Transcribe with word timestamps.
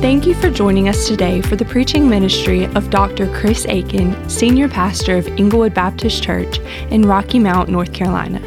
Thank 0.00 0.26
you 0.26 0.32
for 0.32 0.48
joining 0.48 0.88
us 0.88 1.06
today 1.06 1.42
for 1.42 1.56
the 1.56 1.64
preaching 1.66 2.08
ministry 2.08 2.64
of 2.64 2.88
Dr. 2.88 3.30
Chris 3.34 3.66
Aiken, 3.68 4.30
Senior 4.30 4.66
Pastor 4.66 5.18
of 5.18 5.28
Inglewood 5.28 5.74
Baptist 5.74 6.22
Church 6.22 6.58
in 6.90 7.02
Rocky 7.02 7.38
Mount, 7.38 7.68
North 7.68 7.92
Carolina. 7.92 8.40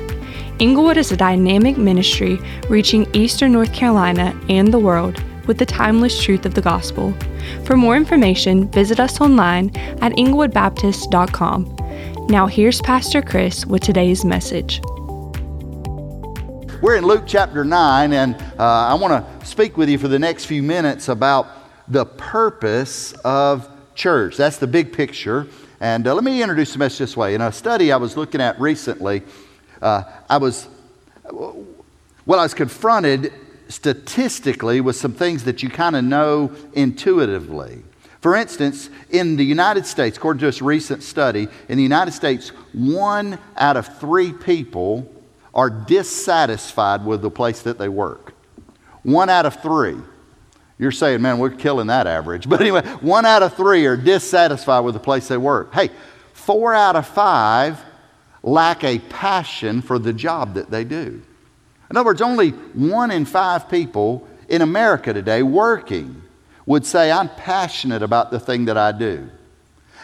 Inglewood 0.58 0.98
is 0.98 1.12
a 1.12 1.18
dynamic 1.18 1.78
ministry 1.78 2.40
reaching 2.70 3.08
Eastern 3.16 3.52
North 3.52 3.72
Carolina 3.72 4.36
and 4.50 4.74
the 4.74 4.80
world 4.80 5.24
with 5.46 5.60
the 5.60 5.66
timeless 5.68 6.20
truth 6.20 6.48
of 6.48 6.56
the 6.56 6.62
gospel. 6.62 7.14
For 7.66 7.78
more 7.78 7.96
information, 7.96 8.68
visit 8.72 9.00
us 9.00 9.22
online 9.22 9.70
at 10.02 10.14
inglewoodbaptist.com. 10.14 12.28
Now, 12.30 12.48
here's 12.48 12.82
Pastor 12.82 13.22
Chris 13.22 13.64
with 13.68 13.84
today's 13.84 14.26
message. 14.26 14.82
We're 16.84 16.98
in 16.98 17.06
Luke 17.06 17.24
chapter 17.26 17.64
9, 17.64 18.12
and 18.12 18.36
uh, 18.36 18.44
I 18.60 18.94
want 18.96 19.14
to 19.14 19.46
speak 19.46 19.78
with 19.78 19.88
you 19.88 19.98
for 19.98 20.10
the 20.10 20.20
next 20.20 20.48
few 20.48 20.62
minutes 20.62 21.08
about 21.08 21.48
the 21.88 22.06
purpose 22.06 23.14
of 23.24 23.70
church. 23.96 24.36
That's 24.36 24.58
the 24.58 24.68
big 24.68 24.92
picture. 24.92 25.48
And 25.80 26.06
uh, 26.06 26.14
let 26.14 26.26
me 26.26 26.42
introduce 26.42 26.74
the 26.74 26.80
message 26.80 27.00
this 27.00 27.16
way. 27.16 27.36
In 27.36 27.42
a 27.42 27.54
study 27.54 27.94
I 27.94 27.96
was 27.96 28.18
looking 28.18 28.42
at 28.42 28.60
recently, 28.60 29.22
uh, 29.82 30.04
I 30.30 30.36
was, 30.36 30.68
well, 31.32 31.64
I 32.42 32.44
was 32.44 32.54
confronted 32.54 33.32
statistically 33.70 34.82
with 34.82 34.98
some 34.98 35.14
things 35.14 35.46
that 35.46 35.64
you 35.64 35.70
kind 35.70 35.96
of 35.96 36.04
know 36.04 36.52
intuitively. 36.74 37.82
For 38.20 38.36
instance, 38.36 38.90
in 39.10 39.38
the 39.38 39.46
United 39.46 39.86
States, 39.86 40.18
according 40.18 40.42
to 40.42 40.48
this 40.48 40.62
recent 40.62 41.02
study, 41.02 41.48
in 41.70 41.78
the 41.78 41.84
United 41.84 42.12
States, 42.12 42.50
one 42.74 43.40
out 43.56 43.78
of 43.78 43.88
three 44.00 44.34
people 44.34 45.10
are 45.54 45.70
dissatisfied 45.70 47.06
with 47.06 47.22
the 47.22 47.30
place 47.30 47.62
that 47.62 47.78
they 47.78 47.90
work. 47.90 48.34
One 49.04 49.30
out 49.30 49.46
of 49.46 49.62
three. 49.62 49.98
You're 50.80 50.92
saying, 50.92 51.22
man, 51.22 51.38
we're 51.38 51.52
killing 51.52 51.88
that 51.88 52.08
average. 52.08 52.50
But 52.50 52.62
anyway, 52.62 52.82
one 53.02 53.26
out 53.26 53.44
of 53.44 53.56
three 53.56 53.86
are 53.86 53.98
dissatisfied 53.98 54.84
with 54.84 54.96
the 54.96 55.00
place 55.00 55.28
they 55.28 55.38
work. 55.38 55.74
Hey, 55.74 55.90
four 56.34 56.74
out 56.74 56.96
of 56.96 57.08
five 57.08 57.82
lack 58.42 58.84
a 58.84 59.00
passion 59.00 59.82
for 59.82 59.98
the 59.98 60.12
job 60.12 60.56
that 60.56 60.70
they 60.70 60.84
do. 60.84 61.22
In 61.90 61.98
other 61.98 62.06
words, 62.06 62.22
only 62.22 62.50
one 62.50 63.12
in 63.12 63.26
five 63.26 63.70
people 63.70 64.28
in 64.50 64.62
America 64.62 65.14
today 65.14 65.44
working 65.44 66.22
would 66.66 66.86
say, 66.86 67.12
I'm 67.12 67.30
passionate 67.30 68.02
about 68.02 68.32
the 68.32 68.40
thing 68.40 68.66
that 68.66 68.78
I 68.78 68.92
do. 68.92 69.30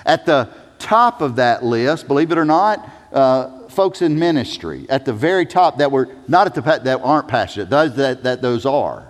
At 0.06 0.26
the 0.26 0.50
top 0.78 1.22
of 1.22 1.36
that 1.38 1.64
list, 1.64 2.08
believe 2.08 2.32
it 2.32 2.38
or 2.38 2.45
not, 2.45 2.90
uh, 3.12 3.59
folks 3.72 4.02
in 4.02 4.17
ministry 4.17 4.86
at 4.89 5.06
the 5.06 5.14
very 5.14 5.45
top 5.45 5.78
that 5.78 5.92
were 5.92 6.09
not 6.28 6.48
at 6.48 6.56
the 6.56 6.62
that 6.62 7.02
aren't 7.02 7.28
passionate, 7.28 7.70
those 7.70 7.95
that, 7.95 8.23
that 8.23 8.42
those 8.42 8.66
are. 8.66 9.06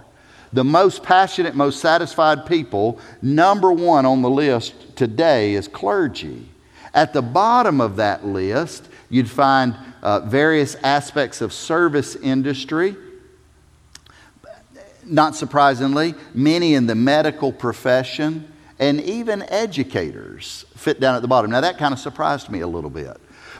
The 0.51 0.63
most 0.63 1.03
passionate, 1.03 1.55
most 1.55 1.79
satisfied 1.79 2.45
people, 2.45 2.99
number 3.21 3.71
one 3.71 4.05
on 4.05 4.21
the 4.21 4.29
list 4.29 4.95
today 4.95 5.53
is 5.53 5.67
clergy. 5.67 6.49
At 6.93 7.13
the 7.13 7.21
bottom 7.21 7.79
of 7.81 7.97
that 7.97 8.25
list, 8.25 8.89
you'd 9.09 9.29
find 9.29 9.75
uh, 10.01 10.21
various 10.21 10.75
aspects 10.75 11.41
of 11.41 11.53
service 11.53 12.15
industry. 12.15 12.95
Not 15.05 15.35
surprisingly, 15.35 16.15
many 16.33 16.73
in 16.73 16.87
the 16.87 16.95
medical 16.95 17.51
profession 17.51 18.51
and 18.79 19.01
even 19.01 19.43
educators 19.43 20.65
fit 20.75 20.99
down 20.99 21.15
at 21.15 21.21
the 21.21 21.27
bottom. 21.27 21.51
Now, 21.51 21.61
that 21.61 21.77
kind 21.77 21.93
of 21.93 21.99
surprised 21.99 22.49
me 22.49 22.61
a 22.61 22.67
little 22.67 22.89
bit 22.89 23.19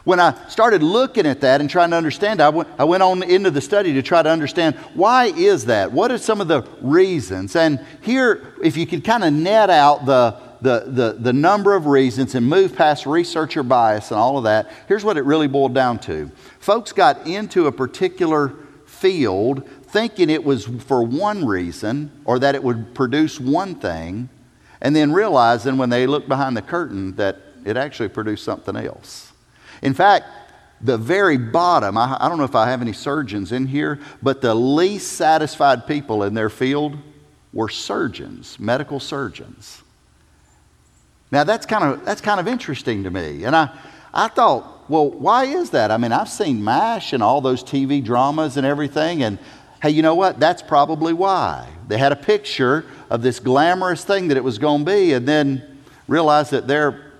when 0.09 0.19
I 0.19 0.33
started 0.47 0.81
looking 0.81 1.27
at 1.27 1.41
that 1.41 1.61
and 1.61 1.69
trying 1.69 1.91
to 1.91 1.95
understand, 1.95 2.41
I 2.41 2.49
went, 2.49 2.67
I 2.79 2.83
went 2.83 3.03
on 3.03 3.21
into 3.21 3.51
the 3.51 3.61
study 3.61 3.93
to 3.93 4.01
try 4.01 4.23
to 4.23 4.29
understand 4.31 4.75
why 4.95 5.25
is 5.25 5.65
that? 5.65 5.91
What 5.91 6.09
are 6.11 6.17
some 6.17 6.41
of 6.41 6.47
the 6.47 6.63
reasons? 6.81 7.55
And 7.55 7.85
here, 8.01 8.55
if 8.63 8.75
you 8.75 8.87
could 8.87 9.03
kind 9.03 9.23
of 9.23 9.31
net 9.31 9.69
out 9.69 10.07
the, 10.07 10.35
the, 10.61 10.85
the, 10.87 11.17
the 11.19 11.31
number 11.31 11.75
of 11.75 11.85
reasons 11.85 12.33
and 12.33 12.43
move 12.43 12.75
past 12.75 13.05
researcher 13.05 13.61
bias 13.61 14.09
and 14.09 14.19
all 14.19 14.39
of 14.39 14.45
that, 14.45 14.71
here's 14.87 15.03
what 15.05 15.15
it 15.15 15.25
really 15.25 15.47
boiled 15.47 15.75
down 15.75 15.99
to. 15.99 16.31
Folks 16.57 16.91
got 16.91 17.27
into 17.27 17.67
a 17.67 17.71
particular 17.71 18.55
field 18.87 19.69
thinking 19.83 20.31
it 20.31 20.43
was 20.43 20.65
for 20.65 21.03
one 21.03 21.45
reason 21.45 22.11
or 22.25 22.39
that 22.39 22.55
it 22.55 22.63
would 22.63 22.95
produce 22.95 23.39
one 23.39 23.75
thing, 23.75 24.27
and 24.81 24.95
then 24.95 25.13
realizing 25.13 25.77
when 25.77 25.91
they 25.91 26.07
looked 26.07 26.27
behind 26.27 26.57
the 26.57 26.63
curtain 26.63 27.15
that 27.17 27.37
it 27.63 27.77
actually 27.77 28.09
produced 28.09 28.43
something 28.43 28.75
else. 28.75 29.28
In 29.81 29.93
fact, 29.93 30.27
the 30.81 30.97
very 30.97 31.37
bottom, 31.37 31.97
I, 31.97 32.17
I, 32.19 32.29
don't 32.29 32.37
know 32.37 32.45
if 32.45 32.55
I 32.55 32.69
have 32.69 32.81
any 32.81 32.93
surgeons 32.93 33.51
in 33.51 33.67
here, 33.67 33.99
but 34.21 34.41
the 34.41 34.55
least 34.55 35.13
satisfied 35.13 35.87
people 35.87 36.23
in 36.23 36.33
their 36.33 36.49
field 36.49 36.97
were 37.51 37.69
surgeons, 37.69 38.57
medical 38.59 38.99
surgeons. 38.99 39.81
Now 41.31 41.43
that's 41.43 41.65
kind 41.65 41.83
of 41.83 42.05
that's 42.05 42.21
kind 42.21 42.39
of 42.39 42.47
interesting 42.47 43.03
to 43.03 43.11
me. 43.11 43.43
And 43.43 43.55
I, 43.55 43.69
I 44.13 44.29
thought, 44.29 44.89
well, 44.89 45.09
why 45.09 45.45
is 45.45 45.69
that? 45.71 45.91
I 45.91 45.97
mean, 45.97 46.11
I've 46.11 46.29
seen 46.29 46.63
MASH 46.63 47.13
and 47.13 47.21
all 47.21 47.41
those 47.41 47.63
TV 47.63 48.03
dramas 48.03 48.57
and 48.57 48.65
everything, 48.65 49.21
and 49.21 49.37
hey, 49.81 49.91
you 49.91 50.01
know 50.01 50.15
what? 50.15 50.39
That's 50.39 50.61
probably 50.61 51.13
why. 51.13 51.67
They 51.87 51.97
had 51.97 52.11
a 52.11 52.15
picture 52.15 52.85
of 53.09 53.21
this 53.21 53.39
glamorous 53.39 54.03
thing 54.03 54.29
that 54.29 54.37
it 54.37 54.43
was 54.43 54.57
going 54.57 54.85
to 54.85 54.91
be, 54.91 55.13
and 55.13 55.27
then 55.27 55.79
realized 56.07 56.51
that 56.51 56.67
their 56.67 57.11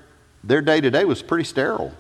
their 0.44 0.62
day 0.62 0.82
to 0.82 0.90
day 0.90 1.06
was 1.06 1.22
pretty 1.22 1.44
sterile. 1.44 1.94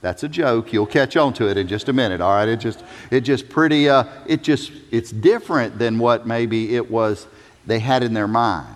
That's 0.00 0.22
a 0.22 0.28
joke. 0.28 0.72
You'll 0.72 0.86
catch 0.86 1.16
on 1.16 1.32
to 1.34 1.48
it 1.48 1.56
in 1.56 1.66
just 1.66 1.88
a 1.88 1.92
minute. 1.92 2.20
All 2.20 2.32
right, 2.32 2.48
it 2.48 2.60
just 2.60 2.84
it 3.10 3.22
just 3.22 3.48
pretty 3.48 3.88
uh, 3.88 4.04
it 4.26 4.42
just 4.42 4.70
it's 4.90 5.10
different 5.10 5.78
than 5.78 5.98
what 5.98 6.26
maybe 6.26 6.76
it 6.76 6.90
was 6.90 7.26
they 7.66 7.80
had 7.80 8.02
in 8.02 8.14
their 8.14 8.28
mind. 8.28 8.74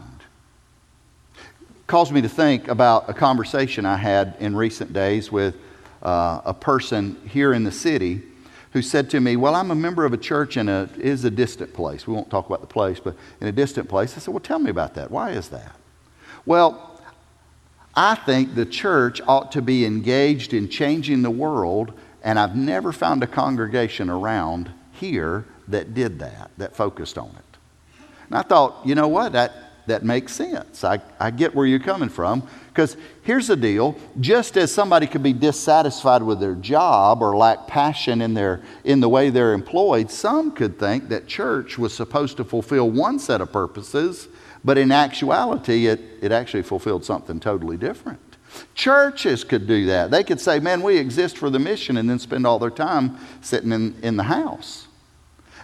Calls 1.87 2.11
me 2.11 2.22
to 2.22 2.28
think 2.28 2.69
about 2.69 3.09
a 3.09 3.15
conversation 3.15 3.87
I 3.87 3.97
had 3.97 4.34
in 4.41 4.56
recent 4.56 4.93
days 4.93 5.31
with 5.31 5.55
uh, 6.03 6.41
a 6.44 6.55
person 6.55 7.16
here 7.28 7.53
in 7.53 7.62
the 7.65 7.72
city 7.72 8.22
who 8.72 8.82
said 8.82 9.09
to 9.11 9.21
me, 9.21 9.37
"Well, 9.37 9.55
I'm 9.55 9.71
a 9.71 9.77
member 9.77 10.05
of 10.05 10.12
a 10.12 10.16
church 10.16 10.56
in 10.56 10.69
a 10.69 10.88
is 10.99 11.25
a 11.25 11.31
distant 11.31 11.72
place. 11.72 12.05
We 12.05 12.15
won't 12.15 12.31
talk 12.31 12.47
about 12.47 12.62
the 12.62 12.66
place, 12.66 12.99
but 12.99 13.15
in 13.41 13.47
a 13.47 13.53
distant 13.53 13.88
place." 13.88 14.16
I 14.16 14.19
said, 14.19 14.34
"Well, 14.34 14.41
tell 14.41 14.59
me 14.59 14.71
about 14.71 14.94
that. 14.94 15.12
Why 15.12 15.31
is 15.31 15.50
that?" 15.50 15.77
Well, 16.44 16.92
I 17.95 18.15
think 18.15 18.55
the 18.55 18.65
church 18.65 19.21
ought 19.27 19.53
to 19.53 19.63
be 19.63 19.85
engaged 19.85 20.55
in 20.55 20.69
changing 20.69 21.23
the 21.23 21.31
world, 21.31 21.93
and 22.23 22.39
I've 22.39 22.57
never 22.57 22.93
found 22.93 23.23
a 23.23 23.27
congregation 23.27 24.09
around 24.09 24.71
here 24.93 25.45
that 25.69 25.95
did 25.95 26.19
that, 26.21 26.51
that 26.59 26.75
focused 26.75 27.19
on 27.19 27.31
it. 27.31 27.59
And 28.29 28.39
I 28.39 28.43
thought, 28.43 28.79
you 28.85 28.95
know 28.95 29.09
what? 29.09 29.33
That, 29.33 29.53
that 29.87 30.05
makes 30.05 30.33
sense. 30.33 30.85
I, 30.85 31.01
I 31.21 31.31
get 31.31 31.55
where 31.55 31.67
you're 31.67 31.81
coming 31.81 32.09
from. 32.09 32.49
Because 32.69 32.97
here's 33.23 33.49
the 33.49 33.57
deal 33.57 33.95
just 34.21 34.57
as 34.57 34.73
somebody 34.73 35.07
could 35.07 35.23
be 35.23 35.35
dissatisfied 35.35 36.23
with 36.23 36.41
their 36.41 36.55
job 36.55 37.23
or 37.23 37.37
lack 37.37 37.67
passion 37.67 38.23
in, 38.23 38.33
their, 38.33 38.63
in 38.85 39.01
the 39.01 39.09
way 39.09 39.29
they're 39.29 39.53
employed, 39.53 40.11
some 40.11 40.53
could 40.53 40.79
think 40.79 41.11
that 41.11 41.27
church 41.27 41.77
was 41.77 41.93
supposed 41.93 42.39
to 42.39 42.45
fulfill 42.45 42.89
one 42.89 43.19
set 43.19 43.43
of 43.43 43.53
purposes 43.53 44.29
but 44.65 44.78
in 44.78 44.93
actuality, 44.93 45.87
it, 45.87 46.00
it 46.21 46.33
actually 46.33 46.62
fulfilled 46.62 47.05
something 47.05 47.41
totally 47.41 47.77
different. 47.77 48.21
Churches 48.75 49.45
could 49.45 49.67
do 49.67 49.87
that. 49.87 50.11
They 50.11 50.23
could 50.23 50.41
say, 50.41 50.61
man, 50.61 50.83
we 50.83 50.99
exist 50.99 51.39
for 51.39 51.50
the 51.50 51.59
mission, 51.59 51.97
and 51.97 52.09
then 52.09 52.19
spend 52.19 52.47
all 52.47 52.59
their 52.59 52.71
time 52.71 53.17
sitting 53.41 53.73
in, 53.73 53.97
in 54.03 54.17
the 54.17 54.25
house. 54.25 54.87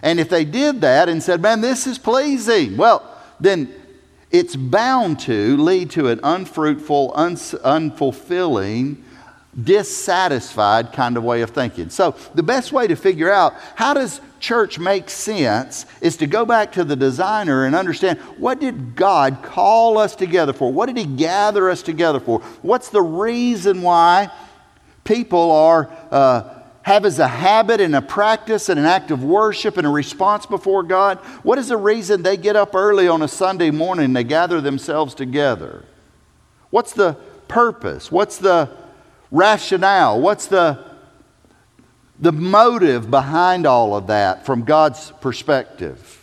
And 0.01 0.19
if 0.19 0.29
they 0.29 0.45
did 0.45 0.81
that 0.81 1.09
and 1.09 1.21
said, 1.21 1.41
man, 1.41 1.61
this 1.61 1.85
is 1.85 1.97
pleasing, 1.97 2.77
well, 2.77 3.17
then 3.39 3.73
it's 4.31 4.55
bound 4.55 5.19
to 5.21 5.57
lead 5.57 5.91
to 5.91 6.07
an 6.07 6.19
unfruitful, 6.23 7.13
uns- 7.15 7.53
unfulfilling, 7.53 8.97
dissatisfied 9.63 10.93
kind 10.93 11.17
of 11.17 11.23
way 11.23 11.41
of 11.41 11.49
thinking. 11.49 11.89
So, 11.89 12.15
the 12.35 12.43
best 12.43 12.71
way 12.71 12.87
to 12.87 12.95
figure 12.95 13.31
out 13.31 13.53
how 13.75 13.93
does 13.93 14.21
church 14.39 14.79
make 14.79 15.09
sense 15.09 15.85
is 16.01 16.17
to 16.17 16.27
go 16.27 16.45
back 16.45 16.71
to 16.73 16.83
the 16.83 16.95
designer 16.95 17.65
and 17.65 17.75
understand 17.75 18.19
what 18.37 18.59
did 18.59 18.95
God 18.95 19.39
call 19.43 19.97
us 19.97 20.15
together 20.15 20.53
for? 20.53 20.71
What 20.71 20.85
did 20.85 20.97
He 20.97 21.05
gather 21.05 21.69
us 21.69 21.81
together 21.81 22.19
for? 22.19 22.39
What's 22.61 22.89
the 22.89 23.01
reason 23.01 23.81
why 23.81 24.31
people 25.09 25.51
are. 25.51 25.89
Uh, 26.11 26.55
have 26.83 27.05
as 27.05 27.19
a 27.19 27.27
habit 27.27 27.81
and 27.81 27.95
a 27.95 28.01
practice 28.01 28.69
and 28.69 28.79
an 28.79 28.85
act 28.85 29.11
of 29.11 29.23
worship 29.23 29.77
and 29.77 29.85
a 29.85 29.89
response 29.89 30.45
before 30.45 30.81
God? 30.81 31.19
What 31.43 31.59
is 31.59 31.67
the 31.67 31.77
reason 31.77 32.23
they 32.23 32.37
get 32.37 32.55
up 32.55 32.73
early 32.73 33.07
on 33.07 33.21
a 33.21 33.27
Sunday 33.27 33.69
morning 33.69 34.05
and 34.05 34.15
they 34.15 34.23
gather 34.23 34.61
themselves 34.61 35.13
together? 35.13 35.83
What's 36.69 36.93
the 36.93 37.15
purpose? 37.47 38.11
What's 38.11 38.37
the 38.37 38.69
rationale? 39.31 40.19
What's 40.19 40.47
the 40.47 40.89
the 42.19 42.31
motive 42.31 43.09
behind 43.09 43.65
all 43.65 43.95
of 43.95 44.07
that 44.07 44.45
from 44.45 44.63
God's 44.63 45.11
perspective. 45.21 46.15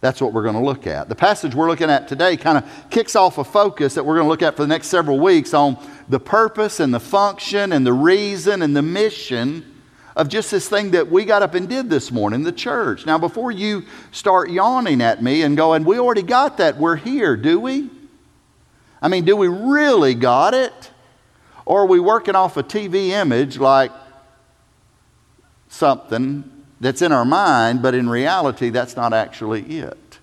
That's 0.00 0.20
what 0.20 0.32
we're 0.32 0.42
going 0.42 0.54
to 0.54 0.62
look 0.62 0.86
at. 0.86 1.08
The 1.08 1.14
passage 1.14 1.54
we're 1.54 1.68
looking 1.68 1.90
at 1.90 2.06
today 2.08 2.36
kind 2.36 2.58
of 2.58 2.90
kicks 2.90 3.16
off 3.16 3.38
a 3.38 3.44
focus 3.44 3.94
that 3.94 4.04
we're 4.04 4.14
going 4.14 4.26
to 4.26 4.30
look 4.30 4.42
at 4.42 4.56
for 4.56 4.62
the 4.62 4.68
next 4.68 4.88
several 4.88 5.18
weeks 5.18 5.54
on 5.54 5.76
the 6.08 6.20
purpose 6.20 6.80
and 6.80 6.92
the 6.92 7.00
function 7.00 7.72
and 7.72 7.86
the 7.86 7.92
reason 7.92 8.62
and 8.62 8.76
the 8.76 8.82
mission 8.82 9.74
of 10.14 10.28
just 10.28 10.50
this 10.50 10.68
thing 10.68 10.92
that 10.92 11.08
we 11.08 11.24
got 11.24 11.42
up 11.42 11.54
and 11.54 11.68
did 11.68 11.88
this 11.90 12.10
morning, 12.10 12.42
the 12.42 12.52
church. 12.52 13.06
Now, 13.06 13.18
before 13.18 13.52
you 13.52 13.84
start 14.10 14.50
yawning 14.50 15.00
at 15.00 15.22
me 15.22 15.42
and 15.42 15.56
going, 15.56 15.84
we 15.84 15.98
already 15.98 16.22
got 16.22 16.58
that, 16.58 16.76
we're 16.76 16.96
here, 16.96 17.36
do 17.36 17.60
we? 17.60 17.90
I 19.00 19.06
mean, 19.06 19.24
do 19.24 19.36
we 19.36 19.46
really 19.46 20.14
got 20.14 20.54
it? 20.54 20.90
Or 21.68 21.82
are 21.82 21.86
we 21.86 22.00
working 22.00 22.34
off 22.34 22.56
a 22.56 22.62
TV 22.62 23.10
image 23.10 23.58
like 23.58 23.92
something 25.68 26.50
that's 26.80 27.02
in 27.02 27.12
our 27.12 27.26
mind, 27.26 27.82
but 27.82 27.94
in 27.94 28.08
reality, 28.08 28.70
that's 28.70 28.96
not 28.96 29.12
actually 29.12 29.60
it? 29.64 30.18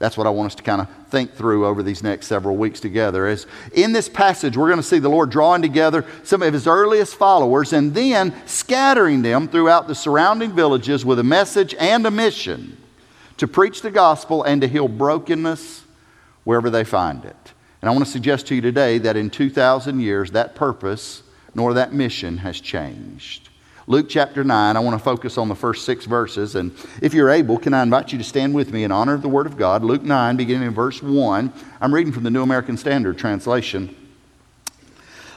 That's 0.00 0.16
what 0.16 0.26
I 0.26 0.30
want 0.30 0.48
us 0.48 0.54
to 0.56 0.64
kind 0.64 0.80
of 0.80 0.88
think 1.08 1.34
through 1.34 1.66
over 1.66 1.84
these 1.84 2.02
next 2.02 2.26
several 2.26 2.56
weeks 2.56 2.80
together. 2.80 3.28
Is 3.28 3.46
in 3.72 3.92
this 3.92 4.08
passage, 4.08 4.56
we're 4.56 4.66
going 4.66 4.80
to 4.80 4.82
see 4.82 4.98
the 4.98 5.08
Lord 5.08 5.30
drawing 5.30 5.62
together 5.62 6.04
some 6.24 6.42
of 6.42 6.52
his 6.52 6.66
earliest 6.66 7.14
followers 7.14 7.72
and 7.72 7.94
then 7.94 8.34
scattering 8.44 9.22
them 9.22 9.46
throughout 9.46 9.86
the 9.86 9.94
surrounding 9.94 10.50
villages 10.50 11.04
with 11.04 11.20
a 11.20 11.24
message 11.24 11.76
and 11.78 12.04
a 12.04 12.10
mission 12.10 12.76
to 13.36 13.46
preach 13.46 13.82
the 13.82 13.90
gospel 13.92 14.42
and 14.42 14.62
to 14.62 14.66
heal 14.66 14.88
brokenness 14.88 15.84
wherever 16.42 16.70
they 16.70 16.82
find 16.82 17.24
it. 17.24 17.52
And 17.80 17.88
I 17.88 17.92
want 17.92 18.04
to 18.04 18.10
suggest 18.10 18.46
to 18.48 18.54
you 18.54 18.60
today 18.60 18.98
that 18.98 19.16
in 19.16 19.30
2,000 19.30 20.00
years, 20.00 20.32
that 20.32 20.54
purpose 20.54 21.22
nor 21.54 21.74
that 21.74 21.92
mission 21.92 22.38
has 22.38 22.60
changed. 22.60 23.48
Luke 23.86 24.06
chapter 24.08 24.44
9, 24.44 24.76
I 24.76 24.80
want 24.80 24.98
to 24.98 25.02
focus 25.02 25.38
on 25.38 25.48
the 25.48 25.54
first 25.54 25.86
six 25.86 26.04
verses. 26.04 26.54
And 26.54 26.72
if 27.00 27.14
you're 27.14 27.30
able, 27.30 27.56
can 27.56 27.72
I 27.72 27.82
invite 27.82 28.12
you 28.12 28.18
to 28.18 28.24
stand 28.24 28.54
with 28.54 28.70
me 28.70 28.84
in 28.84 28.92
honor 28.92 29.14
of 29.14 29.22
the 29.22 29.30
Word 29.30 29.46
of 29.46 29.56
God? 29.56 29.82
Luke 29.82 30.02
9, 30.02 30.36
beginning 30.36 30.68
in 30.68 30.74
verse 30.74 31.02
1. 31.02 31.52
I'm 31.80 31.94
reading 31.94 32.12
from 32.12 32.24
the 32.24 32.30
New 32.30 32.42
American 32.42 32.76
Standard 32.76 33.16
Translation. 33.16 33.96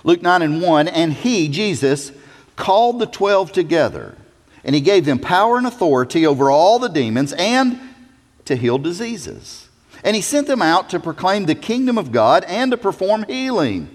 Luke 0.04 0.22
9 0.22 0.42
and 0.42 0.62
1. 0.62 0.88
And 0.90 1.14
he, 1.14 1.48
Jesus, 1.48 2.12
called 2.62 3.00
the 3.00 3.08
twelve 3.08 3.52
together, 3.52 4.16
and 4.64 4.76
he 4.76 4.82
gave 4.82 5.06
them 5.06 5.18
power 5.18 5.58
and 5.58 5.66
authority 5.66 6.28
over 6.28 6.52
all 6.52 6.78
the 6.78 6.90
demons 6.90 7.34
and 7.34 7.80
to 8.46 8.56
heal 8.56 8.78
diseases. 8.78 9.68
And 10.04 10.16
he 10.16 10.22
sent 10.22 10.48
them 10.48 10.62
out 10.62 10.90
to 10.90 11.00
proclaim 11.00 11.46
the 11.46 11.56
kingdom 11.56 11.98
of 11.98 12.12
God 12.12 12.44
and 12.46 12.72
to 12.72 12.78
perform 12.78 13.24
healing. 13.28 13.90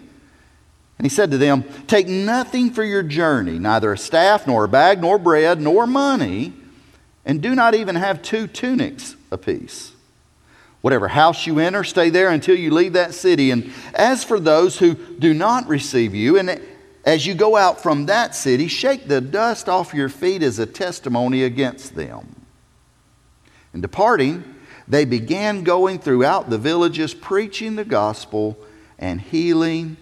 And 0.99 1.05
he 1.05 1.09
said 1.09 1.31
to 1.33 1.39
them, 1.39 1.65
Take 1.87 2.09
nothing 2.09 2.71
for 2.71 2.85
your 2.85 3.03
journey, 3.03 3.59
neither 3.59 3.93
a 3.93 3.99
staff, 3.99 4.47
nor 4.47 4.65
a 4.65 4.69
bag, 4.69 5.01
nor 5.01 5.19
bread, 5.19 5.61
nor 5.61 5.87
money, 5.87 6.55
and 7.25 7.43
do 7.43 7.55
not 7.55 7.75
even 7.75 7.97
have 7.97 8.23
two 8.23 8.47
tunics 8.47 9.17
apiece. 9.31 9.93
Whatever 10.81 11.09
house 11.09 11.47
you 11.47 11.59
enter, 11.59 11.83
stay 11.83 12.11
there 12.11 12.31
until 12.31 12.57
you 12.57 12.71
leave 12.71 12.93
that 12.93 13.13
city. 13.13 13.51
And 13.51 13.73
as 13.95 14.23
for 14.23 14.39
those 14.39 14.79
who 14.79 14.95
do 14.95 15.35
not 15.35 15.67
receive 15.67 16.15
you, 16.15 16.39
and 16.39 16.61
as 17.05 17.27
you 17.27 17.35
go 17.35 17.57
out 17.57 17.83
from 17.83 18.07
that 18.07 18.35
city, 18.35 18.69
shake 18.69 19.09
the 19.09 19.21
dust 19.21 19.69
off 19.69 19.93
your 19.93 20.09
feet 20.09 20.43
as 20.43 20.59
a 20.59 20.67
testimony 20.67 21.43
against 21.43 21.95
them. 21.95 22.37
And 23.73 23.83
departing, 23.83 24.56
they 24.89 25.05
began 25.05 25.65
going 25.65 25.99
throughout 25.99 26.49
the 26.51 26.59
villages, 26.59 27.15
preaching 27.15 27.77
the 27.77 27.85
gospel 27.85 28.57
and 28.99 29.21
healing 29.21 29.97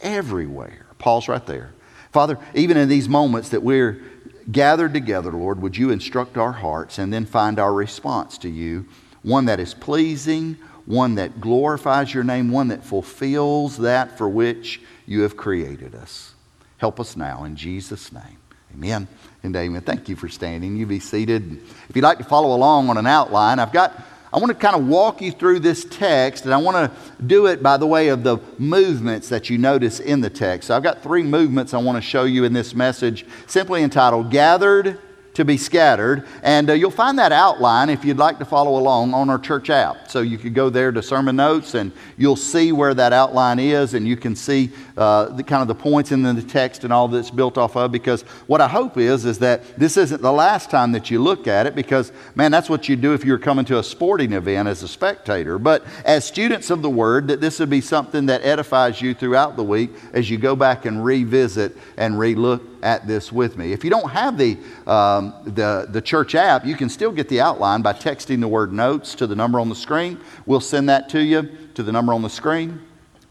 everywhere. 0.00 0.86
Pause 0.98 1.28
right 1.28 1.46
there. 1.46 1.72
Father, 2.12 2.38
even 2.54 2.76
in 2.76 2.88
these 2.88 3.08
moments 3.08 3.50
that 3.50 3.62
we're 3.62 4.02
gathered 4.50 4.92
together, 4.92 5.30
Lord, 5.32 5.60
would 5.62 5.76
you 5.76 5.90
instruct 5.90 6.36
our 6.36 6.52
hearts 6.52 6.98
and 6.98 7.12
then 7.12 7.26
find 7.26 7.58
our 7.58 7.72
response 7.72 8.38
to 8.38 8.48
you, 8.48 8.86
one 9.22 9.44
that 9.46 9.60
is 9.60 9.74
pleasing, 9.74 10.56
one 10.84 11.16
that 11.16 11.40
glorifies 11.40 12.14
your 12.14 12.24
name, 12.24 12.50
one 12.50 12.68
that 12.68 12.84
fulfills 12.84 13.76
that 13.78 14.16
for 14.16 14.28
which 14.28 14.80
you 15.04 15.22
have 15.22 15.36
created 15.36 15.94
us. 15.94 16.34
Help 16.78 17.00
us 17.00 17.16
now 17.16 17.44
in 17.44 17.56
Jesus' 17.56 18.12
name. 18.12 18.38
Amen 18.72 19.08
and 19.46 19.56
amen. 19.56 19.80
Thank 19.82 20.08
you 20.08 20.16
for 20.16 20.28
standing. 20.28 20.76
You 20.76 20.86
be 20.86 21.00
seated. 21.00 21.60
If 21.88 21.96
you'd 21.96 22.02
like 22.02 22.18
to 22.18 22.24
follow 22.24 22.54
along 22.54 22.90
on 22.90 22.98
an 22.98 23.06
outline, 23.06 23.58
I've 23.58 23.72
got 23.72 24.02
I 24.32 24.38
want 24.38 24.50
to 24.50 24.54
kind 24.54 24.76
of 24.76 24.86
walk 24.86 25.22
you 25.22 25.32
through 25.32 25.60
this 25.60 25.84
text, 25.84 26.44
and 26.44 26.52
I 26.52 26.58
want 26.58 26.76
to 26.76 27.22
do 27.22 27.46
it 27.46 27.62
by 27.62 27.78
the 27.78 27.86
way 27.86 28.08
of 28.08 28.22
the 28.22 28.38
movements 28.58 29.30
that 29.30 29.48
you 29.48 29.56
notice 29.56 29.98
in 29.98 30.20
the 30.20 30.28
text. 30.28 30.68
So 30.68 30.76
I've 30.76 30.82
got 30.82 31.02
three 31.02 31.22
movements 31.22 31.72
I 31.72 31.78
want 31.78 31.96
to 31.96 32.02
show 32.02 32.24
you 32.24 32.44
in 32.44 32.52
this 32.52 32.74
message, 32.74 33.24
simply 33.46 33.82
entitled 33.82 34.30
Gathered 34.30 34.98
to 35.36 35.44
be 35.44 35.58
scattered. 35.58 36.26
And 36.42 36.70
uh, 36.70 36.72
you'll 36.72 36.90
find 36.90 37.18
that 37.18 37.30
outline 37.30 37.90
if 37.90 38.06
you'd 38.06 38.16
like 38.16 38.38
to 38.38 38.46
follow 38.46 38.78
along 38.78 39.12
on 39.12 39.28
our 39.28 39.38
church 39.38 39.68
app. 39.68 40.10
So 40.10 40.22
you 40.22 40.38
could 40.38 40.54
go 40.54 40.70
there 40.70 40.90
to 40.90 41.02
sermon 41.02 41.36
notes 41.36 41.74
and 41.74 41.92
you'll 42.16 42.36
see 42.36 42.72
where 42.72 42.94
that 42.94 43.12
outline 43.12 43.58
is 43.58 43.92
and 43.92 44.08
you 44.08 44.16
can 44.16 44.34
see 44.34 44.70
uh, 44.96 45.26
the 45.26 45.42
kind 45.42 45.60
of 45.60 45.68
the 45.68 45.74
points 45.74 46.10
in 46.10 46.22
the 46.22 46.42
text 46.42 46.84
and 46.84 46.92
all 46.92 47.06
that's 47.06 47.30
built 47.30 47.58
off 47.58 47.76
of. 47.76 47.92
Because 47.92 48.22
what 48.46 48.62
I 48.62 48.68
hope 48.68 48.96
is, 48.96 49.26
is 49.26 49.38
that 49.40 49.62
this 49.78 49.98
isn't 49.98 50.22
the 50.22 50.32
last 50.32 50.70
time 50.70 50.92
that 50.92 51.10
you 51.10 51.22
look 51.22 51.46
at 51.46 51.66
it 51.66 51.74
because, 51.74 52.12
man, 52.34 52.50
that's 52.50 52.70
what 52.70 52.88
you 52.88 52.96
do 52.96 53.12
if 53.12 53.22
you're 53.22 53.38
coming 53.38 53.66
to 53.66 53.78
a 53.78 53.82
sporting 53.82 54.32
event 54.32 54.68
as 54.68 54.82
a 54.82 54.88
spectator. 54.88 55.58
But 55.58 55.84
as 56.06 56.24
students 56.24 56.70
of 56.70 56.80
the 56.80 56.88
Word, 56.88 57.28
that 57.28 57.42
this 57.42 57.60
would 57.60 57.68
be 57.68 57.82
something 57.82 58.24
that 58.26 58.42
edifies 58.42 59.02
you 59.02 59.12
throughout 59.12 59.56
the 59.56 59.64
week 59.64 59.90
as 60.14 60.30
you 60.30 60.38
go 60.38 60.56
back 60.56 60.86
and 60.86 61.04
revisit 61.04 61.76
and 61.98 62.14
relook 62.14 62.62
at 62.82 63.06
this 63.06 63.32
with 63.32 63.56
me. 63.58 63.72
If 63.72 63.84
you 63.84 63.90
don't 63.90 64.10
have 64.10 64.38
the, 64.38 64.56
um, 64.86 65.25
the, 65.44 65.86
the 65.90 66.00
church 66.00 66.34
app, 66.34 66.64
you 66.66 66.76
can 66.76 66.88
still 66.88 67.12
get 67.12 67.28
the 67.28 67.40
outline 67.40 67.82
by 67.82 67.92
texting 67.92 68.40
the 68.40 68.48
word 68.48 68.72
notes 68.72 69.14
to 69.16 69.26
the 69.26 69.36
number 69.36 69.60
on 69.60 69.68
the 69.68 69.74
screen. 69.74 70.20
We'll 70.44 70.60
send 70.60 70.88
that 70.88 71.08
to 71.10 71.20
you 71.20 71.48
to 71.74 71.82
the 71.82 71.92
number 71.92 72.12
on 72.12 72.22
the 72.22 72.30
screen. 72.30 72.80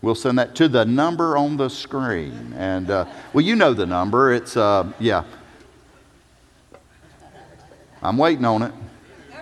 We'll 0.01 0.15
send 0.15 0.37
that 0.39 0.55
to 0.55 0.67
the 0.67 0.85
number 0.85 1.35
on 1.35 1.57
the 1.57 1.69
screen. 1.69 2.53
And, 2.57 2.91
uh, 2.91 3.05
well, 3.33 3.43
you 3.43 3.55
know 3.55 3.73
the 3.73 3.85
number. 3.85 4.33
It's, 4.33 4.55
uh, 4.55 4.91
yeah. 4.99 5.23
I'm 8.03 8.17
waiting 8.17 8.45
on 8.45 8.61
it. 8.61 8.73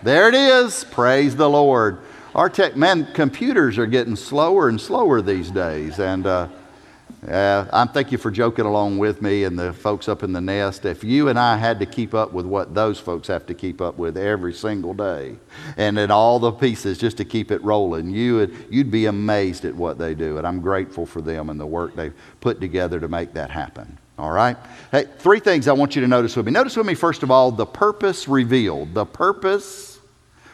There 0.03 0.29
it 0.29 0.35
is. 0.35 0.83
Praise 0.85 1.35
the 1.35 1.49
Lord. 1.49 1.99
Our 2.33 2.49
tech, 2.49 2.75
man, 2.75 3.07
computers 3.13 3.77
are 3.77 3.85
getting 3.85 4.15
slower 4.15 4.69
and 4.69 4.79
slower 4.79 5.21
these 5.21 5.51
days. 5.51 5.99
And, 5.99 6.25
uh, 6.25 6.47
uh, 7.27 7.65
I'm 7.71 7.87
thank 7.87 8.11
you 8.11 8.17
for 8.17 8.31
joking 8.31 8.65
along 8.65 8.97
with 8.97 9.21
me 9.21 9.43
and 9.45 9.57
the 9.57 9.71
folks 9.71 10.09
up 10.09 10.23
in 10.23 10.33
the 10.33 10.41
nest. 10.41 10.85
If 10.85 11.03
you 11.03 11.29
and 11.29 11.39
I 11.39 11.57
had 11.57 11.79
to 11.79 11.85
keep 11.85 12.13
up 12.13 12.33
with 12.33 12.45
what 12.45 12.73
those 12.73 12.99
folks 12.99 13.27
have 13.27 13.45
to 13.45 13.53
keep 13.53 13.81
up 13.81 13.97
with 13.97 14.17
every 14.17 14.53
single 14.53 14.93
day, 14.93 15.35
and 15.77 15.97
in 15.97 16.11
all 16.11 16.39
the 16.39 16.51
pieces 16.51 16.97
just 16.97 17.17
to 17.17 17.25
keep 17.25 17.51
it 17.51 17.63
rolling, 17.63 18.09
you 18.09 18.35
would 18.35 18.65
you'd 18.69 18.91
be 18.91 19.05
amazed 19.05 19.63
at 19.65 19.75
what 19.75 19.97
they 19.97 20.13
do. 20.13 20.37
And 20.37 20.45
I'm 20.45 20.59
grateful 20.59 21.05
for 21.05 21.21
them 21.21 21.49
and 21.49 21.59
the 21.59 21.65
work 21.65 21.95
they've 21.95 22.13
put 22.41 22.59
together 22.59 22.99
to 22.99 23.07
make 23.07 23.33
that 23.33 23.49
happen. 23.49 23.97
All 24.17 24.31
right. 24.31 24.57
Hey, 24.91 25.05
three 25.17 25.39
things 25.39 25.67
I 25.67 25.73
want 25.73 25.95
you 25.95 26.01
to 26.01 26.07
notice 26.07 26.35
with 26.35 26.45
me. 26.45 26.51
Notice 26.51 26.75
with 26.75 26.85
me 26.85 26.93
first 26.93 27.23
of 27.23 27.31
all 27.31 27.51
the 27.51 27.65
purpose 27.65 28.27
revealed. 28.27 28.93
The 28.93 29.05
purpose 29.05 29.92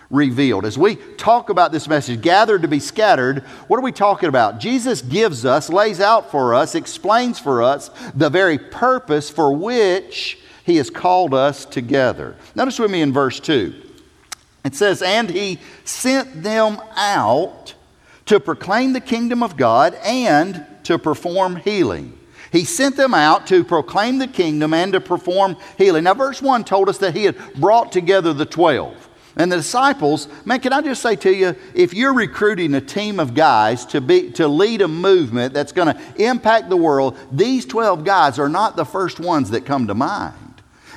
revealed. 0.10 0.66
As 0.66 0.78
we 0.78 0.96
talk 0.96 1.50
about 1.50 1.72
this 1.72 1.88
message, 1.88 2.22
gathered 2.22 2.64
to 2.64 2.68
be 2.68 2.80
scattered, 2.80 3.40
what 3.68 3.78
are 3.78 3.84
we 3.84 3.92
talking 3.92 4.30
about? 4.30 4.60
Jesus 4.60 5.02
gives 5.02 5.46
us, 5.46 5.70
lays 5.70 6.00
out 6.00 6.32
for 6.32 6.54
us, 6.54 6.76
explains 6.76 7.40
for 7.40 7.62
us 7.62 7.90
the 8.16 8.30
very 8.30 8.58
purpose 8.58 9.30
for 9.30 9.56
which 9.56 10.40
he 10.66 10.78
has 10.78 10.90
called 10.90 11.34
us 11.34 11.66
together. 11.66 12.36
Notice 12.56 12.80
with 12.80 12.92
me 12.92 13.02
in 13.02 13.14
verse 13.14 13.40
2. 13.40 13.74
It 14.66 14.76
says, 14.76 15.02
And 15.02 15.30
he 15.30 15.60
sent 15.86 16.44
them 16.44 16.80
out 16.96 17.74
to 18.26 18.40
proclaim 18.40 18.94
the 18.94 19.02
kingdom 19.02 19.42
of 19.42 19.58
God 19.58 19.96
and 20.04 20.66
to 20.84 21.00
perform 21.00 21.56
healing. 21.58 22.18
He 22.52 22.66
sent 22.66 22.96
them 22.96 23.14
out 23.14 23.48
to 23.48 23.64
proclaim 23.64 24.18
the 24.18 24.28
kingdom 24.28 24.74
and 24.74 24.94
to 24.94 25.02
perform 25.02 25.56
healing. 25.78 26.06
Now, 26.06 26.16
verse 26.16 26.42
1 26.42 26.64
told 26.64 26.90
us 26.90 26.98
that 27.00 27.16
he 27.16 27.26
had 27.26 27.36
brought 27.56 27.92
together 27.92 28.34
the 28.34 28.46
12. 28.46 29.09
And 29.36 29.52
the 29.52 29.58
disciples, 29.58 30.28
man, 30.46 30.60
can 30.60 30.74
I 30.74 30.82
just 30.82 31.02
say 31.02 31.16
to 31.18 31.34
you, 31.34 31.56
if 31.74 31.94
you're 31.94 32.14
recruiting 32.14 32.74
a 32.74 32.82
team 32.82 33.20
of 33.20 33.34
guys 33.34 33.86
to, 33.88 34.02
be, 34.02 34.32
to 34.32 34.48
lead 34.48 34.82
a 34.82 34.88
movement 34.88 35.54
that's 35.54 35.72
going 35.72 35.96
to 35.96 36.02
impact 36.18 36.70
the 36.70 36.78
world, 36.78 37.18
these 37.32 37.66
12 37.66 38.04
guys 38.04 38.40
are 38.40 38.50
not 38.50 38.76
the 38.76 38.86
first 38.86 39.20
ones 39.20 39.52
that 39.52 39.66
come 39.66 39.88
to 39.88 39.94
mind. 39.94 40.36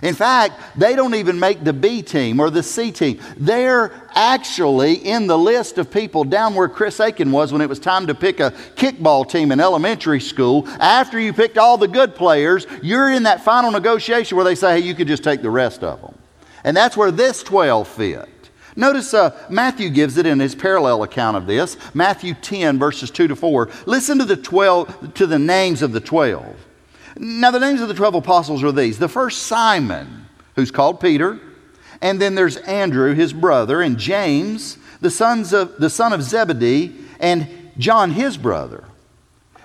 In 0.03 0.17
fact, 0.17 0.61
they 0.77 0.97
don't 0.97 1.15
even 1.15 1.39
make 1.39 1.63
the 1.63 1.73
B 1.73 2.03
team 2.03 2.41
or 2.41 2.51
the 2.51 2.63
C 2.63 2.91
team. 2.91 3.21
They're 3.37 3.93
actually 4.17 4.95
in 4.95 5.29
the 5.29 5.39
list 5.39 5.79
of 5.79 5.93
people 5.93 6.25
down 6.25 6.57
where 6.57 6.69
Chris 6.69 6.99
Aiken 6.99 7.31
was 7.31 7.53
when 7.53 7.63
it 7.63 7.69
was 7.69 7.79
time 7.79 8.09
to 8.09 8.15
pick 8.15 8.41
a 8.41 8.51
kickball 8.75 9.29
team 9.29 9.53
in 9.53 9.61
elementary 9.61 10.21
school. 10.21 10.67
After 10.81 11.21
you 11.21 11.33
picked 11.33 11.57
all 11.57 11.79
the 11.79 11.87
good 11.87 12.17
players, 12.17 12.67
you're 12.83 13.13
in 13.13 13.23
that 13.23 13.45
final 13.45 13.71
negotiation 13.71 14.37
where 14.37 14.45
they 14.45 14.57
say, 14.57 14.81
hey, 14.81 14.87
you 14.87 14.95
could 14.97 15.07
just 15.07 15.23
take 15.23 15.41
the 15.41 15.51
rest 15.51 15.85
of 15.85 16.01
them. 16.01 16.19
And 16.65 16.77
that's 16.77 16.97
where 16.97 17.11
this 17.11 17.43
12 17.43 17.89
fit. 17.89 18.29
Notice 18.75 19.13
uh, 19.13 19.39
Matthew 19.51 19.91
gives 19.91 20.17
it 20.17 20.25
in 20.25 20.41
his 20.41 20.55
parallel 20.55 21.03
account 21.03 21.37
of 21.37 21.47
this, 21.47 21.77
Matthew 21.95 22.35
10, 22.35 22.79
verses 22.79 23.11
2 23.11 23.29
to 23.29 23.37
4. 23.37 23.69
Listen 23.87 24.19
to 24.19 24.25
the 24.25 24.37
12, 24.37 25.15
to 25.15 25.27
the 25.27 25.39
names 25.39 25.83
of 25.83 25.93
the 25.93 26.01
12. 26.01 26.57
Now, 27.19 27.51
the 27.51 27.61
names 27.61 27.83
of 27.83 27.89
the 27.89 27.95
12 27.95 28.15
apostles 28.15 28.65
are 28.65 28.73
these. 28.73 28.99
The 28.99 29.09
first, 29.09 29.43
Simon, 29.43 30.27
who's 30.57 30.71
called 30.71 31.01
Peter. 31.01 31.39
And 32.01 32.21
then 32.21 32.35
there's 32.35 32.57
Andrew, 32.59 33.15
his 33.15 33.33
brother, 33.33 33.83
and 33.83 33.99
James, 33.99 34.79
the, 35.01 35.11
sons 35.11 35.53
of, 35.53 35.77
the 35.79 35.91
son 35.91 36.13
of 36.13 36.23
Zebedee, 36.23 36.97
and 37.21 37.49
John, 37.79 38.11
his 38.11 38.37
brother. 38.37 38.85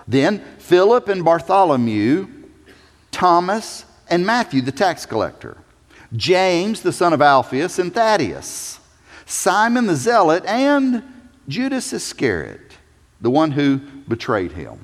Then 0.07 0.43
Philip 0.59 1.07
and 1.07 1.23
Bartholomew, 1.23 2.27
Thomas, 3.11 3.85
and 4.09 4.25
Matthew, 4.25 4.61
the 4.61 4.71
tax 4.71 5.05
collector, 5.05 5.57
James, 6.15 6.81
the 6.81 6.93
son 6.93 7.13
of 7.13 7.21
Alphaeus, 7.21 7.79
and 7.79 7.93
Thaddeus, 7.93 8.79
Simon 9.25 9.87
the 9.87 9.95
zealot, 9.95 10.45
and 10.45 11.03
Judas 11.47 11.91
Iscariot, 11.93 12.77
the 13.21 13.29
one 13.29 13.51
who 13.51 13.77
betrayed 14.07 14.51
him. 14.53 14.79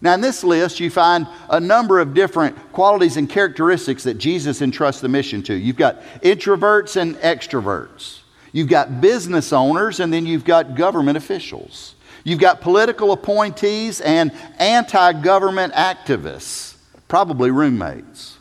Now, 0.00 0.14
in 0.14 0.20
this 0.20 0.44
list, 0.44 0.78
you 0.78 0.90
find 0.90 1.26
a 1.48 1.58
number 1.58 2.00
of 2.00 2.14
different 2.14 2.56
qualities 2.72 3.16
and 3.16 3.28
characteristics 3.28 4.04
that 4.04 4.18
Jesus 4.18 4.60
entrusts 4.60 5.00
the 5.00 5.08
mission 5.08 5.42
to. 5.44 5.54
You've 5.54 5.76
got 5.76 6.02
introverts 6.22 6.96
and 6.96 7.16
extroverts. 7.16 8.20
You've 8.52 8.68
got 8.68 9.00
business 9.00 9.52
owners, 9.52 10.00
and 10.00 10.12
then 10.12 10.26
you've 10.26 10.44
got 10.44 10.76
government 10.76 11.16
officials. 11.16 11.94
You've 12.24 12.40
got 12.40 12.60
political 12.60 13.12
appointees 13.12 14.00
and 14.00 14.32
anti 14.58 15.12
government 15.12 15.72
activists, 15.74 16.76
probably 17.08 17.50
roommates. 17.50 18.38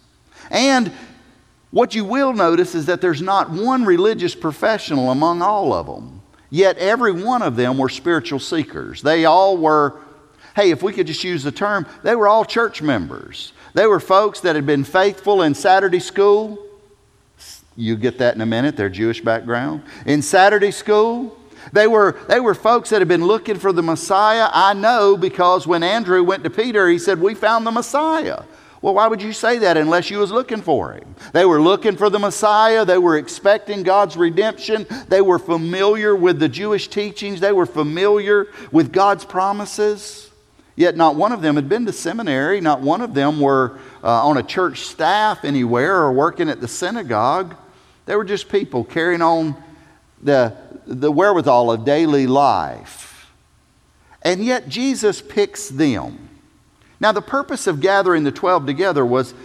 And 0.51 0.91
what 1.75 1.93
you 1.93 2.05
will 2.05 2.31
notice 2.31 2.73
is 2.73 2.85
that 2.85 3.01
there's 3.01 3.21
not 3.21 3.49
one 3.49 3.83
religious 3.83 4.33
professional 4.33 5.11
among 5.11 5.41
all 5.41 5.73
of 5.73 5.87
them. 5.87 6.21
Yet 6.49 6.77
every 6.77 7.11
one 7.11 7.41
of 7.41 7.57
them 7.57 7.77
were 7.77 7.89
spiritual 7.89 8.39
seekers. 8.39 9.01
They 9.01 9.25
all 9.25 9.57
were, 9.57 9.99
hey, 10.55 10.71
if 10.71 10.81
we 10.81 10.93
could 10.93 11.05
just 11.05 11.25
use 11.25 11.43
the 11.43 11.51
term, 11.51 11.85
they 12.01 12.15
were 12.15 12.29
all 12.29 12.45
church 12.45 12.81
members. 12.81 13.51
They 13.73 13.87
were 13.87 13.99
folks 13.99 14.39
that 14.39 14.55
had 14.55 14.65
been 14.65 14.85
faithful 14.85 15.41
in 15.41 15.53
Saturday 15.53 15.99
school. 15.99 16.65
You 17.75 17.97
get 17.97 18.19
that 18.19 18.35
in 18.35 18.39
a 18.39 18.45
minute, 18.45 18.77
their 18.77 18.87
Jewish 18.87 19.19
background. 19.19 19.83
In 20.05 20.21
Saturday 20.21 20.71
school, 20.71 21.37
they 21.73 21.87
were, 21.87 22.17
they 22.29 22.39
were 22.39 22.55
folks 22.55 22.89
that 22.91 23.01
had 23.01 23.09
been 23.09 23.25
looking 23.25 23.59
for 23.59 23.73
the 23.73 23.83
Messiah. 23.83 24.47
I 24.53 24.73
know 24.75 25.17
because 25.17 25.67
when 25.67 25.83
Andrew 25.83 26.23
went 26.23 26.45
to 26.45 26.49
Peter, 26.49 26.87
he 26.87 26.99
said, 26.99 27.19
We 27.19 27.35
found 27.35 27.67
the 27.67 27.71
Messiah. 27.71 28.43
Well, 28.85 28.93
why 28.93 29.07
would 29.07 29.23
you 29.23 29.33
say 29.33 29.57
that 29.57 29.77
unless 29.77 30.11
you 30.11 30.19
was 30.19 30.31
looking 30.31 30.61
for 30.61 30.93
him? 30.93 31.15
They 31.33 31.43
were 31.43 31.59
looking 31.59 31.97
for 31.97 32.11
the 32.11 32.19
Messiah. 32.19 32.85
They 32.85 32.99
were 32.99 33.17
expecting 33.17 33.81
God's 33.81 34.15
redemption. 34.15 34.85
They 35.07 35.21
were 35.21 35.39
familiar 35.39 36.15
with 36.15 36.37
the 36.37 36.47
Jewish 36.47 36.87
teachings. 36.87 37.39
They 37.39 37.51
were 37.51 37.65
familiar 37.65 38.45
with 38.71 38.93
God's 38.93 39.25
promises. 39.25 40.29
Yet 40.75 40.95
not 40.95 41.15
one 41.15 41.31
of 41.31 41.41
them 41.41 41.55
had 41.55 41.67
been 41.67 41.87
to 41.87 41.91
seminary. 41.91 42.61
Not 42.61 42.81
one 42.81 43.01
of 43.01 43.15
them 43.15 43.39
were 43.39 43.79
uh, 44.03 44.27
on 44.27 44.37
a 44.37 44.43
church 44.43 44.81
staff 44.81 45.43
anywhere 45.43 45.95
or 45.95 46.13
working 46.13 46.47
at 46.47 46.61
the 46.61 46.67
synagogue. 46.67 47.55
They 48.05 48.15
were 48.15 48.23
just 48.23 48.49
people 48.49 48.83
carrying 48.83 49.23
on 49.23 49.55
the 50.21 50.55
the 50.85 51.11
wherewithal 51.11 51.71
of 51.71 51.85
daily 51.85 52.27
life. 52.27 53.31
And 54.21 54.45
yet 54.45 54.69
Jesus 54.69 55.23
picks 55.23 55.69
them. 55.69 56.24
Now, 57.05 57.11
the 57.11 57.21
purpose 57.21 57.67
of 57.67 57.81
gathering 57.81 58.23
the 58.23 58.31
12 58.31 58.65
together 58.65 59.05
was, 59.05 59.35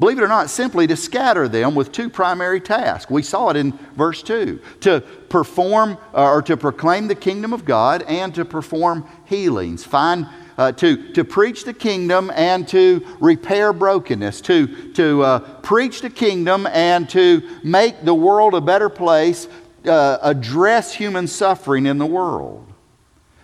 believe 0.00 0.18
it 0.18 0.24
or 0.24 0.26
not, 0.26 0.50
simply 0.50 0.88
to 0.88 0.96
scatter 0.96 1.46
them 1.46 1.76
with 1.76 1.92
two 1.92 2.10
primary 2.10 2.60
tasks. 2.60 3.08
We 3.08 3.22
saw 3.22 3.50
it 3.50 3.56
in 3.56 3.78
verse 3.94 4.24
2 4.24 4.60
to 4.80 5.00
perform 5.28 5.98
uh, 6.12 6.28
or 6.28 6.42
to 6.42 6.56
proclaim 6.56 7.06
the 7.06 7.14
kingdom 7.14 7.52
of 7.52 7.64
God 7.64 8.02
and 8.08 8.34
to 8.34 8.44
perform 8.44 9.08
healings. 9.24 9.84
Find 9.84 10.26
uh, 10.58 10.72
to, 10.72 11.12
to 11.12 11.22
preach 11.22 11.62
the 11.62 11.74
kingdom 11.74 12.32
and 12.34 12.66
to 12.66 13.06
repair 13.20 13.72
brokenness, 13.72 14.40
to, 14.40 14.92
to 14.94 15.22
uh, 15.22 15.38
preach 15.60 16.00
the 16.00 16.10
kingdom 16.10 16.66
and 16.66 17.08
to 17.10 17.48
make 17.62 18.04
the 18.04 18.14
world 18.14 18.52
a 18.54 18.60
better 18.60 18.88
place 18.88 19.46
uh, 19.86 20.18
address 20.22 20.92
human 20.92 21.28
suffering 21.28 21.86
in 21.86 21.98
the 21.98 22.06
world. 22.06 22.69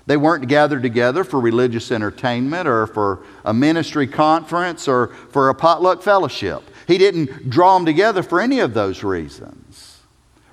They 0.07 0.17
weren't 0.17 0.47
gathered 0.47 0.83
together 0.83 1.25
for 1.25 1.41
religious 1.41 1.91
entertainment 1.91 2.69
or 2.69 2.87
for 2.87 3.25
a 3.45 3.53
ministry 3.53 4.07
conference 4.07 4.87
or 4.87 5.09
for 5.31 5.49
a 5.49 5.55
potluck 5.55 6.03
fellowship. 6.03 6.63
He 6.87 6.97
didn't 6.97 7.51
draw 7.51 7.77
them 7.77 7.85
together 7.85 8.23
for 8.23 8.41
any 8.41 8.61
of 8.61 8.73
those 8.73 9.03
reasons. 9.03 10.01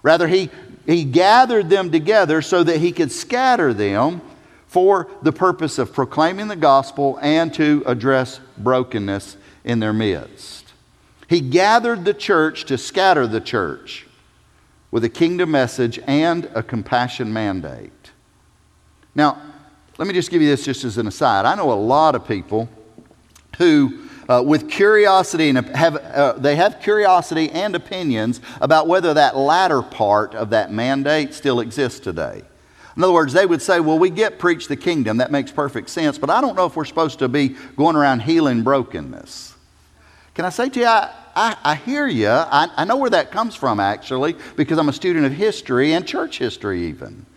Rather, 0.02 0.28
he, 0.28 0.50
he 0.88 1.04
gathered 1.04 1.70
them 1.70 1.92
together 1.92 2.42
so 2.42 2.64
that 2.64 2.80
he 2.80 2.92
could 2.92 3.12
scatter 3.12 3.74
them 3.74 4.22
for 4.66 5.08
the 5.22 5.32
purpose 5.32 5.78
of 5.78 5.94
proclaiming 5.94 6.48
the 6.48 6.56
gospel 6.56 7.20
and 7.22 7.54
to 7.54 7.84
address 7.86 8.40
brokenness 8.58 9.38
in 9.64 9.80
their 9.80 9.94
midst. 9.94 10.74
He 11.28 11.42
gathered 11.42 12.06
the 12.06 12.14
church 12.14 12.66
to 12.66 12.78
scatter 12.80 13.28
the 13.28 13.40
church 13.40 14.08
with 14.90 15.04
a 15.04 15.10
kingdom 15.10 15.52
message 15.52 16.00
and 16.08 16.50
a 16.56 16.64
compassion 16.64 17.32
mandate. 17.32 18.12
Now, 19.16 19.42
let 19.98 20.08
me 20.08 20.14
just 20.14 20.32
give 20.32 20.42
you 20.42 20.48
this 20.48 20.66
just 20.66 20.84
as 20.84 20.98
an 20.98 21.08
aside. 21.08 21.46
I 21.46 21.56
know 21.56 21.72
a 21.72 21.74
lot 21.74 22.16
of 22.16 22.28
people 22.28 22.68
who, 23.58 24.08
uh, 24.28 24.44
with 24.46 24.70
curiosity 24.70 25.50
and 25.50 25.58
have 25.76 25.98
uh, 25.98 26.34
they 26.34 26.56
have 26.56 26.82
curiosity 26.82 27.50
and 27.52 27.76
opinions 27.76 28.42
about 28.60 28.88
whether 28.88 29.14
that 29.14 29.38
latter 29.38 29.84
part 29.84 30.34
of 30.34 30.50
that 30.50 30.72
mandate 30.72 31.34
still 31.34 31.60
exists 31.60 32.00
today. 32.00 32.42
In 32.96 33.04
other 33.04 33.14
words, 33.14 33.34
they 33.34 33.46
would 33.46 33.62
say, 33.62 33.80
"Well, 33.80 34.00
we 34.00 34.10
get 34.10 34.40
preach 34.40 34.68
the 34.68 34.76
kingdom. 34.76 35.18
That 35.18 35.32
makes 35.32 35.52
perfect 35.52 35.90
sense, 35.90 36.18
but 36.18 36.30
I 36.30 36.42
don't 36.42 36.56
know 36.56 36.66
if 36.66 36.76
we're 36.76 36.86
supposed 36.86 37.20
to 37.20 37.28
be 37.28 37.56
going 37.76 37.96
around 37.96 38.22
healing 38.22 38.64
brokenness." 38.64 39.54
Can 40.34 40.46
I 40.46 40.50
say 40.50 40.70
to 40.70 40.80
you, 40.80 40.88
I, 40.88 41.12
I, 41.36 41.58
I 41.64 41.76
hear 41.76 42.08
you. 42.08 42.30
I, 42.30 42.68
I 42.76 42.86
know 42.86 42.98
where 42.98 43.12
that 43.12 43.30
comes 43.30 43.54
from, 43.56 43.80
actually, 43.80 44.36
because 44.56 44.80
I'm 44.80 44.90
a 44.90 44.94
student 44.94 45.28
of 45.28 45.32
history 45.32 45.94
and 45.94 46.08
church 46.08 46.40
history, 46.40 46.88
even. 46.88 47.28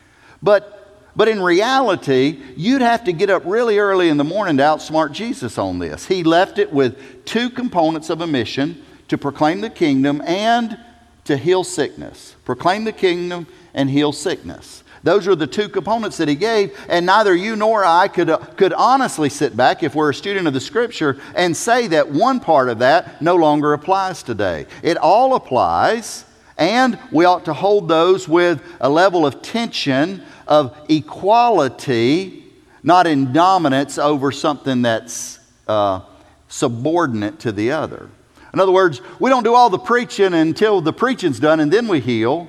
But 0.43 0.76
but 1.17 1.29
in 1.29 1.43
reality, 1.43 2.41
you'd 2.57 2.83
have 2.83 3.05
to 3.05 3.13
get 3.13 3.31
up 3.31 3.43
really 3.47 3.79
early 3.79 4.11
in 4.11 4.19
the 4.19 4.25
morning 4.25 4.59
to 4.59 4.63
outsmart 4.63 5.13
Jesus 5.13 5.57
on 5.57 5.79
this. 5.79 6.07
He 6.07 6.23
left 6.23 6.59
it 6.59 6.73
with 6.73 7.25
two 7.25 7.49
components 7.49 8.11
of 8.11 8.21
a 8.21 8.27
mission 8.27 8.85
to 9.09 9.17
proclaim 9.17 9.63
the 9.63 9.71
kingdom 9.71 10.23
and 10.27 10.79
to 11.25 11.37
heal 11.37 11.65
sickness. 11.65 12.37
Proclaim 12.45 12.85
the 12.85 12.93
kingdom 12.93 13.47
and 13.75 13.89
heal 13.89 14.13
sickness. 14.13 14.85
Those 15.03 15.29
are 15.29 15.37
the 15.37 15.47
two 15.47 15.69
components 15.69 16.17
that 16.17 16.29
he 16.29 16.35
gave, 16.35 16.77
and 16.89 17.07
neither 17.07 17.35
you 17.35 17.55
nor 17.55 17.85
I 17.85 18.09
could, 18.09 18.29
uh, 18.29 18.39
could 18.39 18.73
honestly 18.73 19.29
sit 19.29 19.57
back 19.57 19.85
if 19.85 19.95
we're 19.95 20.11
a 20.11 20.15
student 20.15 20.49
of 20.49 20.53
the 20.53 20.61
scripture 20.61 21.21
and 21.37 21.57
say 21.57 21.87
that 21.89 22.11
one 22.11 22.41
part 22.41 22.69
of 22.69 22.81
that 22.81 23.23
no 23.23 23.37
longer 23.37 23.73
applies 23.73 24.25
today. 24.25 24.67
It 24.83 24.97
all 24.97 25.35
applies, 25.35 26.25
and 26.59 26.99
we 27.13 27.25
ought 27.25 27.45
to 27.45 27.53
hold 27.53 27.87
those 27.89 28.29
with 28.29 28.61
a 28.81 28.91
level 28.91 29.25
of 29.25 29.43
tension, 29.43 30.23
of 30.47 30.77
equality, 30.89 32.45
not 32.83 33.07
in 33.07 33.33
dominance 33.33 33.99
over 33.99 34.31
something 34.33 34.83
that's 34.83 35.39
uh, 35.67 36.01
subordinate 36.49 37.41
to 37.41 37.53
the 37.53 37.73
other. 37.73 38.09
In 38.53 38.61
other 38.61 38.73
words, 38.73 39.01
we 39.21 39.29
don't 39.29 39.43
do 39.43 39.55
all 39.55 39.69
the 39.69 39.79
preaching 39.79 40.33
until 40.33 40.81
the 40.81 40.93
preaching's 40.93 41.39
done 41.39 41.61
and 41.61 41.73
then 41.73 41.89
we 41.89 42.01
heal. 42.01 42.49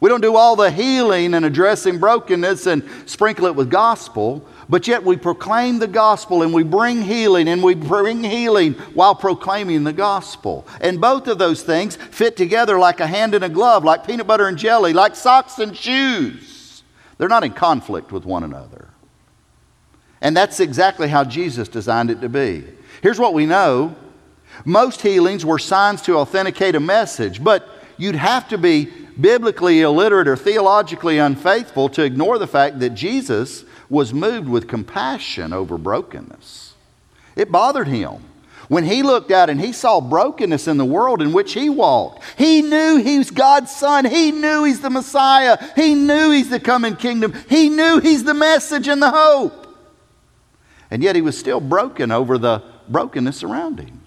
We 0.00 0.08
don't 0.08 0.20
do 0.20 0.36
all 0.36 0.54
the 0.54 0.70
healing 0.70 1.34
and 1.34 1.44
addressing 1.44 1.98
brokenness 1.98 2.66
and 2.66 2.88
sprinkle 3.06 3.46
it 3.46 3.56
with 3.56 3.68
gospel, 3.68 4.46
but 4.68 4.86
yet 4.86 5.02
we 5.02 5.16
proclaim 5.16 5.78
the 5.78 5.88
gospel 5.88 6.42
and 6.42 6.54
we 6.54 6.62
bring 6.62 7.02
healing 7.02 7.48
and 7.48 7.62
we 7.62 7.74
bring 7.74 8.22
healing 8.22 8.74
while 8.94 9.14
proclaiming 9.14 9.82
the 9.82 9.92
gospel. 9.92 10.66
And 10.80 11.00
both 11.00 11.26
of 11.26 11.38
those 11.38 11.62
things 11.62 11.96
fit 11.96 12.36
together 12.36 12.78
like 12.78 13.00
a 13.00 13.06
hand 13.06 13.34
in 13.34 13.42
a 13.42 13.48
glove, 13.48 13.82
like 13.84 14.06
peanut 14.06 14.26
butter 14.26 14.46
and 14.46 14.56
jelly, 14.56 14.92
like 14.92 15.16
socks 15.16 15.58
and 15.58 15.76
shoes. 15.76 16.47
They're 17.18 17.28
not 17.28 17.44
in 17.44 17.52
conflict 17.52 18.12
with 18.12 18.24
one 18.24 18.44
another. 18.44 18.88
And 20.20 20.36
that's 20.36 20.60
exactly 20.60 21.08
how 21.08 21.24
Jesus 21.24 21.68
designed 21.68 22.10
it 22.10 22.20
to 22.20 22.28
be. 22.28 22.64
Here's 23.02 23.18
what 23.18 23.34
we 23.34 23.46
know 23.46 23.96
most 24.64 25.02
healings 25.02 25.44
were 25.44 25.58
signs 25.58 26.02
to 26.02 26.16
authenticate 26.16 26.74
a 26.74 26.80
message, 26.80 27.44
but 27.44 27.68
you'd 27.96 28.16
have 28.16 28.48
to 28.48 28.58
be 28.58 28.86
biblically 29.20 29.82
illiterate 29.82 30.28
or 30.28 30.36
theologically 30.36 31.18
unfaithful 31.18 31.88
to 31.90 32.02
ignore 32.02 32.38
the 32.38 32.46
fact 32.46 32.80
that 32.80 32.90
Jesus 32.90 33.64
was 33.88 34.12
moved 34.14 34.48
with 34.48 34.68
compassion 34.68 35.52
over 35.52 35.78
brokenness. 35.78 36.74
It 37.36 37.52
bothered 37.52 37.88
him. 37.88 38.24
When 38.68 38.84
he 38.84 39.02
looked 39.02 39.30
out 39.30 39.48
and 39.48 39.60
he 39.60 39.72
saw 39.72 40.00
brokenness 40.00 40.68
in 40.68 40.76
the 40.76 40.84
world 40.84 41.22
in 41.22 41.32
which 41.32 41.54
he 41.54 41.70
walked, 41.70 42.22
he 42.36 42.60
knew 42.60 42.96
he 42.96 43.16
was 43.16 43.30
God's 43.30 43.74
son. 43.74 44.04
He 44.04 44.30
knew 44.30 44.64
he's 44.64 44.80
the 44.80 44.90
Messiah. 44.90 45.56
He 45.74 45.94
knew 45.94 46.30
he's 46.30 46.50
the 46.50 46.60
coming 46.60 46.94
kingdom. 46.94 47.32
He 47.48 47.70
knew 47.70 47.98
he's 47.98 48.24
the 48.24 48.34
message 48.34 48.86
and 48.86 49.00
the 49.00 49.10
hope. 49.10 49.66
And 50.90 51.02
yet 51.02 51.16
he 51.16 51.22
was 51.22 51.38
still 51.38 51.60
broken 51.60 52.10
over 52.10 52.36
the 52.36 52.62
brokenness 52.88 53.42
around 53.42 53.80
him. 53.80 54.02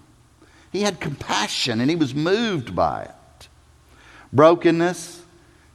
He 0.70 0.82
had 0.82 1.00
compassion 1.00 1.80
and 1.80 1.90
he 1.90 1.96
was 1.96 2.14
moved 2.14 2.74
by 2.74 3.02
it. 3.02 3.48
Brokenness 4.32 5.22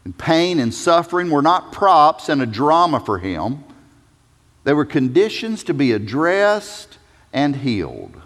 and 0.06 0.18
pain 0.18 0.60
and 0.60 0.74
suffering 0.74 1.30
were 1.30 1.42
not 1.42 1.74
props 1.74 2.30
and 2.30 2.42
a 2.42 2.46
drama 2.46 3.02
for 3.02 3.20
him. 3.20 3.66
They 4.64 4.74
were 4.74 4.86
conditions 4.86 5.66
to 5.66 5.74
be 5.74 5.92
addressed 5.92 6.98
and 7.34 7.58
healed. 7.58 8.22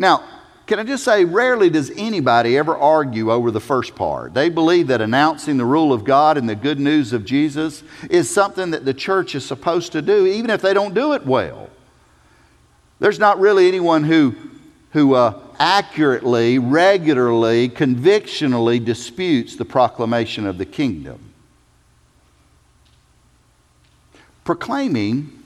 Now, 0.00 0.24
can 0.66 0.78
I 0.78 0.84
just 0.84 1.04
say, 1.04 1.26
rarely 1.26 1.68
does 1.68 1.90
anybody 1.90 2.56
ever 2.56 2.74
argue 2.74 3.30
over 3.30 3.50
the 3.50 3.60
first 3.60 3.94
part. 3.94 4.32
They 4.32 4.48
believe 4.48 4.86
that 4.86 5.02
announcing 5.02 5.58
the 5.58 5.66
rule 5.66 5.92
of 5.92 6.04
God 6.04 6.38
and 6.38 6.48
the 6.48 6.54
good 6.54 6.80
news 6.80 7.12
of 7.12 7.26
Jesus 7.26 7.82
is 8.08 8.32
something 8.32 8.70
that 8.70 8.86
the 8.86 8.94
church 8.94 9.34
is 9.34 9.44
supposed 9.44 9.92
to 9.92 10.00
do, 10.00 10.24
even 10.24 10.48
if 10.48 10.62
they 10.62 10.72
don't 10.72 10.94
do 10.94 11.12
it 11.12 11.26
well. 11.26 11.68
There's 12.98 13.18
not 13.18 13.38
really 13.40 13.68
anyone 13.68 14.04
who, 14.04 14.34
who 14.92 15.14
uh, 15.14 15.38
accurately, 15.58 16.58
regularly, 16.58 17.68
convictionally 17.68 18.78
disputes 18.78 19.54
the 19.56 19.66
proclamation 19.66 20.46
of 20.46 20.56
the 20.56 20.66
kingdom. 20.66 21.34
Proclaiming 24.44 25.42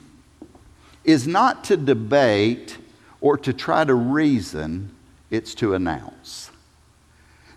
is 1.03 1.27
not 1.27 1.65
to 1.65 1.75
debate 1.75 2.77
or 3.25 3.39
to 3.39 3.51
try 3.51 3.83
to 3.83 3.95
reason, 3.95 4.87
it's 5.31 5.55
to 5.55 5.73
announce. 5.73 6.51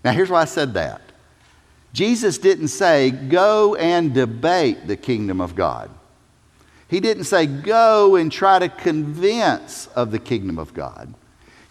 Now, 0.03 0.13
here's 0.13 0.31
why 0.31 0.41
I 0.41 0.45
said 0.45 0.73
that. 0.73 0.99
Jesus 1.93 2.39
didn't 2.39 2.69
say, 2.69 3.11
go 3.11 3.75
and 3.75 4.11
debate 4.11 4.87
the 4.87 4.97
kingdom 4.97 5.39
of 5.39 5.53
God. 5.55 5.91
He 6.87 6.99
didn't 6.99 7.25
say, 7.25 7.45
go 7.45 8.15
and 8.15 8.31
try 8.31 8.57
to 8.57 8.67
convince 8.67 9.85
of 9.95 10.09
the 10.09 10.17
kingdom 10.17 10.57
of 10.57 10.73
God. 10.73 11.13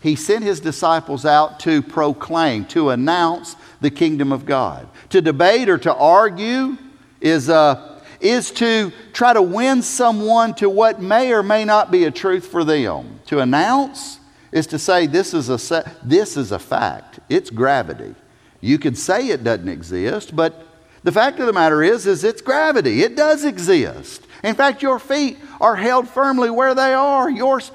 He 0.01 0.15
sent 0.15 0.45
his 0.45 0.61
disciples 0.61 1.27
out 1.27 1.59
to 1.61 1.83
proclaim, 1.83 2.67
to 2.67 2.91
announce 2.91 3.57
the 3.81 3.91
kingdom 3.91 4.31
of 4.31 4.47
God. 4.47 4.89
To 5.09 5.21
debate 5.21 5.69
or 5.69 5.79
to 5.79 5.93
argue 5.93 6.77
is, 7.21 7.49
uh, 7.49 7.98
is 8.21 8.51
to 8.53 8.93
try 9.13 9.33
to 9.33 9.43
win 9.43 9.83
someone 9.83 10.55
to 10.55 10.69
what 10.69 11.01
may 11.01 11.33
or 11.33 11.43
may 11.43 11.65
not 11.65 11.91
be 11.91 12.05
a 12.05 12.11
truth 12.11 12.47
for 12.47 12.65
them. 12.65 13.21
To 13.27 13.41
announce 13.41 14.19
is 14.53 14.67
to 14.69 14.79
say, 14.79 15.07
this 15.07 15.35
is 15.35 15.49
a, 15.49 15.97
this 16.03 16.37
is 16.37 16.53
a 16.53 16.59
fact, 16.59 17.21
it's 17.29 17.51
gravity. 17.51 18.15
You 18.61 18.79
could 18.79 18.99
say 18.99 19.29
it 19.29 19.45
doesn't 19.45 19.69
exist, 19.69 20.35
but 20.35 20.67
the 21.05 21.13
fact 21.13 21.39
of 21.39 21.47
the 21.47 21.53
matter 21.53 21.83
is, 21.83 22.07
is 22.07 22.25
it's 22.25 22.43
gravity. 22.43 23.03
It 23.03 23.15
does 23.17 23.45
exist. 23.45 24.27
In 24.43 24.55
fact, 24.55 24.83
your 24.83 24.99
feet 24.99 25.39
are 25.61 25.77
held 25.77 26.09
firmly 26.09 26.51
where 26.51 26.75
they 26.75 26.93
are. 26.93 27.31
Yours, 27.31 27.71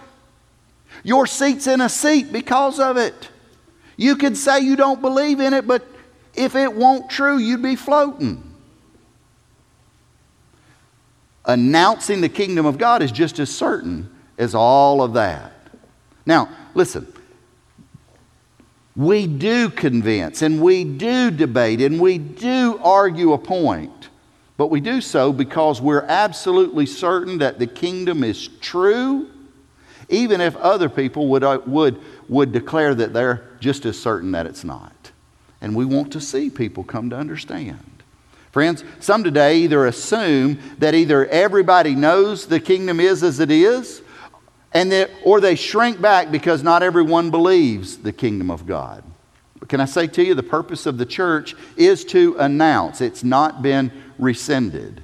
your 1.04 1.26
seat's 1.26 1.68
in 1.68 1.80
a 1.82 1.90
seat 1.90 2.34
because 2.34 2.80
of 2.80 2.98
it. 2.98 3.30
You 3.96 4.16
could 4.16 4.36
say 4.38 4.60
you 4.60 4.76
don't 4.76 5.02
believe 5.02 5.40
in 5.40 5.54
it, 5.54 5.68
but 5.68 5.86
if 6.34 6.56
it 6.56 6.74
won't 6.74 7.10
true, 7.10 7.38
you'd 7.38 7.62
be 7.62 7.76
floating. 7.76 8.53
Announcing 11.46 12.22
the 12.22 12.30
kingdom 12.30 12.66
of 12.66 12.78
God 12.78 13.02
is 13.02 13.12
just 13.12 13.40
as 13.40 13.54
certain 13.54 14.10
as 14.38 14.56
all 14.56 15.02
of 15.02 15.14
that. 15.14 15.52
Now, 16.26 16.50
listen. 16.74 17.08
We 18.96 19.26
do 19.26 19.70
convince 19.70 20.44
and 20.44 20.62
we 20.62 20.84
do 20.84 21.32
debate 21.32 21.82
and 21.82 22.00
we 22.00 22.20
do 22.20 22.80
argue 22.84 23.34
a 23.34 23.40
point, 23.40 24.10
but 24.56 24.68
we 24.68 24.82
do 24.82 25.02
so 25.02 25.34
because 25.34 25.82
we're 25.82 26.06
absolutely 26.08 26.86
certain 26.86 27.40
that 27.40 27.58
the 27.58 27.66
kingdom 27.66 28.24
is 28.24 28.48
true 28.62 29.32
even 30.10 30.42
if 30.42 30.56
other 30.58 30.90
people 30.90 31.28
would, 31.30 31.44
uh, 31.44 31.60
would, 31.66 32.00
would 32.30 32.52
declare 32.52 32.94
that 32.96 33.14
they're 33.14 33.44
just 33.60 33.86
as 33.86 34.00
certain 34.00 34.32
that 34.32 34.46
it's 34.46 34.64
not. 34.64 35.12
And 35.62 35.76
we 35.76 35.86
want 35.86 36.12
to 36.14 36.22
see 36.22 36.50
people 36.50 36.84
come 36.84 37.10
to 37.10 37.18
understand. 37.18 37.80
Friends, 38.54 38.84
some 39.00 39.24
today 39.24 39.58
either 39.58 39.88
assume 39.88 40.60
that 40.78 40.94
either 40.94 41.26
everybody 41.26 41.96
knows 41.96 42.46
the 42.46 42.60
kingdom 42.60 43.00
is 43.00 43.24
as 43.24 43.40
it 43.40 43.50
is, 43.50 44.04
and 44.74 44.92
that, 44.92 45.10
or 45.24 45.42
they 45.42 45.56
shrink 45.56 46.00
back 46.00 46.32
because 46.32 46.62
not 46.62 46.84
everyone 46.84 47.32
believes 47.32 47.98
the 47.98 48.14
kingdom 48.14 48.52
of 48.52 48.68
God. 48.68 49.04
But 49.60 49.70
can 49.70 49.82
I 49.82 49.86
say 49.86 50.06
to 50.06 50.24
you, 50.24 50.36
the 50.36 50.44
purpose 50.44 50.86
of 50.86 51.00
the 51.00 51.06
church 51.06 51.56
is 51.78 52.06
to 52.06 52.36
announce, 52.38 53.02
it's 53.02 53.24
not 53.24 53.64
been 53.64 53.92
rescinded. 54.20 55.03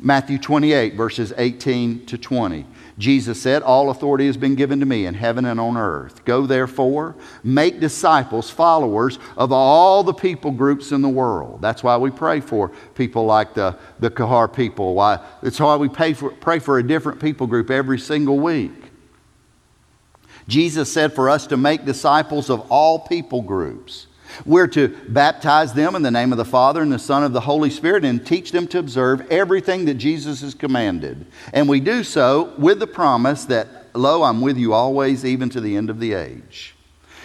Matthew 0.00 0.38
28, 0.38 0.94
verses 0.94 1.32
18 1.36 2.06
to 2.06 2.16
20. 2.16 2.66
Jesus 2.98 3.40
said, 3.40 3.62
All 3.62 3.90
authority 3.90 4.26
has 4.26 4.36
been 4.36 4.56
given 4.56 4.80
to 4.80 4.86
me 4.86 5.06
in 5.06 5.14
heaven 5.14 5.44
and 5.44 5.58
on 5.58 5.76
earth. 5.76 6.24
Go 6.24 6.46
therefore, 6.46 7.14
make 7.44 7.80
disciples, 7.80 8.50
followers 8.50 9.18
of 9.36 9.52
all 9.52 10.02
the 10.02 10.12
people 10.12 10.50
groups 10.50 10.92
in 10.92 11.02
the 11.02 11.08
world. 11.08 11.60
That's 11.60 11.82
why 11.82 11.96
we 11.96 12.10
pray 12.10 12.40
for 12.40 12.70
people 12.94 13.24
like 13.24 13.54
the, 13.54 13.76
the 14.00 14.10
Kahar 14.10 14.52
people. 14.52 14.94
Why, 14.94 15.24
it's 15.42 15.60
why 15.60 15.76
we 15.76 15.88
pay 15.88 16.12
for, 16.12 16.30
pray 16.30 16.58
for 16.58 16.78
a 16.78 16.86
different 16.86 17.20
people 17.20 17.46
group 17.46 17.70
every 17.70 17.98
single 17.98 18.38
week. 18.38 18.72
Jesus 20.48 20.92
said 20.92 21.12
for 21.12 21.28
us 21.28 21.46
to 21.48 21.56
make 21.56 21.84
disciples 21.84 22.50
of 22.50 22.60
all 22.70 22.98
people 23.00 23.42
groups. 23.42 24.07
We're 24.44 24.68
to 24.68 24.88
baptize 25.08 25.72
them 25.72 25.94
in 25.94 26.02
the 26.02 26.10
name 26.10 26.32
of 26.32 26.38
the 26.38 26.44
Father 26.44 26.82
and 26.82 26.92
the 26.92 26.98
Son 26.98 27.24
of 27.24 27.32
the 27.32 27.40
Holy 27.40 27.70
Spirit 27.70 28.04
and 28.04 28.24
teach 28.24 28.52
them 28.52 28.66
to 28.68 28.78
observe 28.78 29.26
everything 29.30 29.84
that 29.86 29.94
Jesus 29.94 30.40
has 30.42 30.54
commanded. 30.54 31.26
And 31.52 31.68
we 31.68 31.80
do 31.80 32.04
so 32.04 32.54
with 32.58 32.78
the 32.78 32.86
promise 32.86 33.44
that, 33.46 33.68
Lo, 33.94 34.22
I'm 34.22 34.40
with 34.40 34.56
you 34.56 34.72
always, 34.72 35.24
even 35.24 35.48
to 35.50 35.60
the 35.60 35.76
end 35.76 35.90
of 35.90 36.00
the 36.00 36.12
age. 36.14 36.74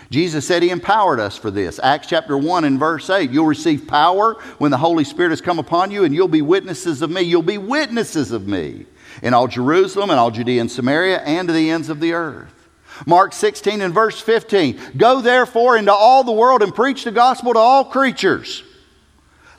Jesus 0.09 0.45
said 0.45 0.61
he 0.61 0.69
empowered 0.69 1.19
us 1.19 1.37
for 1.37 1.49
this. 1.49 1.79
Acts 1.81 2.07
chapter 2.07 2.37
1 2.37 2.65
and 2.65 2.79
verse 2.79 3.09
8. 3.09 3.31
You'll 3.31 3.47
receive 3.47 3.87
power 3.87 4.35
when 4.59 4.69
the 4.69 4.77
Holy 4.77 5.03
Spirit 5.03 5.31
has 5.31 5.41
come 5.41 5.57
upon 5.59 5.89
you, 5.89 6.03
and 6.03 6.13
you'll 6.13 6.27
be 6.27 6.43
witnesses 6.43 7.01
of 7.01 7.09
me. 7.09 7.21
You'll 7.21 7.41
be 7.41 7.57
witnesses 7.57 8.31
of 8.31 8.47
me 8.47 8.85
in 9.21 9.33
all 9.33 9.47
Jerusalem 9.47 10.09
and 10.09 10.19
all 10.19 10.31
Judea 10.31 10.61
and 10.61 10.71
Samaria 10.71 11.21
and 11.21 11.47
to 11.47 11.53
the 11.53 11.69
ends 11.69 11.89
of 11.89 11.99
the 11.99 12.13
earth. 12.13 12.62
Mark 13.05 13.33
16 13.33 13.81
and 13.81 13.93
verse 13.93 14.19
15. 14.19 14.79
Go 14.97 15.21
therefore 15.21 15.77
into 15.77 15.93
all 15.93 16.23
the 16.23 16.31
world 16.31 16.61
and 16.61 16.73
preach 16.73 17.03
the 17.03 17.11
gospel 17.11 17.53
to 17.53 17.59
all 17.59 17.85
creatures. 17.85 18.63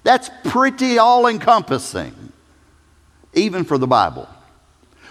That's 0.02 0.30
pretty 0.44 0.98
all 0.98 1.26
encompassing, 1.26 2.32
even 3.32 3.64
for 3.64 3.78
the 3.78 3.86
Bible. 3.86 4.28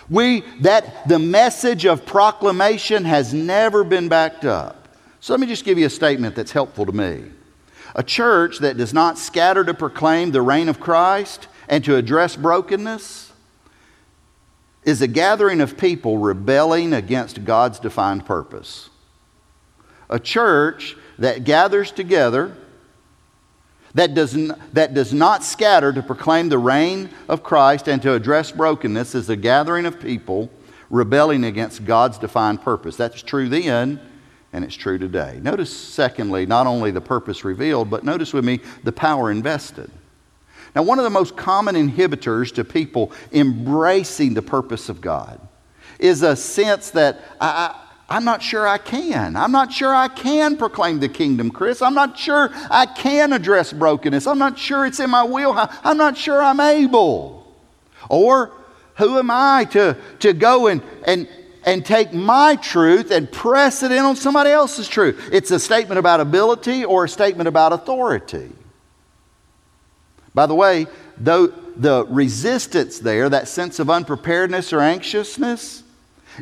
We, 0.10 0.42
that 0.62 1.08
the 1.08 1.20
message 1.20 1.86
of 1.86 2.06
proclamation 2.06 3.06
has 3.06 3.34
never 3.34 3.84
been 3.84 4.10
backed 4.10 4.46
up. 4.46 4.84
So 5.20 5.34
let 5.34 5.40
me 5.40 5.48
just 5.48 5.64
give 5.64 5.80
you 5.80 5.86
a 5.86 5.90
statement 5.90 6.36
that's 6.36 6.52
helpful 6.52 6.86
to 6.86 6.92
me. 6.92 7.24
A 7.96 8.04
church 8.04 8.60
that 8.60 8.78
does 8.78 8.94
not 8.94 9.18
scatter 9.18 9.64
to 9.64 9.74
proclaim 9.74 10.32
the 10.32 10.42
reign 10.42 10.68
of 10.68 10.80
Christ 10.80 11.48
and 11.68 11.84
to 11.86 11.96
address 11.96 12.36
brokenness 12.36 13.23
is 14.86 15.02
a 15.02 15.08
gathering 15.08 15.62
of 15.62 15.78
people 15.78 16.18
rebelling 16.18 16.94
against 16.94 17.44
God's 17.46 17.80
defined 17.80 18.26
purpose. 18.26 18.90
A 20.10 20.20
church 20.20 20.96
that 21.20 21.44
gathers 21.44 21.92
together, 21.92 22.56
that 23.94 24.14
does, 24.14 24.36
n- 24.36 24.60
that 24.74 24.94
does 24.94 25.14
not 25.14 25.44
scatter 25.44 25.94
to 25.94 26.02
proclaim 26.02 26.50
the 26.50 26.58
reign 26.58 27.10
of 27.30 27.44
Christ 27.44 27.88
and 27.88 28.02
to 28.02 28.14
address 28.14 28.52
brokenness, 28.52 29.16
is 29.16 29.30
a 29.30 29.36
gathering 29.36 29.86
of 29.86 30.00
people 30.00 30.50
rebelling 30.90 31.44
against 31.44 31.86
God's 31.86 32.18
defined 32.18 32.62
purpose. 32.62 32.96
That's 32.96 33.22
true 33.22 33.50
then, 33.50 34.00
and 34.52 34.64
it's 34.64 34.76
true 34.76 34.98
today. 34.98 35.40
Notice, 35.42 35.76
secondly, 35.76 36.46
not 36.46 36.68
only 36.68 36.92
the 36.92 37.02
purpose 37.02 37.44
revealed, 37.44 37.90
but 37.90 38.04
notice 38.04 38.34
with 38.34 38.46
me 38.46 38.60
the 38.84 38.92
power 38.92 39.32
invested. 39.32 39.90
Now, 40.76 40.84
one 40.84 40.98
of 40.98 41.04
the 41.04 41.12
most 41.12 41.36
common 41.36 41.76
inhibitors 41.76 42.54
to 42.56 42.64
people 42.64 43.12
embracing 43.32 44.34
the 44.34 44.42
purpose 44.42 44.90
of 44.90 45.02
God 45.02 45.40
is 46.00 46.24
a 46.24 46.36
sense 46.36 46.90
that 46.92 47.22
I, 47.40 47.76
am 48.10 48.26
not 48.26 48.42
sure 48.42 48.68
I 48.68 48.80
can. 48.80 49.36
I'm 49.36 49.52
not 49.52 49.72
sure 49.72 49.94
I 49.94 50.08
can 50.08 50.58
proclaim 50.58 51.00
the 51.00 51.10
kingdom, 51.10 51.52
Chris. 51.52 51.82
I'm 51.82 51.94
not 51.94 52.18
sure 52.18 52.50
I 52.72 52.88
can 52.88 53.34
address 53.34 53.72
brokenness. 53.72 54.26
I'm 54.26 54.40
not 54.40 54.58
sure 54.58 54.86
it's 54.86 55.00
in 55.00 55.12
my 55.12 55.24
wheelhouse. 55.24 55.76
I'm 55.84 55.98
not 55.98 56.18
sure 56.18 56.42
I'm 56.42 56.60
able. 56.60 57.56
Or, 58.10 58.52
who 58.96 59.18
am 59.18 59.30
I 59.32 59.66
to, 59.72 59.96
to 60.20 60.34
go 60.34 60.68
and, 60.68 60.82
and, 61.06 61.28
and 61.66 61.86
take 61.86 62.14
my 62.14 62.56
truth 62.56 63.12
and 63.12 63.32
press 63.32 63.84
it 63.84 63.92
in 63.92 64.00
on 64.00 64.16
somebody 64.16 64.50
else's 64.50 64.88
truth? 64.88 65.30
It's 65.32 65.52
a 65.52 65.60
statement 65.60 66.00
about 66.00 66.20
ability 66.20 66.84
or 66.84 67.06
a 67.06 67.10
statement 67.10 67.48
about 67.48 67.74
authority. 67.74 68.52
By 70.34 70.46
the 70.46 70.56
way, 70.56 70.88
though 71.18 71.48
the 71.48 72.06
resistance 72.10 73.00
there, 73.00 73.30
that 73.30 73.48
sense 73.48 73.80
of 73.80 73.90
unpreparedness 73.90 74.74
or 74.74 74.80
anxiousness, 74.80 75.84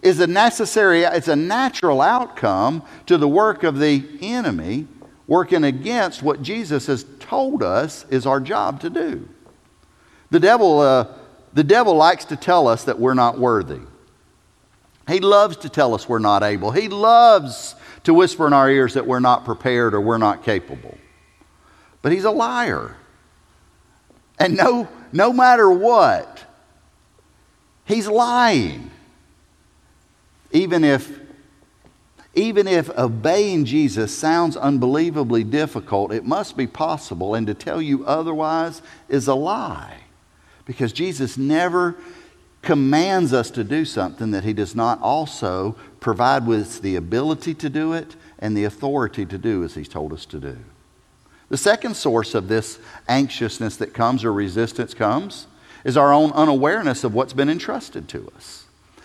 is 0.01 0.19
a 0.19 0.27
necessary, 0.27 1.04
it's 1.04 1.27
a 1.27 1.36
natural 1.36 2.01
outcome 2.01 2.84
to 3.08 3.17
the 3.17 3.27
work 3.27 3.63
of 3.63 3.77
the 3.77 4.04
enemy 4.21 4.88
working 5.27 5.63
against 5.63 6.23
what 6.23 6.41
Jesus 6.41 6.88
has 6.88 7.06
told 7.19 7.63
us 7.63 8.06
is 8.10 8.25
our 8.25 8.39
job 8.39 8.80
to 8.82 8.89
do. 8.89 9.27
The 10.30 10.39
devil, 10.39 10.80
uh, 10.80 11.08
the 11.54 11.63
devil 11.63 11.95
likes 11.95 12.25
to 12.25 12.36
tell 12.36 12.67
us 12.67 12.86
that 12.86 12.99
we're 12.99 13.13
not 13.13 13.38
worthy. 13.38 13.82
He 15.08 15.19
loves 15.19 15.58
to 15.58 15.69
tell 15.69 15.93
us 15.93 16.08
we're 16.08 16.19
not 16.19 16.43
able. 16.43 16.71
He 16.71 16.88
loves 16.88 17.75
to 18.04 18.13
whisper 18.13 18.47
in 18.47 18.54
our 18.54 18.69
ears 18.69 18.93
that 18.93 19.06
we're 19.06 19.19
not 19.19 19.45
prepared 19.45 19.93
or 19.93 20.01
we're 20.01 20.17
not 20.17 20.43
capable. 20.43 20.97
But 22.01 22.12
he's 22.12 22.23
a 22.23 22.32
liar. 22.32 22.95
And 24.41 24.58
no, 24.58 24.88
no 25.12 25.32
matter 25.32 25.69
what, 25.69 26.45
he's 27.86 28.08
lying. 28.08 28.89
Even 30.51 30.84
if, 30.84 31.19
even 32.34 32.67
if 32.67 32.89
obeying 32.97 33.65
Jesus 33.65 34.17
sounds 34.17 34.58
unbelievably 34.58 35.43
difficult, 35.43 36.12
it 36.12 36.25
must 36.25 36.58
be 36.58 36.65
possible. 36.65 37.36
And 37.36 37.45
to 37.45 37.54
tell 37.54 37.82
you 37.82 38.06
otherwise 38.06 38.82
is 39.08 39.27
a 39.27 39.36
lie. 39.36 39.97
Because 40.65 40.91
Jesus 40.91 41.38
never 41.38 41.95
commands 42.63 43.34
us 43.34 43.51
to 43.51 43.63
do 43.63 43.86
something 43.86 44.32
that 44.32 44.43
he 44.43 44.54
does 44.54 44.75
not 44.75 44.99
also 45.01 45.75
provide 45.99 46.47
with 46.47 46.82
the 46.82 46.95
ability 46.95 47.54
to 47.54 47.69
do 47.69 47.93
it 47.93 48.15
and 48.39 48.58
the 48.58 48.63
authority 48.63 49.25
to 49.25 49.38
do 49.38 49.63
as 49.63 49.75
He's 49.75 49.88
told 49.88 50.12
us 50.12 50.25
to 50.25 50.39
do. 50.39 50.58
The 51.51 51.57
second 51.57 51.97
source 51.97 52.33
of 52.33 52.47
this 52.47 52.79
anxiousness 53.09 53.75
that 53.75 53.93
comes 53.93 54.23
or 54.23 54.31
resistance 54.31 54.93
comes 54.93 55.47
is 55.83 55.97
our 55.97 56.13
own 56.13 56.31
unawareness 56.31 57.03
of 57.03 57.13
what's 57.13 57.33
been 57.33 57.49
entrusted 57.49 58.07
to 58.07 58.31
us. 58.37 58.63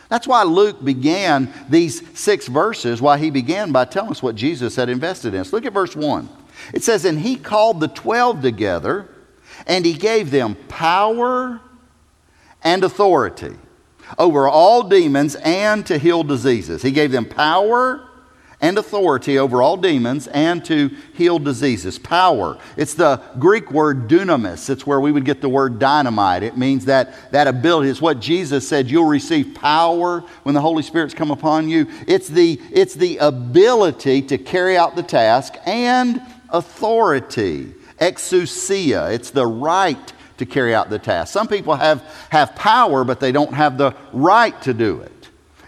That's 0.08 0.28
why 0.28 0.44
Luke 0.44 0.84
began 0.84 1.52
these 1.68 2.08
six 2.16 2.46
verses, 2.46 3.02
why 3.02 3.18
he 3.18 3.30
began 3.30 3.72
by 3.72 3.84
telling 3.84 4.12
us 4.12 4.22
what 4.22 4.36
Jesus 4.36 4.76
had 4.76 4.88
invested 4.88 5.34
in 5.34 5.40
us. 5.40 5.52
Look 5.52 5.66
at 5.66 5.72
verse 5.72 5.96
1. 5.96 6.28
It 6.72 6.84
says, 6.84 7.04
And 7.04 7.18
he 7.18 7.34
called 7.34 7.80
the 7.80 7.88
twelve 7.88 8.42
together, 8.42 9.08
and 9.66 9.84
he 9.84 9.94
gave 9.94 10.30
them 10.30 10.54
power 10.68 11.60
and 12.62 12.84
authority 12.84 13.56
over 14.20 14.46
all 14.46 14.84
demons 14.84 15.34
and 15.34 15.84
to 15.86 15.98
heal 15.98 16.22
diseases. 16.22 16.82
He 16.82 16.92
gave 16.92 17.10
them 17.10 17.24
power 17.24 18.05
and 18.66 18.78
authority 18.78 19.38
over 19.38 19.62
all 19.62 19.76
demons 19.76 20.26
and 20.28 20.64
to 20.64 20.90
heal 21.14 21.38
diseases. 21.38 22.00
Power. 22.00 22.58
It's 22.76 22.94
the 22.94 23.22
Greek 23.38 23.70
word 23.70 24.08
dunamis. 24.08 24.68
It's 24.68 24.84
where 24.84 25.00
we 25.00 25.12
would 25.12 25.24
get 25.24 25.40
the 25.40 25.48
word 25.48 25.78
dynamite. 25.78 26.42
It 26.42 26.56
means 26.56 26.84
that, 26.86 27.30
that 27.30 27.46
ability. 27.46 27.90
It's 27.90 28.02
what 28.02 28.18
Jesus 28.18 28.68
said 28.68 28.90
you'll 28.90 29.04
receive 29.04 29.54
power 29.54 30.20
when 30.42 30.56
the 30.56 30.60
Holy 30.60 30.82
Spirit's 30.82 31.14
come 31.14 31.30
upon 31.30 31.68
you. 31.68 31.86
It's 32.08 32.26
the, 32.26 32.60
it's 32.72 32.94
the 32.94 33.18
ability 33.18 34.22
to 34.22 34.38
carry 34.38 34.76
out 34.76 34.96
the 34.96 35.02
task 35.04 35.54
and 35.64 36.20
authority. 36.50 37.72
Exousia. 38.00 39.12
It's 39.14 39.30
the 39.30 39.46
right 39.46 40.12
to 40.38 40.44
carry 40.44 40.74
out 40.74 40.90
the 40.90 40.98
task. 40.98 41.32
Some 41.32 41.46
people 41.46 41.76
have, 41.76 42.02
have 42.30 42.56
power, 42.56 43.04
but 43.04 43.20
they 43.20 43.30
don't 43.30 43.54
have 43.54 43.78
the 43.78 43.94
right 44.12 44.60
to 44.62 44.74
do 44.74 45.00
it. 45.02 45.15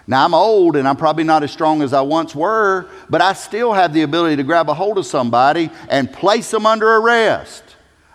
Now, 0.09 0.25
I'm 0.25 0.33
old 0.33 0.75
and 0.75 0.89
I'm 0.89 0.97
probably 0.97 1.25
not 1.25 1.43
as 1.43 1.53
strong 1.53 1.83
as 1.83 1.93
I 1.93 2.01
once 2.01 2.35
were, 2.35 2.87
but 3.11 3.21
I 3.21 3.35
still 3.35 3.75
have 3.75 3.93
the 3.93 4.03
ability 4.03 4.37
to 4.37 4.43
grab 4.43 4.71
a 4.71 4.75
hold 4.75 4.97
of 4.97 5.05
somebody 5.05 5.69
and 5.91 6.11
place 6.11 6.51
them 6.51 6.65
under 6.65 6.97
arrest. 6.97 7.63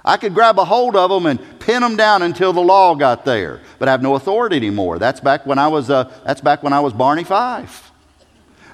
I 0.04 0.18
could 0.18 0.34
grab 0.34 0.58
a 0.58 0.66
hold 0.66 0.96
of 0.96 1.12
them 1.12 1.28
and 1.28 1.60
pin 1.60 1.84
them 1.84 1.96
down 1.96 2.24
until 2.24 2.52
the 2.52 2.62
law 2.62 2.96
got 2.96 3.26
there, 3.26 3.62
but 3.78 3.88
I 3.88 3.92
have 3.92 4.02
no 4.02 4.16
authority 4.16 4.56
anymore. 4.56 4.98
That's 4.98 5.20
back 5.20 5.46
when 5.46 5.60
I 5.60 5.68
was, 5.68 5.92
uh, 5.92 6.12
that's 6.26 6.42
back 6.42 6.64
when 6.64 6.74
I 6.74 6.80
was 6.80 6.94
Barney 6.94 7.24
Fife. 7.24 7.92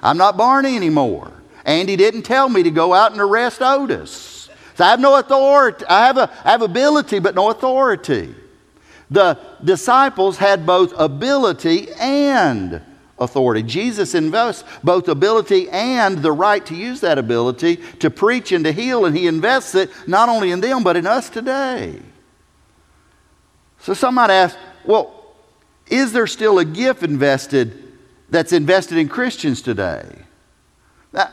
I'm 0.02 0.16
not 0.16 0.38
Barney 0.38 0.74
anymore. 0.74 1.30
Andy 1.66 1.96
didn't 1.96 2.22
tell 2.22 2.48
me 2.48 2.62
to 2.62 2.70
go 2.70 2.94
out 2.94 3.12
and 3.12 3.20
arrest 3.20 3.60
Otis. 3.60 4.48
So 4.76 4.84
I 4.84 4.88
have 4.88 4.98
no 4.98 5.18
authority. 5.18 5.84
I 5.84 6.06
have, 6.06 6.16
a, 6.16 6.30
I 6.42 6.52
have 6.52 6.62
ability, 6.62 7.18
but 7.18 7.34
no 7.34 7.50
authority. 7.50 8.34
The 9.10 9.38
disciples 9.62 10.38
had 10.38 10.64
both 10.64 10.94
ability 10.98 11.92
and 12.00 12.80
authority. 13.20 13.62
Jesus 13.62 14.14
invests 14.14 14.64
both 14.82 15.08
ability 15.08 15.68
and 15.70 16.18
the 16.18 16.32
right 16.32 16.64
to 16.66 16.74
use 16.74 17.00
that 17.00 17.18
ability 17.18 17.76
to 18.00 18.10
preach 18.10 18.50
and 18.50 18.64
to 18.64 18.72
heal, 18.72 19.04
and 19.04 19.16
He 19.16 19.26
invests 19.26 19.74
it 19.74 19.90
not 20.08 20.28
only 20.28 20.50
in 20.50 20.60
them, 20.60 20.82
but 20.82 20.96
in 20.96 21.06
us 21.06 21.30
today. 21.30 22.00
So 23.80 23.94
some 23.94 24.14
might 24.14 24.30
ask, 24.30 24.56
well, 24.84 25.34
is 25.88 26.12
there 26.12 26.26
still 26.26 26.58
a 26.58 26.64
gift 26.64 27.02
invested 27.02 27.92
that's 28.28 28.52
invested 28.52 28.98
in 28.98 29.08
Christians 29.08 29.62
today? 29.62 30.06
Now, 31.12 31.30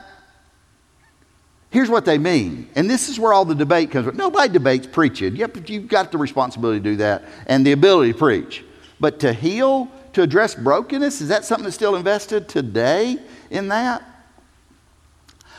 here's 1.70 1.90
what 1.90 2.06
they 2.06 2.18
mean, 2.18 2.70
and 2.76 2.90
this 2.90 3.10
is 3.10 3.20
where 3.20 3.34
all 3.34 3.46
the 3.46 3.56
debate 3.56 3.92
comes 3.92 4.08
from. 4.08 4.18
Nobody 4.18 4.52
debates 4.52 4.88
preaching. 4.88 5.36
Yep, 5.36 5.70
you've 5.70 5.88
got 5.88 6.12
the 6.12 6.18
responsibility 6.18 6.80
to 6.80 6.84
do 6.84 6.96
that 6.98 7.24
and 7.46 7.66
the 7.66 7.72
ability 7.72 8.14
to 8.14 8.18
preach. 8.18 8.64
But 9.00 9.20
to 9.20 9.32
heal, 9.32 9.92
to 10.18 10.24
address 10.24 10.56
brokenness? 10.56 11.22
Is 11.22 11.30
that 11.30 11.46
something 11.46 11.64
that's 11.64 11.76
still 11.76 11.96
invested 11.96 12.50
today 12.50 13.18
in 13.52 13.68
that? 13.68 14.02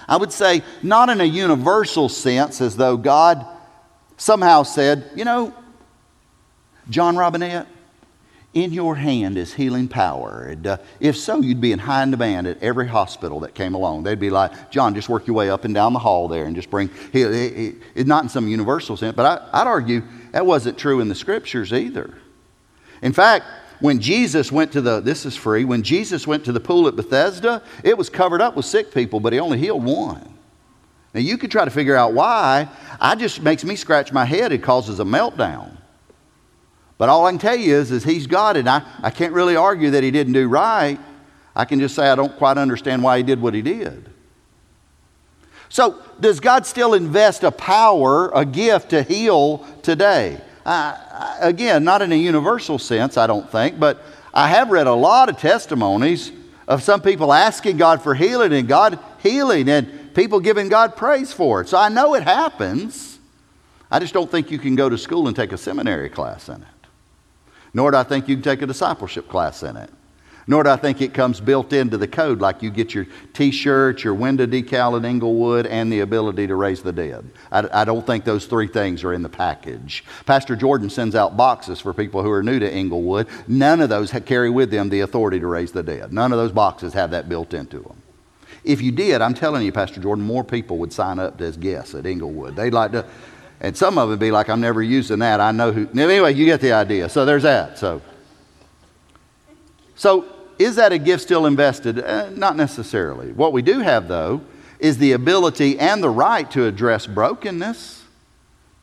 I 0.08 0.16
would 0.16 0.32
say 0.32 0.62
not 0.82 1.10
in 1.10 1.20
a 1.20 1.24
universal 1.24 2.08
sense, 2.08 2.60
as 2.60 2.76
though 2.76 2.96
God 2.96 3.46
somehow 4.16 4.64
said, 4.64 5.10
you 5.14 5.24
know, 5.24 5.54
John 6.90 7.16
Robinette, 7.16 7.68
in 8.52 8.72
your 8.72 8.96
hand 8.96 9.38
is 9.38 9.54
healing 9.54 9.86
power. 9.86 10.48
And, 10.50 10.66
uh, 10.66 10.78
if 10.98 11.16
so, 11.16 11.40
you'd 11.40 11.60
be 11.60 11.70
in 11.70 11.78
high 11.78 12.04
demand 12.10 12.48
at 12.48 12.60
every 12.60 12.88
hospital 12.88 13.38
that 13.40 13.54
came 13.54 13.74
along. 13.74 14.02
They'd 14.02 14.18
be 14.18 14.30
like, 14.30 14.72
John, 14.72 14.92
just 14.92 15.08
work 15.08 15.28
your 15.28 15.36
way 15.36 15.50
up 15.50 15.64
and 15.64 15.72
down 15.72 15.92
the 15.92 16.00
hall 16.00 16.26
there 16.26 16.46
and 16.46 16.56
just 16.56 16.68
bring 16.68 16.90
heal. 17.12 17.30
It's 17.32 18.08
not 18.08 18.24
in 18.24 18.28
some 18.28 18.48
universal 18.48 18.96
sense, 18.96 19.14
but 19.14 19.24
I, 19.54 19.60
I'd 19.60 19.68
argue 19.68 20.02
that 20.32 20.44
wasn't 20.44 20.78
true 20.78 20.98
in 20.98 21.08
the 21.08 21.14
scriptures 21.14 21.72
either. 21.72 22.12
In 23.02 23.12
fact, 23.12 23.44
when 23.80 24.00
Jesus 24.00 24.50
went 24.50 24.72
to 24.72 24.80
the, 24.80 25.00
this 25.00 25.24
is 25.24 25.36
free, 25.36 25.64
when 25.64 25.82
Jesus 25.82 26.26
went 26.26 26.44
to 26.46 26.52
the 26.52 26.60
pool 26.60 26.88
at 26.88 26.96
Bethesda, 26.96 27.62
it 27.84 27.96
was 27.96 28.10
covered 28.10 28.40
up 28.40 28.56
with 28.56 28.64
sick 28.64 28.92
people, 28.92 29.20
but 29.20 29.32
he 29.32 29.38
only 29.38 29.58
healed 29.58 29.84
one. 29.84 30.34
Now 31.14 31.20
you 31.20 31.38
could 31.38 31.50
try 31.50 31.64
to 31.64 31.70
figure 31.70 31.96
out 31.96 32.12
why. 32.12 32.68
I 33.00 33.14
just 33.14 33.42
makes 33.42 33.64
me 33.64 33.76
scratch 33.76 34.12
my 34.12 34.24
head. 34.24 34.52
It 34.52 34.62
causes 34.62 35.00
a 35.00 35.04
meltdown. 35.04 35.76
But 36.98 37.08
all 37.08 37.24
I 37.26 37.30
can 37.30 37.38
tell 37.38 37.56
you 37.56 37.76
is, 37.76 37.92
is 37.92 38.02
he's 38.02 38.26
God, 38.26 38.56
and 38.56 38.68
I, 38.68 38.82
I 39.02 39.10
can't 39.10 39.32
really 39.32 39.54
argue 39.54 39.90
that 39.90 40.02
he 40.02 40.10
didn't 40.10 40.32
do 40.32 40.48
right. 40.48 40.98
I 41.54 41.64
can 41.64 41.78
just 41.78 41.94
say 41.94 42.08
I 42.08 42.16
don't 42.16 42.36
quite 42.36 42.58
understand 42.58 43.02
why 43.02 43.18
he 43.18 43.22
did 43.22 43.40
what 43.40 43.54
he 43.54 43.62
did. 43.62 44.10
So, 45.68 46.02
does 46.18 46.40
God 46.40 46.66
still 46.66 46.94
invest 46.94 47.44
a 47.44 47.50
power, 47.50 48.30
a 48.34 48.44
gift 48.44 48.90
to 48.90 49.02
heal 49.02 49.66
today? 49.82 50.40
Again, 51.40 51.84
not 51.84 52.02
in 52.02 52.12
a 52.12 52.16
universal 52.16 52.78
sense, 52.78 53.16
I 53.16 53.26
don't 53.26 53.50
think, 53.50 53.78
but 53.78 54.02
I 54.32 54.48
have 54.48 54.70
read 54.70 54.86
a 54.86 54.94
lot 54.94 55.28
of 55.28 55.38
testimonies 55.38 56.32
of 56.66 56.82
some 56.82 57.00
people 57.00 57.32
asking 57.32 57.78
God 57.78 58.02
for 58.02 58.14
healing 58.14 58.52
and 58.52 58.68
God 58.68 58.98
healing 59.22 59.68
and 59.68 60.14
people 60.14 60.40
giving 60.40 60.68
God 60.68 60.96
praise 60.96 61.32
for 61.32 61.60
it. 61.60 61.68
So 61.68 61.78
I 61.78 61.88
know 61.88 62.14
it 62.14 62.22
happens. 62.22 63.18
I 63.90 63.98
just 63.98 64.12
don't 64.12 64.30
think 64.30 64.50
you 64.50 64.58
can 64.58 64.76
go 64.76 64.88
to 64.88 64.98
school 64.98 65.28
and 65.28 65.36
take 65.36 65.52
a 65.52 65.58
seminary 65.58 66.10
class 66.10 66.48
in 66.48 66.56
it. 66.56 66.68
Nor 67.72 67.90
do 67.90 67.96
I 67.96 68.02
think 68.02 68.28
you 68.28 68.36
can 68.36 68.42
take 68.42 68.62
a 68.62 68.66
discipleship 68.66 69.28
class 69.28 69.62
in 69.62 69.76
it. 69.76 69.90
Nor 70.48 70.62
do 70.62 70.70
I 70.70 70.76
think 70.76 71.02
it 71.02 71.12
comes 71.12 71.40
built 71.40 71.74
into 71.74 71.98
the 71.98 72.08
code 72.08 72.40
like 72.40 72.62
you 72.62 72.70
get 72.70 72.94
your 72.94 73.06
t 73.34 73.50
shirt, 73.50 74.02
your 74.02 74.14
window 74.14 74.46
decal 74.46 74.96
in 74.96 75.04
Inglewood, 75.04 75.66
and 75.66 75.92
the 75.92 76.00
ability 76.00 76.46
to 76.46 76.54
raise 76.54 76.82
the 76.82 76.92
dead. 76.92 77.30
I, 77.52 77.68
I, 77.82 77.84
don't 77.84 78.04
think 78.04 78.24
those 78.24 78.46
three 78.46 78.66
things 78.66 79.04
are 79.04 79.12
in 79.12 79.22
the 79.22 79.28
package. 79.28 80.04
Pastor 80.24 80.56
Jordan 80.56 80.88
sends 80.88 81.14
out 81.14 81.36
boxes 81.36 81.80
for 81.80 81.92
people 81.92 82.22
who 82.22 82.30
are 82.30 82.42
new 82.42 82.58
to 82.58 82.74
Inglewood. 82.74 83.28
None 83.46 83.82
of 83.82 83.90
those 83.90 84.10
carry 84.24 84.48
with 84.48 84.70
them 84.70 84.88
the 84.88 85.00
authority 85.00 85.38
to 85.38 85.46
raise 85.46 85.70
the 85.70 85.82
dead. 85.82 86.14
None 86.14 86.32
of 86.32 86.38
those 86.38 86.52
boxes 86.52 86.94
have 86.94 87.10
that 87.10 87.28
built 87.28 87.52
into 87.52 87.80
them. 87.80 88.02
If 88.64 88.80
you 88.80 88.90
did, 88.90 89.20
I'm 89.20 89.34
telling 89.34 89.66
you, 89.66 89.70
Pastor 89.70 90.00
Jordan, 90.00 90.24
more 90.24 90.44
people 90.44 90.78
would 90.78 90.94
sign 90.94 91.18
up 91.18 91.38
as 91.42 91.58
guests 91.58 91.94
at 91.94 92.06
Inglewood. 92.06 92.56
They'd 92.56 92.72
like 92.72 92.92
to, 92.92 93.04
and 93.60 93.76
some 93.76 93.98
of 93.98 94.08
them 94.08 94.18
be 94.18 94.30
like, 94.30 94.48
I'm 94.48 94.62
never 94.62 94.82
using 94.82 95.18
that. 95.18 95.40
I 95.40 95.52
know 95.52 95.72
who. 95.72 95.88
Anyway, 96.00 96.32
you 96.32 96.46
get 96.46 96.62
the 96.62 96.72
idea. 96.72 97.10
So 97.10 97.26
there's 97.26 97.42
that. 97.42 97.76
So, 97.76 98.00
so 99.94 100.37
is 100.58 100.76
that 100.76 100.92
a 100.92 100.98
gift 100.98 101.22
still 101.22 101.46
invested? 101.46 101.98
Uh, 101.98 102.30
not 102.30 102.56
necessarily. 102.56 103.32
What 103.32 103.52
we 103.52 103.62
do 103.62 103.80
have, 103.80 104.08
though, 104.08 104.42
is 104.78 104.98
the 104.98 105.12
ability 105.12 105.78
and 105.78 106.02
the 106.02 106.10
right 106.10 106.50
to 106.50 106.66
address 106.66 107.06
brokenness 107.06 108.04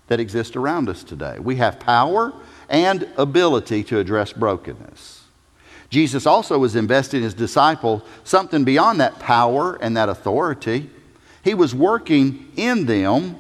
that 0.07 0.19
exists 0.19 0.55
around 0.55 0.89
us 0.89 1.03
today. 1.03 1.39
We 1.39 1.55
have 1.57 1.79
power 1.79 2.33
and 2.69 3.07
ability 3.17 3.83
to 3.85 3.99
address 3.99 4.33
brokenness. 4.33 5.23
Jesus 5.89 6.25
also 6.25 6.57
was 6.57 6.75
investing 6.75 7.19
in 7.19 7.23
his 7.23 7.33
disciples 7.33 8.01
something 8.23 8.63
beyond 8.63 8.99
that 8.99 9.19
power 9.19 9.75
and 9.81 9.95
that 9.95 10.09
authority. 10.09 10.89
He 11.43 11.53
was 11.53 11.75
working 11.75 12.51
in 12.55 12.85
them 12.85 13.39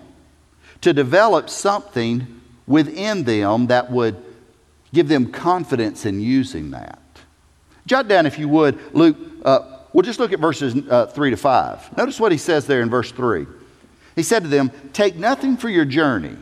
to 0.81 0.93
develop 0.93 1.49
something 1.49 2.41
within 2.67 3.23
them 3.23 3.67
that 3.67 3.91
would 3.91 4.15
give 4.93 5.07
them 5.07 5.31
confidence 5.31 6.05
in 6.05 6.21
using 6.21 6.71
that. 6.71 6.99
Jot 7.85 8.07
down, 8.07 8.25
if 8.25 8.39
you 8.39 8.49
would, 8.49 8.79
Luke, 8.95 9.17
uh, 9.43 9.79
we'll 9.93 10.03
just 10.03 10.19
look 10.19 10.33
at 10.33 10.39
verses 10.39 10.75
uh, 10.89 11.05
3 11.07 11.31
to 11.31 11.37
5. 11.37 11.97
Notice 11.97 12.19
what 12.19 12.31
he 12.31 12.37
says 12.37 12.65
there 12.65 12.81
in 12.81 12.89
verse 12.89 13.11
3. 13.11 13.45
He 14.15 14.23
said 14.23 14.43
to 14.43 14.49
them, 14.49 14.71
Take 14.93 15.15
nothing 15.15 15.57
for 15.57 15.69
your 15.69 15.85
journey, 15.85 16.35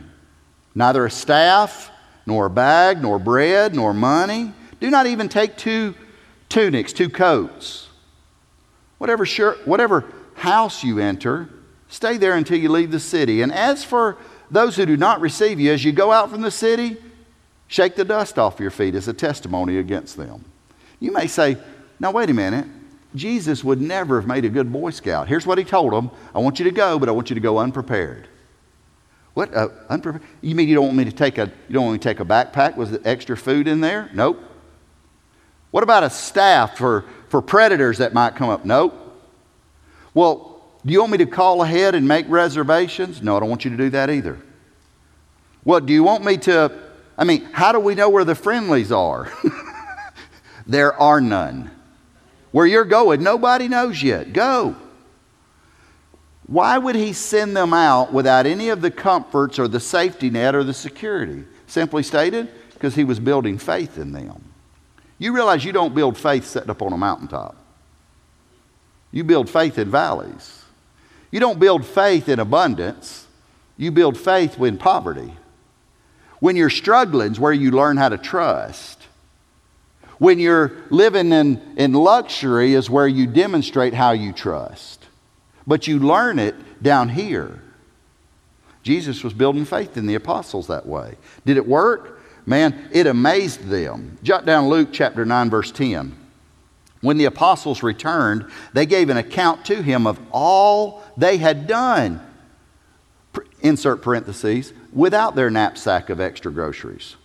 neither 0.74 1.04
a 1.04 1.10
staff, 1.10 1.90
nor 2.26 2.46
a 2.46 2.50
bag, 2.50 3.02
nor 3.02 3.18
bread, 3.18 3.74
nor 3.74 3.92
money. 3.92 4.52
Do 4.80 4.90
not 4.90 5.06
even 5.06 5.28
take 5.28 5.56
two 5.56 5.94
tunics, 6.48 6.92
two 6.92 7.10
coats. 7.10 7.88
Whatever, 8.98 9.26
shirt, 9.26 9.66
whatever 9.66 10.04
house 10.34 10.82
you 10.82 10.98
enter, 10.98 11.48
stay 11.88 12.16
there 12.16 12.34
until 12.34 12.58
you 12.58 12.70
leave 12.70 12.90
the 12.90 13.00
city. 13.00 13.42
And 13.42 13.52
as 13.52 13.84
for 13.84 14.16
those 14.50 14.76
who 14.76 14.86
do 14.86 14.96
not 14.96 15.20
receive 15.20 15.60
you, 15.60 15.72
as 15.72 15.84
you 15.84 15.92
go 15.92 16.12
out 16.12 16.30
from 16.30 16.40
the 16.40 16.50
city, 16.50 16.96
shake 17.66 17.96
the 17.96 18.04
dust 18.04 18.38
off 18.38 18.60
your 18.60 18.70
feet 18.70 18.94
as 18.94 19.08
a 19.08 19.12
testimony 19.12 19.78
against 19.78 20.16
them. 20.16 20.44
You 21.00 21.12
may 21.12 21.26
say, 21.26 21.56
now, 22.00 22.10
wait 22.10 22.30
a 22.30 22.34
minute. 22.34 22.66
Jesus 23.14 23.62
would 23.62 23.80
never 23.80 24.20
have 24.20 24.26
made 24.28 24.44
a 24.44 24.48
good 24.48 24.72
Boy 24.72 24.90
Scout. 24.90 25.28
Here's 25.28 25.46
what 25.46 25.58
he 25.58 25.64
told 25.64 25.92
them 25.92 26.10
I 26.34 26.40
want 26.40 26.58
you 26.58 26.64
to 26.64 26.70
go, 26.70 26.98
but 26.98 27.08
I 27.08 27.12
want 27.12 27.30
you 27.30 27.34
to 27.34 27.40
go 27.40 27.58
unprepared. 27.58 28.28
What? 29.34 29.54
Uh, 29.54 29.68
unprepared? 29.88 30.22
You 30.40 30.54
mean 30.54 30.68
you 30.68 30.74
don't 30.74 30.86
want 30.86 30.96
me 30.96 31.04
to 31.04 31.12
take 31.12 31.38
a 31.38 31.46
you 31.68 31.74
don't 31.74 31.84
want 31.84 31.94
me 31.94 31.98
to 31.98 32.08
take 32.08 32.20
a 32.20 32.24
backpack 32.24 32.76
with 32.76 33.06
extra 33.06 33.36
food 33.36 33.68
in 33.68 33.80
there? 33.80 34.10
Nope. 34.12 34.42
What 35.70 35.82
about 35.82 36.04
a 36.04 36.10
staff 36.10 36.76
for, 36.76 37.04
for 37.28 37.42
predators 37.42 37.98
that 37.98 38.12
might 38.12 38.36
come 38.36 38.48
up? 38.48 38.64
Nope. 38.64 38.94
Well, 40.12 40.62
Do 40.86 40.92
you 40.92 41.00
want 41.00 41.12
me 41.12 41.18
to 41.18 41.26
call 41.26 41.62
ahead 41.62 41.94
and 41.94 42.06
make 42.06 42.26
reservations? 42.28 43.22
No, 43.22 43.36
I 43.36 43.40
don't 43.40 43.48
want 43.48 43.64
you 43.64 43.70
to 43.70 43.76
do 43.76 43.90
that 43.90 44.10
either. 44.10 44.38
What, 45.64 45.86
do 45.86 45.92
you 45.92 46.02
want 46.02 46.24
me 46.24 46.36
to? 46.38 46.70
I 47.16 47.24
mean, 47.24 47.48
how 47.52 47.72
do 47.72 47.80
we 47.80 47.94
know 47.94 48.08
where 48.08 48.24
the 48.24 48.34
friendlies 48.34 48.92
are? 48.92 49.32
there 50.66 50.94
are 50.94 51.20
none. 51.20 51.70
Where 52.50 52.66
you're 52.66 52.84
going, 52.84 53.22
nobody 53.22 53.68
knows 53.68 54.02
yet. 54.02 54.32
Go. 54.32 54.76
Why 56.46 56.78
would 56.78 56.94
he 56.94 57.12
send 57.12 57.56
them 57.56 57.72
out 57.72 58.12
without 58.12 58.46
any 58.46 58.68
of 58.68 58.80
the 58.80 58.90
comforts 58.90 59.58
or 59.58 59.66
the 59.66 59.80
safety 59.80 60.30
net 60.30 60.54
or 60.54 60.62
the 60.62 60.74
security? 60.74 61.44
Simply 61.66 62.02
stated, 62.02 62.48
because 62.74 62.94
he 62.94 63.04
was 63.04 63.18
building 63.18 63.58
faith 63.58 63.96
in 63.96 64.12
them. 64.12 64.44
You 65.18 65.34
realize 65.34 65.64
you 65.64 65.72
don't 65.72 65.94
build 65.94 66.18
faith 66.18 66.46
sitting 66.46 66.70
up 66.70 66.82
on 66.82 66.92
a 66.92 66.98
mountaintop. 66.98 67.56
You 69.10 69.24
build 69.24 69.48
faith 69.48 69.78
in 69.78 69.90
valleys. 69.90 70.62
You 71.30 71.40
don't 71.40 71.58
build 71.58 71.86
faith 71.86 72.28
in 72.28 72.38
abundance. 72.38 73.26
You 73.76 73.90
build 73.90 74.18
faith 74.18 74.60
in 74.60 74.76
poverty. 74.76 75.34
When 76.40 76.56
you're 76.56 76.70
struggling 76.70 77.32
is 77.32 77.40
where 77.40 77.52
you 77.52 77.70
learn 77.70 77.96
how 77.96 78.10
to 78.10 78.18
trust. 78.18 79.03
When 80.18 80.38
you're 80.38 80.72
living 80.90 81.32
in, 81.32 81.74
in 81.76 81.92
luxury 81.92 82.74
is 82.74 82.88
where 82.88 83.08
you 83.08 83.26
demonstrate 83.26 83.94
how 83.94 84.12
you 84.12 84.32
trust. 84.32 85.06
But 85.66 85.86
you 85.86 85.98
learn 85.98 86.38
it 86.38 86.54
down 86.82 87.08
here. 87.08 87.60
Jesus 88.82 89.24
was 89.24 89.32
building 89.32 89.64
faith 89.64 89.96
in 89.96 90.06
the 90.06 90.14
apostles 90.14 90.66
that 90.66 90.86
way. 90.86 91.16
Did 91.46 91.56
it 91.56 91.66
work? 91.66 92.20
Man, 92.46 92.88
it 92.92 93.06
amazed 93.06 93.68
them. 93.68 94.18
Jot 94.22 94.44
down 94.44 94.68
Luke 94.68 94.90
chapter 94.92 95.24
9, 95.24 95.50
verse 95.50 95.72
10. 95.72 96.14
When 97.00 97.16
the 97.16 97.24
apostles 97.24 97.82
returned, 97.82 98.50
they 98.72 98.86
gave 98.86 99.08
an 99.08 99.16
account 99.16 99.64
to 99.66 99.82
him 99.82 100.06
of 100.06 100.20
all 100.30 101.02
they 101.16 101.38
had 101.38 101.66
done. 101.66 102.20
Insert 103.60 104.02
parentheses, 104.02 104.72
without 104.92 105.34
their 105.34 105.50
knapsack 105.50 106.10
of 106.10 106.20
extra 106.20 106.52
groceries. 106.52 107.16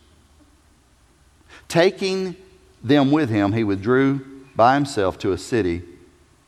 Taking 1.67 2.35
them 2.83 3.11
with 3.11 3.29
him, 3.29 3.53
he 3.53 3.63
withdrew 3.63 4.25
by 4.55 4.75
himself 4.75 5.17
to 5.19 5.31
a 5.31 5.37
city 5.37 5.81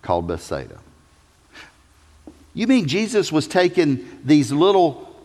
called 0.02 0.28
Bethsaida. 0.28 0.80
You 2.54 2.68
mean 2.68 2.88
Jesus 2.88 3.32
was 3.32 3.48
taking 3.48 4.20
these 4.24 4.52
little, 4.52 5.16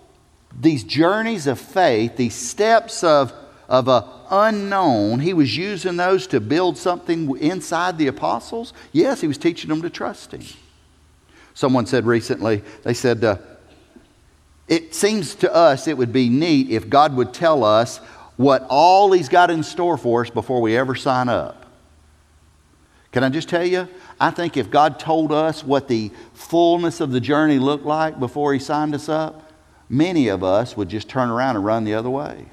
these 0.59 0.85
journeys 0.85 1.47
of 1.47 1.59
faith, 1.59 2.16
these 2.16 2.35
steps 2.35 3.03
of, 3.03 3.33
of 3.69 3.88
a 3.88 4.09
unknown, 4.31 5.21
he 5.21 5.33
was 5.33 5.57
using 5.57 5.97
those 5.97 6.27
to 6.29 6.40
build 6.40 6.77
something 6.77 7.37
inside 7.38 7.99
the 7.99 8.07
apostles? 8.07 8.73
Yes, 8.92 9.21
he 9.21 9.29
was 9.29 9.38
teaching 9.38 9.69
them 9.69 9.83
to 9.83 9.90
trust 9.90 10.33
him. 10.33 10.42
Someone 11.55 11.87
said 11.87 12.05
recently, 12.07 12.62
they 12.83 12.95
said, 12.95 13.25
uh, 13.25 13.38
it 14.69 14.95
seems 14.95 15.35
to 15.37 15.55
us 15.55 15.87
it 15.87 15.97
would 15.97 16.12
be 16.12 16.29
neat 16.29 16.71
if 16.71 16.88
God 16.88 17.14
would 17.16 17.33
tell 17.33 17.64
us 17.64 18.01
what 18.37 18.66
all 18.68 19.12
He's 19.12 19.29
got 19.29 19.51
in 19.51 19.62
store 19.62 19.96
for 19.96 20.22
us 20.22 20.31
before 20.31 20.61
we 20.61 20.77
ever 20.77 20.94
sign 20.94 21.29
up. 21.29 21.66
Can 23.12 23.25
I 23.25 23.29
just 23.31 23.49
tell 23.49 23.64
you? 23.64 23.88
I 24.20 24.31
think 24.31 24.57
if 24.57 24.70
God 24.70 24.99
told 24.99 25.33
us 25.33 25.64
what 25.64 25.88
the 25.88 26.11
fullness 26.35 27.01
of 27.01 27.12
the 27.12 27.20
journey 27.20 27.59
looked 27.59 27.87
like 27.87 28.18
before 28.18 28.53
He 28.53 28.59
signed 28.59 28.94
us 28.94 29.09
up, 29.09 29.53
many 29.88 30.29
of 30.29 30.44
us 30.44 30.77
would 30.77 30.88
just 30.88 31.09
turn 31.09 31.31
around 31.31 31.57
and 31.57 31.64
run 31.64 31.85
the 31.85 31.94
other 31.94 32.11
way. 32.11 32.46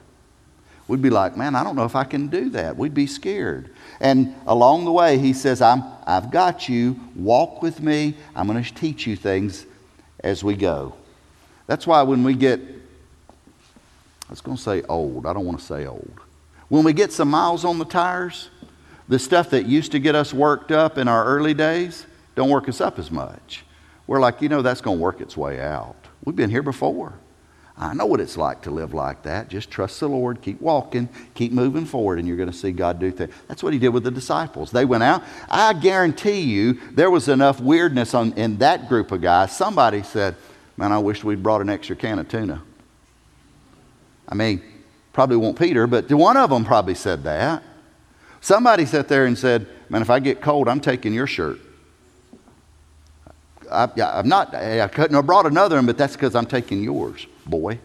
We'd 0.87 1.01
be 1.01 1.09
like, 1.09 1.37
man, 1.37 1.55
I 1.55 1.63
don't 1.63 1.75
know 1.75 1.85
if 1.85 1.95
I 1.95 2.03
can 2.03 2.27
do 2.27 2.49
that. 2.51 2.77
We'd 2.77 2.93
be 2.93 3.07
scared. 3.07 3.73
And 3.99 4.35
along 4.45 4.85
the 4.85 4.91
way, 4.91 5.17
He 5.17 5.33
says, 5.33 5.61
I'm, 5.61 5.83
I've 6.05 6.29
got 6.31 6.67
you. 6.67 6.99
Walk 7.15 7.61
with 7.61 7.81
me. 7.81 8.15
I'm 8.35 8.47
going 8.47 8.61
to 8.61 8.73
teach 8.73 9.07
you 9.07 9.15
things 9.15 9.65
as 10.19 10.43
we 10.43 10.55
go. 10.55 10.95
That's 11.67 11.87
why 11.87 12.03
when 12.03 12.23
we 12.23 12.35
get, 12.35 12.61
I 14.27 14.31
was 14.31 14.41
going 14.41 14.57
to 14.57 14.63
say 14.63 14.83
old, 14.83 15.25
I 15.25 15.33
don't 15.33 15.45
want 15.45 15.59
to 15.59 15.65
say 15.65 15.85
old. 15.85 16.19
When 16.69 16.83
we 16.83 16.93
get 16.93 17.11
some 17.11 17.29
miles 17.29 17.65
on 17.65 17.77
the 17.77 17.85
tires, 17.85 18.49
the 19.07 19.19
stuff 19.19 19.49
that 19.51 19.65
used 19.65 19.91
to 19.91 19.99
get 19.99 20.15
us 20.15 20.33
worked 20.33 20.71
up 20.71 20.97
in 20.97 21.07
our 21.07 21.25
early 21.25 21.53
days 21.53 22.05
don't 22.35 22.49
work 22.49 22.67
us 22.67 22.81
up 22.81 22.97
as 22.99 23.11
much. 23.11 23.63
We're 24.07 24.19
like, 24.19 24.41
you 24.41 24.49
know, 24.49 24.61
that's 24.61 24.81
going 24.81 24.97
to 24.97 25.01
work 25.01 25.21
its 25.21 25.37
way 25.37 25.61
out. 25.61 25.95
We've 26.25 26.35
been 26.35 26.49
here 26.49 26.63
before. 26.63 27.13
I 27.77 27.93
know 27.93 28.05
what 28.05 28.19
it's 28.19 28.37
like 28.37 28.61
to 28.63 28.71
live 28.71 28.93
like 28.93 29.23
that. 29.23 29.49
Just 29.49 29.71
trust 29.71 29.99
the 29.99 30.07
Lord, 30.07 30.41
keep 30.41 30.61
walking, 30.61 31.09
keep 31.33 31.51
moving 31.51 31.85
forward, 31.85 32.19
and 32.19 32.27
you're 32.27 32.37
going 32.37 32.51
to 32.51 32.55
see 32.55 32.71
God 32.71 32.99
do 32.99 33.11
things. 33.11 33.33
That's 33.47 33.63
what 33.63 33.73
He 33.73 33.79
did 33.79 33.89
with 33.89 34.03
the 34.03 34.11
disciples. 34.11 34.71
They 34.71 34.85
went 34.85 35.03
out. 35.03 35.23
I 35.49 35.73
guarantee 35.73 36.41
you 36.41 36.79
there 36.91 37.09
was 37.09 37.27
enough 37.27 37.59
weirdness 37.59 38.13
on, 38.13 38.33
in 38.33 38.57
that 38.57 38.87
group 38.89 39.11
of 39.11 39.21
guys. 39.21 39.55
Somebody 39.55 40.03
said, 40.03 40.35
Man, 40.77 40.91
I 40.91 40.97
wish 40.99 41.23
we'd 41.23 41.43
brought 41.43 41.61
an 41.61 41.69
extra 41.69 41.95
can 41.95 42.19
of 42.19 42.27
tuna. 42.29 42.61
I 44.27 44.35
mean, 44.35 44.61
probably 45.11 45.37
won't 45.37 45.57
Peter, 45.57 45.87
but 45.87 46.11
one 46.11 46.37
of 46.37 46.49
them 46.49 46.65
probably 46.65 46.95
said 46.95 47.23
that. 47.23 47.63
Somebody 48.41 48.85
sat 48.85 49.07
there 49.07 49.25
and 49.25 49.37
said, 49.37 49.67
Man, 49.89 50.01
if 50.01 50.09
I 50.09 50.19
get 50.19 50.41
cold, 50.41 50.67
I'm 50.67 50.79
taking 50.79 51.13
your 51.13 51.27
shirt. 51.27 51.59
I, 53.71 53.89
am 53.95 54.27
not, 54.27 54.53
I 54.53 54.87
couldn't 54.87 55.15
have 55.15 55.25
brought 55.25 55.45
another 55.45 55.75
one, 55.75 55.85
but 55.85 55.97
that's 55.97 56.13
because 56.13 56.35
I'm 56.35 56.45
taking 56.45 56.83
yours, 56.83 57.25
boy. 57.45 57.79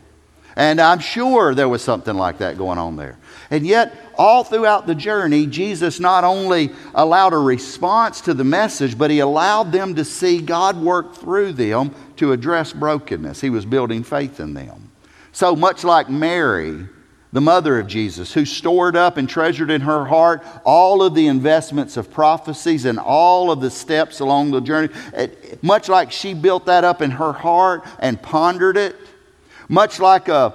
And 0.56 0.80
I'm 0.80 0.98
sure 0.98 1.54
there 1.54 1.68
was 1.68 1.82
something 1.82 2.16
like 2.16 2.38
that 2.38 2.58
going 2.58 2.78
on 2.78 2.96
there. 2.96 3.16
And 3.50 3.64
yet, 3.64 3.94
all 4.16 4.42
throughout 4.42 4.88
the 4.88 4.94
journey, 4.94 5.46
Jesus 5.46 6.00
not 6.00 6.24
only 6.24 6.70
allowed 6.94 7.32
a 7.32 7.38
response 7.38 8.20
to 8.22 8.34
the 8.34 8.42
message, 8.42 8.98
but 8.98 9.10
he 9.10 9.20
allowed 9.20 9.70
them 9.70 9.94
to 9.94 10.04
see 10.04 10.40
God 10.40 10.76
work 10.76 11.14
through 11.14 11.52
them 11.52 11.94
to 12.16 12.32
address 12.32 12.72
brokenness. 12.72 13.40
He 13.40 13.50
was 13.50 13.64
building 13.64 14.02
faith 14.02 14.40
in 14.40 14.54
them. 14.54 14.87
So 15.38 15.54
much 15.54 15.84
like 15.84 16.10
Mary, 16.10 16.84
the 17.32 17.40
mother 17.40 17.78
of 17.78 17.86
Jesus, 17.86 18.34
who 18.34 18.44
stored 18.44 18.96
up 18.96 19.18
and 19.18 19.28
treasured 19.28 19.70
in 19.70 19.82
her 19.82 20.04
heart 20.04 20.44
all 20.64 21.00
of 21.00 21.14
the 21.14 21.28
investments 21.28 21.96
of 21.96 22.10
prophecies 22.10 22.84
and 22.84 22.98
all 22.98 23.52
of 23.52 23.60
the 23.60 23.70
steps 23.70 24.18
along 24.18 24.50
the 24.50 24.60
journey, 24.60 24.92
much 25.62 25.88
like 25.88 26.10
she 26.10 26.34
built 26.34 26.66
that 26.66 26.82
up 26.82 27.02
in 27.02 27.12
her 27.12 27.32
heart 27.32 27.86
and 28.00 28.20
pondered 28.20 28.76
it, 28.76 28.96
much 29.68 30.00
like 30.00 30.26
a, 30.26 30.52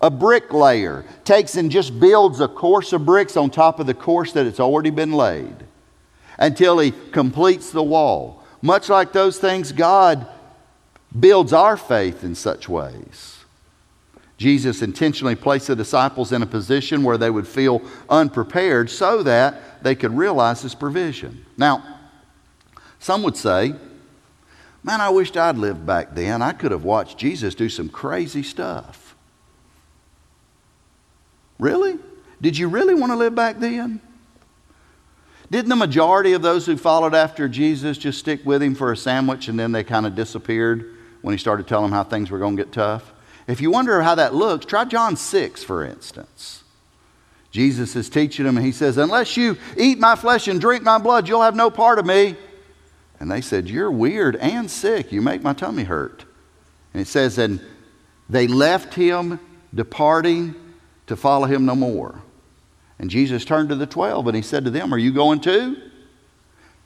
a 0.00 0.08
bricklayer 0.08 1.04
takes 1.24 1.56
and 1.56 1.72
just 1.72 1.98
builds 1.98 2.38
a 2.38 2.46
course 2.46 2.92
of 2.92 3.04
bricks 3.04 3.36
on 3.36 3.50
top 3.50 3.80
of 3.80 3.88
the 3.88 3.92
course 3.92 4.30
that 4.34 4.46
it's 4.46 4.60
already 4.60 4.90
been 4.90 5.10
laid 5.10 5.56
until 6.38 6.78
he 6.78 6.92
completes 7.10 7.72
the 7.72 7.82
wall. 7.82 8.44
Much 8.62 8.88
like 8.88 9.12
those 9.12 9.40
things, 9.40 9.72
God 9.72 10.28
builds 11.18 11.52
our 11.52 11.76
faith 11.76 12.22
in 12.22 12.36
such 12.36 12.68
ways. 12.68 13.41
Jesus 14.42 14.82
intentionally 14.82 15.36
placed 15.36 15.68
the 15.68 15.76
disciples 15.76 16.32
in 16.32 16.42
a 16.42 16.46
position 16.46 17.04
where 17.04 17.16
they 17.16 17.30
would 17.30 17.46
feel 17.46 17.80
unprepared 18.10 18.90
so 18.90 19.22
that 19.22 19.84
they 19.84 19.94
could 19.94 20.16
realize 20.16 20.62
his 20.62 20.74
provision. 20.74 21.46
Now, 21.56 22.00
some 22.98 23.22
would 23.22 23.36
say, 23.36 23.74
Man, 24.84 25.00
I 25.00 25.10
wished 25.10 25.36
I'd 25.36 25.58
lived 25.58 25.86
back 25.86 26.16
then. 26.16 26.42
I 26.42 26.52
could 26.52 26.72
have 26.72 26.82
watched 26.82 27.16
Jesus 27.16 27.54
do 27.54 27.68
some 27.68 27.88
crazy 27.88 28.42
stuff. 28.42 29.14
Really? 31.60 32.00
Did 32.40 32.58
you 32.58 32.66
really 32.66 32.94
want 32.94 33.12
to 33.12 33.16
live 33.16 33.36
back 33.36 33.60
then? 33.60 34.00
Didn't 35.52 35.68
the 35.68 35.76
majority 35.76 36.32
of 36.32 36.42
those 36.42 36.66
who 36.66 36.76
followed 36.76 37.14
after 37.14 37.46
Jesus 37.46 37.96
just 37.96 38.18
stick 38.18 38.44
with 38.44 38.60
him 38.60 38.74
for 38.74 38.90
a 38.90 38.96
sandwich 38.96 39.46
and 39.46 39.56
then 39.56 39.70
they 39.70 39.84
kind 39.84 40.04
of 40.04 40.16
disappeared 40.16 40.96
when 41.20 41.32
he 41.32 41.38
started 41.38 41.68
telling 41.68 41.90
them 41.90 41.92
how 41.92 42.02
things 42.02 42.28
were 42.28 42.40
going 42.40 42.56
to 42.56 42.64
get 42.64 42.72
tough? 42.72 43.11
If 43.52 43.60
you 43.60 43.70
wonder 43.70 44.00
how 44.00 44.14
that 44.14 44.34
looks, 44.34 44.64
try 44.64 44.86
John 44.86 45.14
6, 45.14 45.62
for 45.62 45.84
instance. 45.84 46.64
Jesus 47.50 47.94
is 47.96 48.08
teaching 48.08 48.46
them, 48.46 48.56
and 48.56 48.64
he 48.64 48.72
says, 48.72 48.96
Unless 48.96 49.36
you 49.36 49.58
eat 49.76 49.98
my 49.98 50.16
flesh 50.16 50.48
and 50.48 50.58
drink 50.58 50.82
my 50.82 50.96
blood, 50.96 51.28
you'll 51.28 51.42
have 51.42 51.54
no 51.54 51.70
part 51.70 51.98
of 51.98 52.06
me. 52.06 52.34
And 53.20 53.30
they 53.30 53.42
said, 53.42 53.68
You're 53.68 53.90
weird 53.90 54.36
and 54.36 54.70
sick. 54.70 55.12
You 55.12 55.20
make 55.20 55.42
my 55.42 55.52
tummy 55.52 55.82
hurt. 55.82 56.24
And 56.94 57.02
it 57.02 57.08
says, 57.08 57.36
And 57.36 57.60
they 58.26 58.46
left 58.46 58.94
him, 58.94 59.38
departing 59.74 60.54
to 61.06 61.14
follow 61.14 61.44
him 61.44 61.66
no 61.66 61.74
more. 61.74 62.22
And 62.98 63.10
Jesus 63.10 63.44
turned 63.44 63.68
to 63.68 63.74
the 63.74 63.86
twelve 63.86 64.28
and 64.28 64.34
he 64.34 64.40
said 64.40 64.64
to 64.64 64.70
them, 64.70 64.94
Are 64.94 64.98
you 64.98 65.12
going 65.12 65.40
too? 65.40 65.76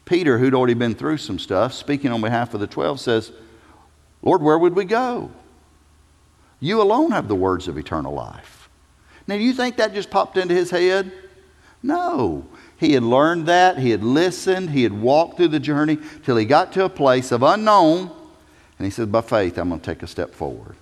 Peter, 0.05 0.37
who'd 0.38 0.52
already 0.55 0.74
been 0.74 0.96
through 0.96 1.18
some 1.18 1.38
stuff, 1.38 1.74
speaking 1.74 2.11
on 2.11 2.20
behalf 2.20 2.55
of 2.55 2.61
the 2.61 2.66
twelve, 2.66 2.98
says, 2.98 3.31
Lord, 4.20 4.42
where 4.42 4.59
would 4.59 4.74
we 4.74 4.85
go? 4.85 5.31
You 6.61 6.81
alone 6.81 7.11
have 7.11 7.29
the 7.29 7.35
words 7.35 7.69
of 7.69 7.79
eternal 7.79 8.14
life. 8.14 8.69
Now, 9.27 9.37
do 9.37 9.42
you 9.42 9.53
think 9.53 9.77
that 9.77 9.95
just 9.95 10.11
popped 10.11 10.37
into 10.37 10.55
his 10.55 10.71
head? 10.71 11.12
No. 11.83 12.47
He 12.79 12.92
had 12.92 13.03
learned 13.03 13.47
that, 13.47 13.79
he 13.79 13.90
had 13.90 14.05
listened, 14.05 14.71
he 14.71 14.83
had 14.83 14.92
walked 14.92 15.37
through 15.37 15.49
the 15.49 15.61
journey 15.61 15.99
till 16.25 16.37
he 16.37 16.45
got 16.45 16.73
to 16.73 16.85
a 16.85 16.88
place 16.88 17.33
of 17.33 17.42
unknown, 17.42 18.11
and 18.79 18.85
he 18.85 18.90
said, 18.90 19.11
By 19.11 19.23
faith, 19.23 19.59
I'm 19.59 19.69
going 19.69 19.81
to 19.81 19.87
take 19.87 20.03
a 20.03 20.07
step 20.07 20.35
forward. 20.35 20.77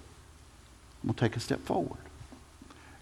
I'm 1.02 1.08
going 1.08 1.14
to 1.14 1.20
take 1.20 1.36
a 1.36 1.40
step 1.40 1.60
forward. 1.60 1.98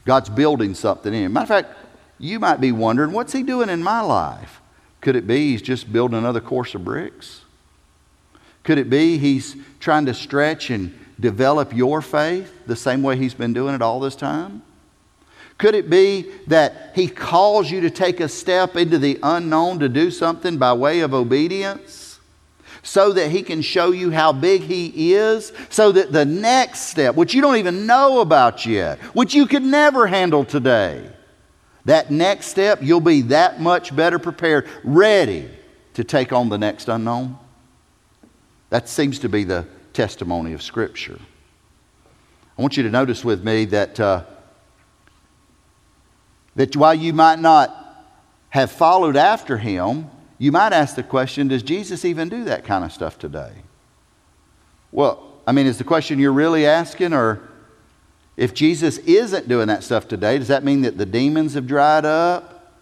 God's 0.05 0.29
building 0.29 0.75
something 0.75 1.15
in 1.15 1.25
him. 1.25 1.33
Matter 1.33 1.43
of 1.43 1.67
fact, 1.67 1.79
you 2.19 2.39
might 2.39 2.61
be 2.61 2.73
wondering, 2.73 3.13
what's 3.13 3.33
he 3.33 3.43
doing 3.43 3.69
in 3.69 3.83
my 3.83 4.01
life? 4.01 4.61
Could 5.01 5.17
it 5.17 5.27
be 5.27 5.51
he's 5.51 5.63
just 5.63 5.93
building 5.93 6.19
another 6.19 6.41
course 6.41 6.75
of 6.75 6.85
bricks? 6.85 7.43
Could 8.63 8.79
it 8.79 8.89
be 8.89 9.19
he's 9.19 9.57
trying 9.81 10.07
to 10.07 10.15
stretch 10.15 10.71
and 10.71 10.97
develop 11.23 11.73
your 11.73 12.03
faith 12.03 12.53
the 12.67 12.77
same 12.77 13.03
way 13.03 13.17
he's 13.17 13.33
been 13.33 13.55
doing 13.55 13.75
it 13.75 13.81
all 13.81 14.01
this 14.01 14.17
time? 14.17 14.63
Could 15.57 15.75
it 15.75 15.89
be 15.89 16.31
that 16.49 16.93
he 16.95 17.09
calls 17.09 17.71
you 17.71 17.81
to 17.83 17.91
take 17.91 18.21
a 18.21 18.29
step 18.29 18.77
into 18.77 18.99
the 18.99 19.19
unknown 19.23 19.79
to 19.79 19.89
do 19.89 20.11
something 20.11 20.59
by 20.59 20.73
way 20.73 21.01
of 21.01 21.15
obedience? 21.15 22.19
So 22.83 23.13
that 23.13 23.31
he 23.31 23.43
can 23.43 23.63
show 23.63 23.93
you 23.93 24.11
how 24.11 24.33
big 24.33 24.63
he 24.63 25.15
is, 25.15 25.53
so 25.71 25.93
that 25.93 26.11
the 26.11 26.25
next 26.25 26.81
step, 26.81 27.15
which 27.15 27.33
you 27.33 27.41
don't 27.41 27.57
even 27.57 27.87
know 27.87 28.21
about 28.21 28.67
yet, 28.67 28.99
which 29.15 29.35
you 29.35 29.47
could 29.47 29.63
never 29.63 30.09
handle 30.09 30.45
today, 30.45 31.09
that 31.85 32.11
next 32.11 32.47
step, 32.47 32.81
you'll 32.83 33.01
be 33.01 33.23
that 33.23 33.61
much 33.61 33.95
better 33.95 34.19
prepared, 34.19 34.69
ready 34.83 35.49
to 35.95 36.03
take 36.03 36.33
on 36.33 36.49
the 36.49 36.59
next 36.59 36.89
unknown. 36.89 37.39
That 38.71 38.89
seems 38.89 39.21
to 39.21 39.29
be 39.29 39.45
the 39.45 39.65
testimony 39.93 40.53
of 40.53 40.63
Scripture. 40.63 41.19
I 42.57 42.63
want 42.63 42.77
you 42.77 42.83
to 42.83 42.91
notice 42.91 43.25
with 43.25 43.45
me 43.45 43.65
that, 43.67 43.99
uh, 43.99 44.25
that 46.55 46.77
while 46.77 46.95
you 46.95 47.13
might 47.13 47.39
not 47.39 47.77
have 48.51 48.71
followed 48.71 49.17
after 49.17 49.59
him, 49.59 50.11
you 50.39 50.53
might 50.53 50.73
ask 50.73 50.97
the 50.97 51.03
question 51.03 51.49
Does 51.49 51.63
Jesus 51.63 52.05
even 52.05 52.29
do 52.29 52.45
that 52.45 52.65
kind 52.65 52.85
of 52.85 52.93
stuff 52.93 53.19
today? 53.19 53.53
Well, 54.91 55.33
I 55.47 55.53
mean, 55.53 55.67
is 55.67 55.79
the 55.79 55.85
question 55.85 56.19
you're 56.19 56.33
really 56.33 56.67
asking, 56.67 57.13
or 57.15 57.41
if 58.37 58.53
Jesus 58.55 58.99
isn't 58.99 59.49
doing 59.49 59.69
that 59.69 59.83
stuff 59.83 60.07
today, 60.07 60.39
does 60.39 60.49
that 60.49 60.65
mean 60.65 60.83
that 60.83 60.99
the 60.99 61.07
demons 61.07 61.55
have 61.55 61.67
dried 61.67 62.05
up 62.05 62.77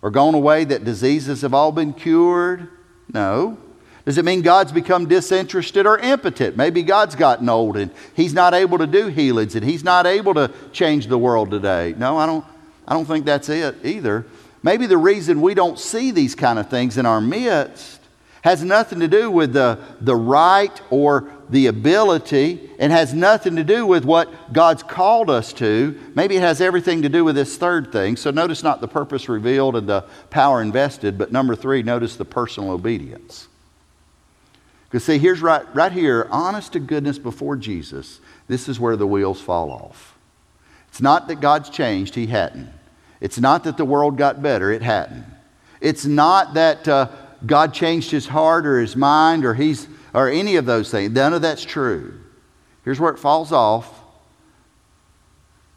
or 0.00 0.10
gone 0.10 0.34
away, 0.34 0.64
that 0.64 0.84
diseases 0.84 1.42
have 1.42 1.54
all 1.54 1.72
been 1.72 1.92
cured? 1.92 2.68
No. 3.12 3.58
Does 4.04 4.18
it 4.18 4.24
mean 4.24 4.42
God's 4.42 4.70
become 4.70 5.06
disinterested 5.06 5.86
or 5.86 5.98
impotent? 5.98 6.56
Maybe 6.56 6.82
God's 6.82 7.14
gotten 7.14 7.48
old 7.48 7.76
and 7.76 7.90
He's 8.14 8.34
not 8.34 8.52
able 8.52 8.78
to 8.78 8.86
do 8.86 9.06
healings 9.06 9.54
and 9.54 9.64
He's 9.64 9.82
not 9.82 10.06
able 10.06 10.34
to 10.34 10.50
change 10.72 11.06
the 11.06 11.18
world 11.18 11.50
today. 11.50 11.94
No, 11.96 12.18
I 12.18 12.26
don't, 12.26 12.44
I 12.86 12.92
don't 12.92 13.06
think 13.06 13.24
that's 13.24 13.48
it 13.48 13.76
either. 13.82 14.26
Maybe 14.62 14.86
the 14.86 14.98
reason 14.98 15.40
we 15.40 15.54
don't 15.54 15.78
see 15.78 16.10
these 16.10 16.34
kind 16.34 16.58
of 16.58 16.68
things 16.68 16.98
in 16.98 17.06
our 17.06 17.20
midst 17.20 18.00
has 18.42 18.62
nothing 18.62 19.00
to 19.00 19.08
do 19.08 19.30
with 19.30 19.54
the, 19.54 19.78
the 20.02 20.14
right 20.14 20.78
or 20.90 21.30
the 21.48 21.66
ability 21.66 22.70
and 22.78 22.92
has 22.92 23.14
nothing 23.14 23.56
to 23.56 23.64
do 23.64 23.86
with 23.86 24.04
what 24.04 24.52
God's 24.52 24.82
called 24.82 25.30
us 25.30 25.54
to. 25.54 25.98
Maybe 26.14 26.36
it 26.36 26.40
has 26.40 26.60
everything 26.60 27.00
to 27.02 27.08
do 27.08 27.24
with 27.24 27.36
this 27.36 27.56
third 27.56 27.90
thing. 27.90 28.16
So 28.16 28.30
notice 28.30 28.62
not 28.62 28.82
the 28.82 28.88
purpose 28.88 29.30
revealed 29.30 29.76
and 29.76 29.88
the 29.88 30.02
power 30.28 30.60
invested, 30.60 31.16
but 31.16 31.32
number 31.32 31.56
three, 31.56 31.82
notice 31.82 32.16
the 32.16 32.26
personal 32.26 32.70
obedience. 32.70 33.48
Because, 34.94 35.06
see, 35.06 35.18
here's 35.18 35.42
right, 35.42 35.66
right 35.74 35.90
here, 35.90 36.28
honest 36.30 36.74
to 36.74 36.78
goodness 36.78 37.18
before 37.18 37.56
Jesus, 37.56 38.20
this 38.46 38.68
is 38.68 38.78
where 38.78 38.94
the 38.94 39.08
wheels 39.08 39.40
fall 39.40 39.72
off. 39.72 40.16
It's 40.86 41.00
not 41.00 41.26
that 41.26 41.40
God's 41.40 41.68
changed, 41.68 42.14
He 42.14 42.28
hadn't. 42.28 42.70
It's 43.20 43.40
not 43.40 43.64
that 43.64 43.76
the 43.76 43.84
world 43.84 44.16
got 44.16 44.40
better, 44.40 44.70
it 44.70 44.82
hadn't. 44.82 45.26
It's 45.80 46.06
not 46.06 46.54
that 46.54 46.86
uh, 46.86 47.08
God 47.44 47.74
changed 47.74 48.12
His 48.12 48.28
heart 48.28 48.66
or 48.66 48.78
His 48.78 48.94
mind 48.94 49.44
or, 49.44 49.54
he's, 49.54 49.88
or 50.14 50.28
any 50.28 50.54
of 50.54 50.64
those 50.64 50.92
things. 50.92 51.10
None 51.10 51.34
of 51.34 51.42
that's 51.42 51.64
true. 51.64 52.14
Here's 52.84 53.00
where 53.00 53.12
it 53.12 53.18
falls 53.18 53.50
off. 53.50 54.00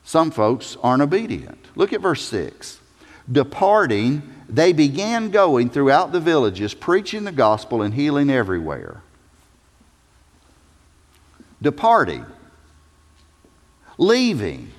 Some 0.03 0.29
folks 0.29 0.77
aren't 0.83 1.01
obedient. 1.01 1.65
Look 1.75 1.91
at 1.91 2.01
verse 2.01 2.21
6. 2.21 2.79
Departing, 3.31 4.21
they 4.47 4.73
began 4.73 5.31
going 5.31 5.71
throughout 5.71 6.11
the 6.11 6.19
villages, 6.19 6.75
preaching 6.75 7.23
the 7.23 7.31
gospel 7.31 7.81
and 7.81 7.95
healing 7.95 8.29
everywhere 8.29 9.01
departing, 11.61 12.25
leaving. 13.97 14.71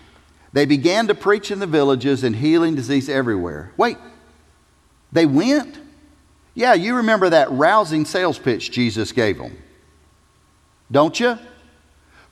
They 0.53 0.65
began 0.65 1.09
to 1.09 1.15
preach 1.15 1.51
in 1.51 1.59
the 1.59 1.67
villages 1.67 2.25
and 2.25 2.35
healing 2.35 2.75
disease 2.75 3.09
everywhere. 3.09 3.73
Wait, 3.77 3.99
they 5.13 5.27
went? 5.27 5.79
Yeah, 6.55 6.75
you 6.75 6.97
remember 6.97 7.31
that 7.31 7.51
rousing 7.53 8.05
sales 8.05 8.39
pitch 8.39 8.71
Jesus 8.71 9.13
gave 9.13 9.39
them. 9.39 9.57
Don't 10.91 11.19
you? 11.21 11.39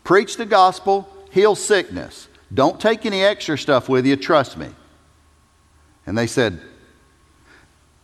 Preach 0.03 0.37
the 0.37 0.47
gospel, 0.47 1.09
heal 1.31 1.55
sickness. 1.55 2.29
Don't 2.53 2.81
take 2.81 3.05
any 3.05 3.23
extra 3.23 3.59
stuff 3.59 3.89
with 3.89 4.07
you, 4.07 4.17
trust 4.17 4.57
me. 4.57 4.69
And 6.07 6.17
they 6.17 6.27
said, 6.27 6.61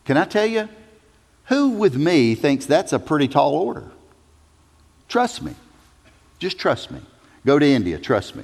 Can 0.05 0.17
I 0.17 0.25
tell 0.25 0.45
you? 0.45 0.69
Who 1.45 1.71
with 1.71 1.95
me 1.95 2.35
thinks 2.35 2.65
that's 2.65 2.93
a 2.93 2.99
pretty 2.99 3.27
tall 3.27 3.53
order? 3.53 3.91
Trust 5.07 5.41
me. 5.41 5.55
Just 6.43 6.59
trust 6.59 6.91
me. 6.91 6.99
Go 7.45 7.57
to 7.57 7.65
India, 7.65 7.97
trust 7.97 8.35
me. 8.35 8.43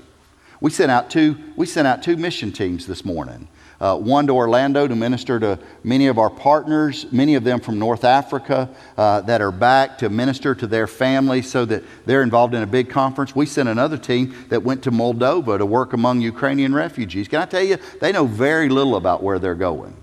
We 0.61 0.71
sent 0.71 0.89
out 0.89 1.09
two, 1.09 1.35
we 1.57 1.65
sent 1.65 1.85
out 1.85 2.01
two 2.01 2.15
mission 2.15 2.53
teams 2.53 2.87
this 2.87 3.03
morning. 3.03 3.49
Uh, 3.81 3.97
one 3.97 4.25
to 4.27 4.33
Orlando 4.33 4.87
to 4.87 4.95
minister 4.95 5.37
to 5.37 5.59
many 5.83 6.07
of 6.07 6.17
our 6.17 6.29
partners, 6.29 7.11
many 7.11 7.35
of 7.35 7.43
them 7.43 7.59
from 7.59 7.77
North 7.77 8.05
Africa 8.05 8.69
uh, 8.97 9.19
that 9.21 9.41
are 9.41 9.51
back 9.51 9.97
to 9.97 10.07
minister 10.07 10.55
to 10.55 10.65
their 10.65 10.87
families 10.87 11.51
so 11.51 11.65
that 11.65 11.83
they're 12.05 12.23
involved 12.23 12.53
in 12.53 12.63
a 12.63 12.67
big 12.67 12.89
conference. 12.89 13.35
We 13.35 13.45
sent 13.45 13.67
another 13.67 13.97
team 13.97 14.33
that 14.47 14.63
went 14.63 14.81
to 14.83 14.91
Moldova 14.91 15.57
to 15.57 15.65
work 15.65 15.91
among 15.91 16.21
Ukrainian 16.21 16.73
refugees. 16.73 17.27
Can 17.27 17.41
I 17.41 17.45
tell 17.45 17.63
you, 17.63 17.75
they 17.99 18.13
know 18.13 18.25
very 18.25 18.69
little 18.69 18.95
about 18.95 19.21
where 19.21 19.39
they're 19.39 19.55
going. 19.55 19.93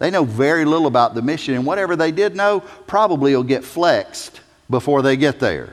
They 0.00 0.10
know 0.10 0.24
very 0.24 0.64
little 0.64 0.88
about 0.88 1.14
the 1.14 1.22
mission, 1.22 1.54
and 1.54 1.64
whatever 1.64 1.94
they 1.94 2.10
did 2.10 2.34
know 2.34 2.64
probably 2.88 3.36
will 3.36 3.44
get 3.44 3.62
flexed 3.62 4.40
before 4.68 5.00
they 5.00 5.16
get 5.16 5.38
there. 5.38 5.70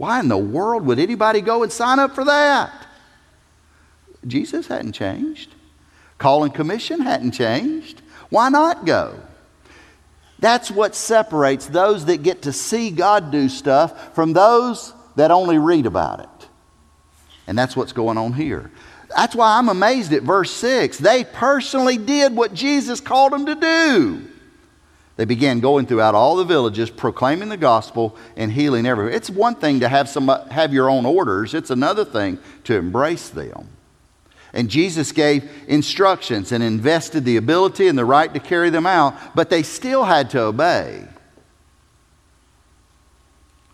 Why 0.00 0.18
in 0.18 0.28
the 0.28 0.38
world 0.38 0.86
would 0.86 0.98
anybody 0.98 1.42
go 1.42 1.62
and 1.62 1.70
sign 1.70 1.98
up 1.98 2.14
for 2.14 2.24
that? 2.24 2.86
Jesus 4.26 4.66
hadn't 4.66 4.92
changed. 4.92 5.54
Call 6.16 6.42
and 6.42 6.54
commission 6.54 7.02
hadn't 7.02 7.32
changed. 7.32 8.00
Why 8.30 8.48
not 8.48 8.86
go? 8.86 9.20
That's 10.38 10.70
what 10.70 10.94
separates 10.94 11.66
those 11.66 12.06
that 12.06 12.22
get 12.22 12.40
to 12.42 12.52
see 12.52 12.90
God 12.90 13.30
do 13.30 13.50
stuff 13.50 14.14
from 14.14 14.32
those 14.32 14.94
that 15.16 15.30
only 15.30 15.58
read 15.58 15.84
about 15.84 16.20
it. 16.20 16.48
And 17.46 17.58
that's 17.58 17.76
what's 17.76 17.92
going 17.92 18.16
on 18.16 18.32
here. 18.32 18.70
That's 19.14 19.34
why 19.34 19.58
I'm 19.58 19.68
amazed 19.68 20.14
at 20.14 20.22
verse 20.22 20.50
6. 20.50 20.96
They 20.96 21.24
personally 21.24 21.98
did 21.98 22.34
what 22.34 22.54
Jesus 22.54 23.02
called 23.02 23.34
them 23.34 23.44
to 23.44 23.54
do. 23.54 24.29
They 25.20 25.26
began 25.26 25.60
going 25.60 25.84
throughout 25.84 26.14
all 26.14 26.36
the 26.36 26.46
villages, 26.46 26.88
proclaiming 26.88 27.50
the 27.50 27.58
gospel 27.58 28.16
and 28.38 28.50
healing 28.50 28.86
everywhere. 28.86 29.12
It's 29.12 29.28
one 29.28 29.54
thing 29.54 29.80
to 29.80 29.88
have, 29.90 30.08
some, 30.08 30.28
have 30.50 30.72
your 30.72 30.88
own 30.88 31.04
orders, 31.04 31.52
it's 31.52 31.68
another 31.68 32.06
thing 32.06 32.38
to 32.64 32.74
embrace 32.74 33.28
them. 33.28 33.68
And 34.54 34.70
Jesus 34.70 35.12
gave 35.12 35.50
instructions 35.68 36.52
and 36.52 36.64
invested 36.64 37.26
the 37.26 37.36
ability 37.36 37.86
and 37.86 37.98
the 37.98 38.04
right 38.06 38.32
to 38.32 38.40
carry 38.40 38.70
them 38.70 38.86
out, 38.86 39.14
but 39.34 39.50
they 39.50 39.62
still 39.62 40.04
had 40.04 40.30
to 40.30 40.40
obey. 40.40 41.06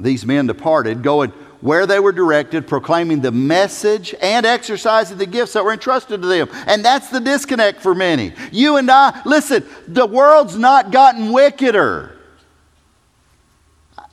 These 0.01 0.27
men 0.27 0.49
departed, 0.49 1.05
going 1.05 1.33
where 1.61 1.87
they 1.87 2.01
were 2.01 2.13
directed, 2.13 2.67
proclaiming 2.67 3.21
the 3.21 3.33
message 3.33 4.15
and 4.21 4.45
exercising 4.45 5.19
the 5.19 5.27
gifts 5.27 5.55
that 5.55 5.65
were 5.65 5.73
entrusted 5.73 6.23
to 6.23 6.29
them. 6.29 6.49
And 6.67 6.85
that's 6.85 7.11
the 7.11 7.21
disconnect 7.21 7.81
for 7.81 7.95
many. 7.95 8.33
You 8.53 8.77
and 8.77 8.91
I, 8.91 9.23
listen, 9.25 9.65
the 9.89 10.07
world's 10.07 10.57
not 10.57 10.91
gotten 10.91 11.33
wickeder. 11.33 12.17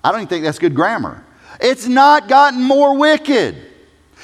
I 0.03 0.11
don't 0.11 0.21
even 0.21 0.27
think 0.27 0.43
that's 0.43 0.59
good 0.59 0.75
grammar. 0.75 1.23
It's 1.59 1.87
not 1.87 2.27
gotten 2.27 2.61
more 2.61 2.97
wicked. 2.97 3.55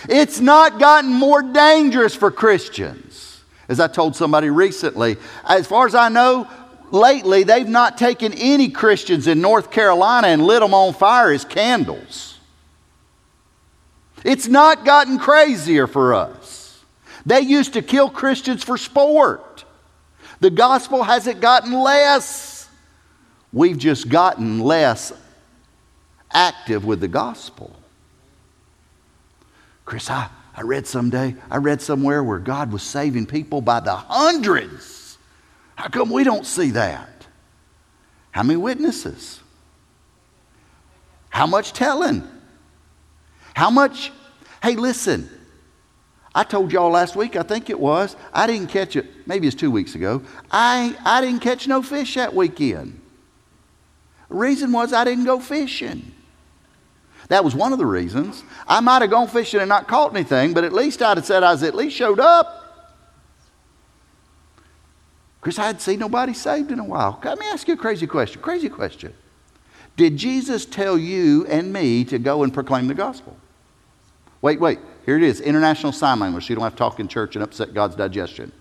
It's 0.07 0.39
not 0.39 0.79
gotten 0.79 1.11
more 1.11 1.41
dangerous 1.41 2.15
for 2.15 2.31
Christians. 2.31 3.41
As 3.67 3.79
I 3.79 3.87
told 3.87 4.15
somebody 4.15 4.49
recently, 4.49 5.17
as 5.47 5.67
far 5.67 5.85
as 5.85 5.93
I 5.93 6.09
know, 6.09 6.47
lately 6.91 7.43
they've 7.43 7.67
not 7.67 7.97
taken 7.97 8.33
any 8.33 8.69
Christians 8.69 9.27
in 9.27 9.41
North 9.41 9.71
Carolina 9.71 10.27
and 10.27 10.43
lit 10.43 10.61
them 10.61 10.73
on 10.73 10.93
fire 10.93 11.31
as 11.31 11.45
candles. 11.45 12.38
It's 14.23 14.47
not 14.47 14.85
gotten 14.85 15.17
crazier 15.19 15.87
for 15.87 16.13
us. 16.13 16.83
They 17.25 17.41
used 17.41 17.73
to 17.73 17.81
kill 17.81 18.09
Christians 18.09 18.63
for 18.63 18.77
sport. 18.77 19.65
The 20.39 20.49
gospel 20.49 21.03
hasn't 21.03 21.41
gotten 21.41 21.73
less. 21.73 22.69
We've 23.51 23.77
just 23.77 24.09
gotten 24.09 24.59
less 24.59 25.11
active 26.31 26.85
with 26.85 26.99
the 26.99 27.07
gospel. 27.07 27.75
Chris, 29.85 30.09
I, 30.09 30.29
I 30.55 30.61
read 30.61 30.85
someday, 30.85 31.35
I 31.49 31.57
read 31.57 31.81
somewhere 31.81 32.23
where 32.23 32.39
God 32.39 32.71
was 32.71 32.83
saving 32.83 33.25
people 33.25 33.61
by 33.61 33.79
the 33.79 33.95
hundreds. 33.95 35.17
How 35.75 35.87
come 35.87 36.09
we 36.09 36.23
don't 36.23 36.45
see 36.45 36.71
that? 36.71 37.25
How 38.31 38.43
many 38.43 38.57
witnesses? 38.57 39.39
How 41.29 41.47
much 41.47 41.73
telling? 41.73 42.27
How 43.59 43.69
much? 43.69 44.13
Hey, 44.63 44.75
listen. 44.75 45.29
I 46.33 46.45
told 46.45 46.71
y'all 46.71 46.91
last 46.91 47.17
week, 47.17 47.35
I 47.35 47.43
think 47.43 47.69
it 47.69 47.77
was, 47.77 48.15
I 48.31 48.47
didn't 48.47 48.67
catch 48.67 48.95
it, 48.95 49.27
maybe 49.27 49.47
it's 49.47 49.55
two 49.57 49.69
weeks 49.69 49.95
ago. 49.95 50.21
I, 50.49 50.95
I 51.03 51.19
didn't 51.19 51.41
catch 51.41 51.67
no 51.67 51.81
fish 51.81 52.15
that 52.15 52.33
weekend. 52.33 53.01
Reason 54.29 54.71
was 54.71 54.93
I 54.93 55.03
didn't 55.03 55.25
go 55.25 55.41
fishing. 55.41 56.13
That 57.27 57.43
was 57.43 57.53
one 57.53 57.73
of 57.73 57.79
the 57.79 57.85
reasons. 57.85 58.45
I 58.65 58.79
might 58.79 59.01
have 59.01 59.11
gone 59.11 59.27
fishing 59.27 59.59
and 59.59 59.67
not 59.67 59.89
caught 59.89 60.15
anything, 60.15 60.53
but 60.53 60.63
at 60.63 60.71
least 60.71 61.01
I'd 61.01 61.17
have 61.17 61.25
said 61.25 61.43
I 61.43 61.51
was 61.51 61.61
at 61.61 61.75
least 61.75 61.97
showed 61.97 62.21
up. 62.21 62.95
Because 65.41 65.59
I 65.59 65.65
hadn't 65.65 65.81
seen 65.81 65.99
nobody 65.99 66.33
saved 66.33 66.71
in 66.71 66.79
a 66.79 66.85
while. 66.85 67.19
Let 67.25 67.37
me 67.37 67.45
ask 67.47 67.67
you 67.67 67.73
a 67.73 67.77
crazy 67.77 68.07
question. 68.07 68.41
Crazy 68.41 68.69
question. 68.69 69.13
Did 69.97 70.15
Jesus 70.15 70.65
tell 70.65 70.97
you 70.97 71.45
and 71.47 71.73
me 71.73 72.05
to 72.05 72.17
go 72.19 72.43
and 72.43 72.53
proclaim 72.53 72.87
the 72.87 72.93
gospel? 72.93 73.35
Wait, 74.41 74.59
wait. 74.59 74.79
Here 75.05 75.17
it 75.17 75.23
is 75.23 75.41
International 75.41 75.91
Sign 75.91 76.19
Language, 76.19 76.45
so 76.45 76.49
you 76.49 76.55
don't 76.55 76.63
have 76.63 76.73
to 76.73 76.77
talk 76.77 76.99
in 76.99 77.07
church 77.07 77.35
and 77.35 77.43
upset 77.43 77.73
God's 77.73 77.95
digestion. 77.95 78.51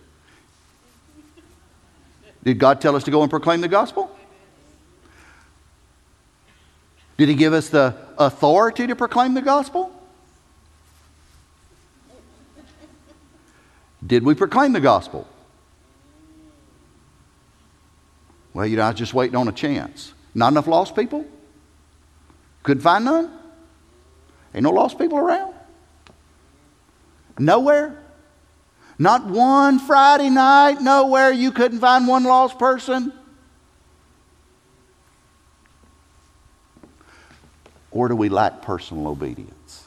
Did 2.42 2.58
God 2.58 2.80
tell 2.80 2.96
us 2.96 3.04
to 3.04 3.10
go 3.10 3.22
and 3.22 3.30
proclaim 3.30 3.60
the 3.60 3.68
gospel? 3.68 4.14
Did 7.16 7.28
He 7.28 7.34
give 7.34 7.52
us 7.52 7.68
the 7.68 7.94
authority 8.16 8.86
to 8.86 8.96
proclaim 8.96 9.34
the 9.34 9.42
gospel? 9.42 9.92
Did 14.06 14.24
we 14.24 14.34
proclaim 14.34 14.72
the 14.72 14.80
gospel? 14.80 15.26
Well, 18.54 18.66
you 18.66 18.76
know, 18.76 18.84
I 18.84 18.90
was 18.90 18.98
just 18.98 19.14
waiting 19.14 19.36
on 19.36 19.48
a 19.48 19.52
chance. 19.52 20.14
Not 20.34 20.52
enough 20.52 20.66
lost 20.66 20.96
people? 20.96 21.26
Couldn't 22.62 22.82
find 22.82 23.04
none? 23.04 23.30
Ain't 24.54 24.62
no 24.62 24.70
lost 24.70 24.98
people 24.98 25.18
around? 25.18 25.54
Nowhere? 27.39 27.97
Not 28.99 29.26
one 29.26 29.78
Friday 29.78 30.28
night, 30.28 30.80
nowhere 30.80 31.30
you 31.30 31.53
couldn't 31.53 31.78
find 31.78 32.09
one 32.09 32.24
lost 32.24 32.59
person? 32.59 33.12
Or 37.91 38.09
do 38.09 38.16
we 38.16 38.28
lack 38.28 38.62
personal 38.62 39.09
obedience? 39.09 39.86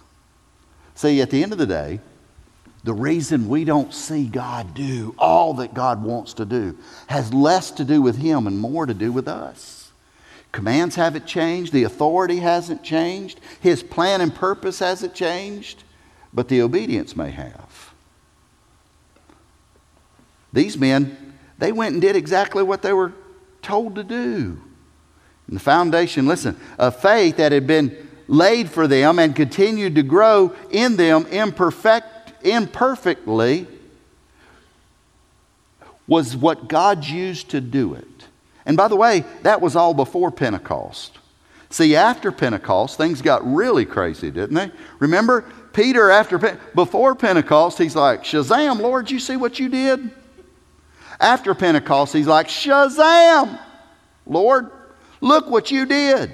See, 0.95 1.22
at 1.22 1.30
the 1.30 1.43
end 1.43 1.52
of 1.52 1.58
the 1.58 1.68
day, 1.68 1.99
the 2.84 2.93
reason 2.93 3.47
we 3.47 3.64
don't 3.64 3.93
see 3.93 4.26
God 4.26 4.74
do 4.74 5.14
all 5.18 5.56
that 5.56 5.74
God 5.74 6.04
wants 6.04 6.34
to 6.36 6.45
do 6.45 6.78
has 7.08 7.34
less 7.34 7.70
to 7.72 7.84
do 7.84 8.02
with 8.02 8.18
Him 8.18 8.47
and 8.47 8.58
more 8.58 8.86
to 8.86 8.93
do 8.93 9.12
with 9.12 9.28
us. 9.28 9.91
Commands 10.52 10.95
haven't 10.95 11.28
changed, 11.28 11.74
the 11.74 11.84
authority 11.84 12.38
hasn't 12.38 12.84
changed, 12.84 13.39
His 13.60 13.84
plan 13.84 14.22
and 14.22 14.34
purpose 14.34 14.80
hasn't 14.80 15.14
changed, 15.14 15.84
but 16.34 16.47
the 16.47 16.61
obedience 16.61 17.15
may 17.15 17.32
have. 17.32 17.93
These 20.53 20.77
men, 20.77 21.36
they 21.57 21.71
went 21.71 21.93
and 21.93 22.01
did 22.01 22.15
exactly 22.15 22.63
what 22.63 22.82
they 22.82 22.93
were 22.93 23.13
told 23.61 23.95
to 23.95 24.03
do. 24.03 24.59
And 25.47 25.55
the 25.55 25.59
foundation, 25.59 26.25
listen, 26.25 26.59
of 26.77 26.99
faith 27.01 27.38
that 27.38 27.51
had 27.51 27.67
been 27.67 28.09
laid 28.27 28.69
for 28.69 28.88
them 28.88 29.19
and 29.19 29.36
continued 29.36 29.95
to 29.95 30.03
grow 30.03 30.55
in 30.69 30.95
them 30.95 31.25
imperfect 31.27 32.43
imperfectly 32.43 33.67
was 36.07 36.36
what 36.36 36.67
God 36.67 37.05
used 37.05 37.49
to 37.51 37.61
do 37.61 37.93
it. 37.93 38.07
And 38.65 38.75
by 38.75 38.88
the 38.88 38.95
way, 38.95 39.25
that 39.43 39.61
was 39.61 39.75
all 39.75 39.93
before 39.93 40.32
Pentecost. 40.32 41.17
See, 41.69 41.95
after 41.95 42.32
Pentecost, 42.32 42.97
things 42.97 43.21
got 43.21 43.45
really 43.45 43.86
crazy, 43.86 44.32
didn't 44.32 44.55
they? 44.55 44.71
Remember, 44.99 45.45
Peter, 45.74 46.09
after 46.09 46.38
before 46.76 47.15
Pentecost, 47.15 47.78
he's 47.78 47.95
like, 47.95 48.24
Shazam, 48.24 48.80
Lord, 48.80 49.09
you 49.09 49.19
see 49.19 49.38
what 49.38 49.59
you 49.59 49.69
did? 49.69 50.11
After 51.19 51.53
Pentecost, 51.53 52.13
he's 52.13 52.28
like, 52.28 52.47
Shazam, 52.47 53.59
Lord, 54.26 54.72
look 55.22 55.47
what 55.47 55.72
you 55.72 55.86
did. 55.86 56.32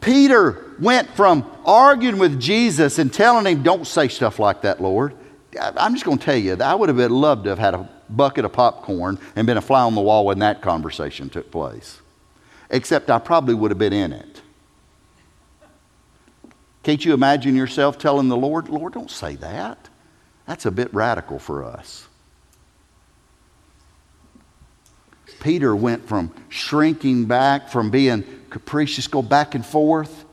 Peter 0.00 0.74
went 0.78 1.08
from 1.10 1.50
arguing 1.64 2.18
with 2.18 2.40
Jesus 2.40 2.98
and 2.98 3.12
telling 3.12 3.46
him, 3.46 3.62
Don't 3.62 3.86
say 3.86 4.08
stuff 4.08 4.38
like 4.38 4.62
that, 4.62 4.80
Lord. 4.80 5.14
I'm 5.60 5.94
just 5.94 6.04
going 6.04 6.18
to 6.18 6.24
tell 6.24 6.36
you, 6.36 6.54
I 6.54 6.74
would 6.74 6.88
have 6.88 7.10
loved 7.10 7.44
to 7.44 7.50
have 7.50 7.58
had 7.58 7.74
a 7.74 7.88
bucket 8.08 8.44
of 8.44 8.52
popcorn 8.52 9.18
and 9.34 9.46
been 9.46 9.56
a 9.56 9.60
fly 9.60 9.82
on 9.82 9.94
the 9.94 10.00
wall 10.00 10.26
when 10.26 10.38
that 10.38 10.62
conversation 10.62 11.28
took 11.28 11.50
place. 11.50 12.00
Except 12.70 13.10
I 13.10 13.18
probably 13.18 13.54
would 13.54 13.70
have 13.72 13.78
been 13.78 13.92
in 13.92 14.12
it. 14.12 14.29
Can't 16.82 17.04
you 17.04 17.12
imagine 17.14 17.54
yourself 17.54 17.98
telling 17.98 18.28
the 18.28 18.36
Lord, 18.36 18.68
Lord, 18.68 18.94
don't 18.94 19.10
say 19.10 19.36
that? 19.36 19.88
That's 20.46 20.66
a 20.66 20.70
bit 20.70 20.92
radical 20.94 21.38
for 21.38 21.64
us. 21.64 22.06
Peter 25.40 25.74
went 25.74 26.06
from 26.06 26.32
shrinking 26.48 27.26
back, 27.26 27.68
from 27.68 27.90
being 27.90 28.24
capricious, 28.50 29.06
go 29.06 29.22
back 29.22 29.54
and 29.54 29.64
forth, 29.64 30.24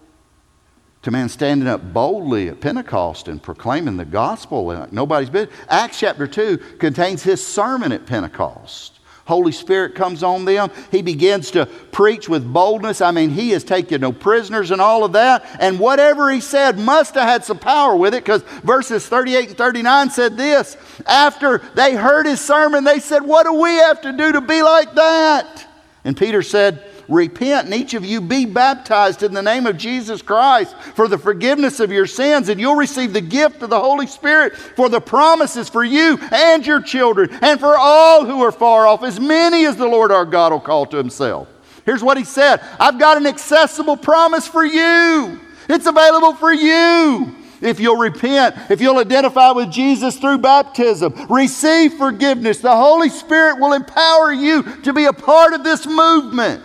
to 1.04 1.12
man 1.12 1.30
standing 1.30 1.68
up 1.68 1.94
boldly 1.94 2.50
at 2.50 2.60
Pentecost 2.60 3.28
and 3.28 3.42
proclaiming 3.42 3.96
the 3.96 4.06
gospel 4.06 4.66
like 4.66 4.92
nobody's 4.92 5.30
business. 5.30 5.56
Acts 5.70 6.00
chapter 6.00 6.28
2 6.28 6.58
contains 6.80 7.24
his 7.24 7.46
sermon 7.46 7.92
at 7.92 8.06
Pentecost. 8.06 8.97
Holy 9.28 9.52
Spirit 9.52 9.94
comes 9.94 10.24
on 10.24 10.46
them. 10.46 10.72
He 10.90 11.02
begins 11.02 11.52
to 11.52 11.66
preach 11.66 12.30
with 12.30 12.52
boldness. 12.52 13.02
I 13.02 13.12
mean, 13.12 13.30
he 13.30 13.50
has 13.50 13.66
taken 13.66 14.00
no 14.00 14.14
prisoners 14.14 14.72
and 14.72 14.80
all 14.80 15.04
of 15.04 15.12
that. 15.14 15.46
And 15.60 15.80
whatever 15.80 16.32
he 16.32 16.40
said 16.40 16.80
must 16.80 17.16
have 17.16 17.28
had 17.28 17.44
some 17.44 17.60
power 17.60 17.94
with 17.96 18.14
it 18.14 18.24
because 18.24 18.42
verses 18.64 19.06
38 19.06 19.50
and 19.50 19.58
39 19.58 20.10
said 20.12 20.38
this. 20.38 20.78
After 21.06 21.58
they 21.76 21.94
heard 21.94 22.26
his 22.26 22.40
sermon, 22.40 22.86
they 22.86 23.00
said, 23.00 23.22
What 23.22 23.44
do 23.44 23.54
we 23.54 23.72
have 23.72 24.00
to 24.02 24.14
do 24.14 24.32
to 24.32 24.40
be 24.40 24.64
like 24.64 24.96
that? 24.96 25.68
And 26.06 26.16
Peter 26.16 26.42
said, 26.42 26.82
repent 27.08 27.66
and 27.66 27.74
each 27.74 27.94
of 27.94 28.06
you 28.06 28.22
be 28.22 28.46
baptized 28.46 29.24
in 29.24 29.34
the 29.34 29.42
name 29.42 29.66
of 29.66 29.78
Jesus 29.78 30.22
Christ 30.22 30.76
for 30.96 31.08
the 31.08 31.18
forgiveness 31.18 31.80
of 31.80 31.92
your 31.92 32.08
sins, 32.08 32.50
and 32.50 32.60
you'll 32.60 32.76
receive 32.76 33.14
the 33.14 33.22
gift 33.22 33.62
of 33.62 33.70
the 33.70 33.80
Holy 33.80 34.08
Spirit 34.08 34.56
for 34.56 34.90
the 34.90 35.02
promises 35.02 35.70
for 35.70 35.84
you 35.84 36.18
and 36.32 36.66
your 36.66 36.82
children 36.82 37.30
and 37.42 37.60
for 37.60 37.76
all 37.78 38.26
who 38.26 38.44
are 38.44 38.52
far 38.52 38.88
off, 38.88 39.04
as 39.04 39.20
many 39.20 39.66
as 39.66 39.76
the 39.76 39.88
Lord 39.88 40.12
our 40.12 40.26
God 40.26 40.52
will 40.52 40.60
call 40.60 40.86
to 40.88 40.98
himself. 40.98 41.48
Here's 41.86 42.04
what 42.04 42.18
he 42.18 42.24
said 42.26 42.62
I've 42.80 43.00
got 43.00 43.18
an 43.18 43.26
accessible 43.26 43.98
promise 43.98 44.48
for 44.48 44.66
you. 44.66 45.40
It's 45.70 45.86
available 45.86 46.34
for 46.34 46.54
you. 46.54 47.36
If 47.62 47.80
you'll 47.80 47.98
repent, 47.98 48.56
if 48.70 48.82
you'll 48.82 49.00
identify 49.00 49.52
with 49.52 49.72
Jesus 49.72 50.20
through 50.20 50.40
baptism, 50.40 51.14
receive 51.28 51.94
forgiveness, 51.94 52.60
the 52.60 52.76
Holy 52.76 53.10
Spirit 53.10 53.60
will 53.60 53.74
empower 53.74 54.32
you 54.32 54.64
to 54.82 54.94
be 54.94 55.06
a 55.06 55.14
part 55.14 55.54
of 55.54 55.64
this 55.64 55.88
movement. 55.88 56.62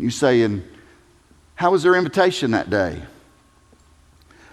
You 0.00 0.10
saying, 0.10 0.64
How 1.54 1.72
was 1.72 1.82
their 1.82 1.94
invitation 1.94 2.52
that 2.52 2.70
day? 2.70 3.02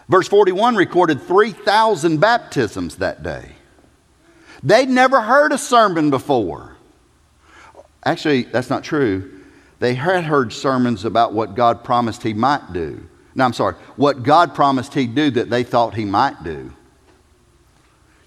Verse 0.10 0.28
41 0.28 0.76
recorded 0.76 1.22
3,000 1.22 2.20
baptisms 2.20 2.98
that 2.98 3.24
day. 3.24 3.54
They'd 4.62 4.90
never 4.90 5.22
heard 5.22 5.54
a 5.54 5.58
sermon 5.58 6.10
before. 6.10 6.76
Actually, 8.04 8.44
that's 8.44 8.70
not 8.70 8.84
true. 8.84 9.42
They 9.80 9.94
had 9.94 10.24
heard 10.24 10.52
sermons 10.52 11.06
about 11.06 11.34
what 11.34 11.56
God 11.56 11.84
promised 11.84 12.24
He 12.24 12.34
might 12.34 12.74
do. 12.74 13.08
No, 13.36 13.46
I'm 13.46 13.54
sorry, 13.54 13.76
what 13.96 14.24
God 14.24 14.56
promised 14.56 14.94
He'd 14.94 15.16
do 15.16 15.30
that 15.32 15.50
they 15.50 15.64
thought 15.64 15.94
He 15.94 16.06
might 16.06 16.44
do. 16.44 16.74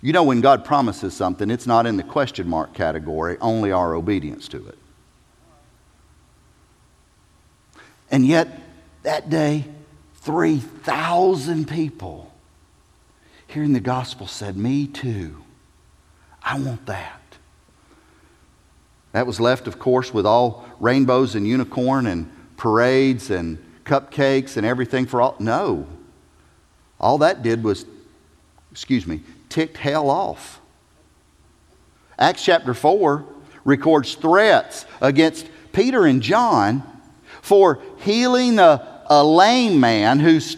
You 0.01 0.15
know, 0.15 0.23
when 0.23 0.41
God 0.41 0.65
promises 0.65 1.13
something, 1.13 1.51
it's 1.51 1.67
not 1.67 1.87
in 1.87 1.97
the 1.99 2.03
question 2.03 2.49
mark 2.49 2.73
category, 2.73 3.37
only 3.41 3.73
our 3.73 3.95
obedience 3.95 4.49
to 4.49 4.67
it. 4.69 4.79
And 8.11 8.27
yet, 8.27 8.49
that 9.03 9.31
day, 9.31 9.65
3,000 10.17 11.69
people 11.69 12.33
hearing 13.47 13.73
the 13.73 13.81
gospel 13.81 14.27
said, 14.27 14.57
Me 14.57 14.87
too. 14.87 15.43
I 16.43 16.59
want 16.59 16.87
that. 16.87 17.21
That 19.13 19.27
was 19.27 19.41
left, 19.41 19.67
of 19.67 19.79
course, 19.79 20.15
with 20.15 20.25
all 20.25 20.65
rainbows 20.79 21.35
and 21.35 21.47
unicorn 21.47 22.07
and 22.07 22.31
parades 22.57 23.31
and 23.31 23.59
cupcakes 23.85 24.57
and 24.57 24.65
everything 24.65 25.07
for 25.07 25.21
all. 25.21 25.37
No. 25.39 25.87
All 27.01 27.19
that 27.19 27.43
did 27.43 27.65
was, 27.65 27.87
excuse 28.71 29.07
me, 29.07 29.23
ticked 29.49 29.77
hell 29.77 30.11
off. 30.11 30.61
Acts 32.19 32.45
chapter 32.45 32.75
4 32.75 33.25
records 33.65 34.15
threats 34.15 34.87
against 35.01 35.49
Peter 35.73 36.07
and 36.07 36.23
John 36.23 36.83
for 37.43 37.83
healing 37.99 38.59
a, 38.59 39.03
a 39.09 39.25
lame 39.25 39.81
man 39.81 40.21
who's 40.21 40.57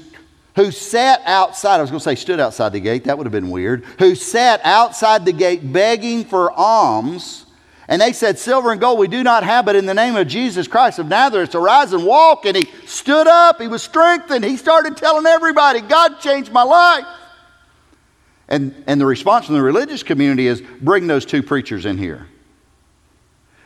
who 0.55 0.71
sat 0.71 1.23
outside, 1.25 1.79
I 1.79 1.81
was 1.81 1.91
going 1.91 2.01
to 2.01 2.05
say 2.05 2.15
stood 2.15 2.39
outside 2.39 2.73
the 2.73 2.81
gate, 2.81 3.05
that 3.05 3.17
would 3.17 3.27
have 3.27 3.33
been 3.33 3.51
weird, 3.51 3.85
who 3.99 4.15
sat 4.15 4.61
outside 4.65 5.25
the 5.25 5.33
gate 5.33 5.73
begging 5.73 6.25
for 6.25 6.53
alms. 6.53 7.47
And 7.89 8.01
they 8.01 8.13
said, 8.13 8.39
Silver 8.39 8.71
and 8.71 8.81
gold 8.81 8.99
we 8.99 9.09
do 9.09 9.23
not 9.23 9.45
have, 9.45 9.65
but 9.65 9.77
in 9.77 9.87
the 9.87 9.95
name 9.95 10.15
of 10.15 10.29
Jesus 10.29 10.69
Christ 10.69 10.99
of 10.99 11.09
Nazareth, 11.09 11.55
arise 11.55 11.93
and 11.93 12.05
walk. 12.05 12.45
And 12.45 12.57
he 12.57 12.67
stood 12.87 13.27
up, 13.27 13.61
he 13.61 13.69
was 13.69 13.83
strengthened. 13.83 14.45
He 14.45 14.57
started 14.57 14.97
telling 14.97 15.27
everybody, 15.27 15.81
God 15.81 16.21
changed 16.21 16.53
my 16.53 16.63
life. 16.63 17.07
And, 18.49 18.85
and 18.87 19.01
the 19.01 19.07
response 19.07 19.47
from 19.47 19.55
the 19.55 19.63
religious 19.63 20.03
community 20.03 20.47
is, 20.47 20.63
Bring 20.81 21.07
those 21.07 21.25
two 21.25 21.43
preachers 21.43 21.87
in 21.87 21.97
here. 21.97 22.29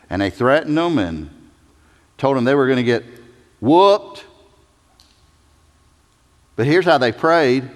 And 0.08 0.22
they 0.22 0.30
threatened 0.30 0.78
them 0.78 0.98
and 0.98 1.30
told 2.18 2.36
them 2.36 2.44
they 2.44 2.54
were 2.54 2.66
going 2.66 2.76
to 2.76 2.82
get 2.82 3.04
whooped. 3.60 4.24
But 6.56 6.66
here's 6.66 6.84
how 6.84 6.98
they 6.98 7.12
prayed. 7.12 7.68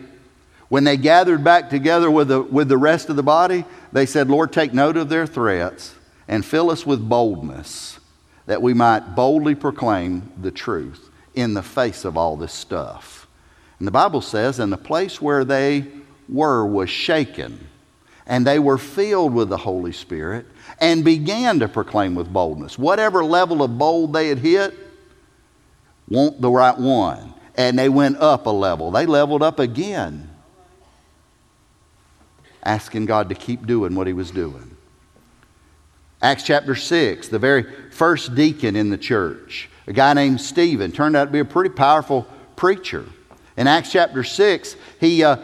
When 0.68 0.84
they 0.84 0.96
gathered 0.96 1.42
back 1.42 1.68
together 1.68 2.10
with 2.10 2.28
the, 2.28 2.40
with 2.42 2.68
the 2.68 2.78
rest 2.78 3.10
of 3.10 3.16
the 3.16 3.22
body, 3.22 3.64
they 3.92 4.06
said, 4.06 4.30
Lord, 4.30 4.52
take 4.52 4.72
note 4.72 4.96
of 4.96 5.08
their 5.08 5.26
threats 5.26 5.94
and 6.28 6.44
fill 6.44 6.70
us 6.70 6.86
with 6.86 7.06
boldness 7.08 7.98
that 8.46 8.62
we 8.62 8.72
might 8.72 9.14
boldly 9.14 9.54
proclaim 9.54 10.32
the 10.40 10.50
truth 10.50 11.10
in 11.34 11.54
the 11.54 11.62
face 11.62 12.04
of 12.04 12.16
all 12.16 12.36
this 12.36 12.52
stuff. 12.52 13.26
And 13.78 13.86
the 13.86 13.92
Bible 13.92 14.20
says, 14.20 14.58
and 14.58 14.72
the 14.72 14.76
place 14.76 15.20
where 15.20 15.44
they 15.44 15.86
were 16.28 16.66
was 16.66 16.90
shaken, 16.90 17.66
and 18.26 18.46
they 18.46 18.58
were 18.58 18.78
filled 18.78 19.34
with 19.34 19.48
the 19.48 19.56
Holy 19.56 19.92
Spirit 19.92 20.46
and 20.80 21.04
began 21.04 21.60
to 21.60 21.68
proclaim 21.68 22.14
with 22.14 22.32
boldness. 22.32 22.78
Whatever 22.78 23.22
level 23.22 23.62
of 23.62 23.76
bold 23.76 24.12
they 24.12 24.28
had 24.28 24.38
hit, 24.38 24.74
want 26.08 26.40
the 26.40 26.50
right 26.50 26.76
one. 26.76 27.34
And 27.56 27.78
they 27.78 27.88
went 27.88 28.16
up 28.16 28.46
a 28.46 28.50
level. 28.50 28.90
They 28.90 29.04
leveled 29.04 29.42
up 29.42 29.58
again, 29.58 30.30
asking 32.62 33.06
God 33.06 33.28
to 33.28 33.34
keep 33.34 33.66
doing 33.66 33.94
what 33.94 34.06
He 34.06 34.14
was 34.14 34.30
doing. 34.30 34.76
Acts 36.22 36.42
chapter 36.42 36.74
6, 36.74 37.28
the 37.28 37.38
very 37.38 37.64
first 37.90 38.34
deacon 38.34 38.76
in 38.76 38.90
the 38.90 38.98
church, 38.98 39.70
a 39.86 39.92
guy 39.92 40.12
named 40.12 40.40
Stephen, 40.40 40.92
turned 40.92 41.16
out 41.16 41.26
to 41.26 41.30
be 41.30 41.38
a 41.38 41.44
pretty 41.44 41.70
powerful 41.70 42.26
preacher. 42.56 43.04
In 43.56 43.66
Acts 43.66 43.92
chapter 43.92 44.22
6, 44.22 44.76
he, 45.00 45.24
uh, 45.24 45.38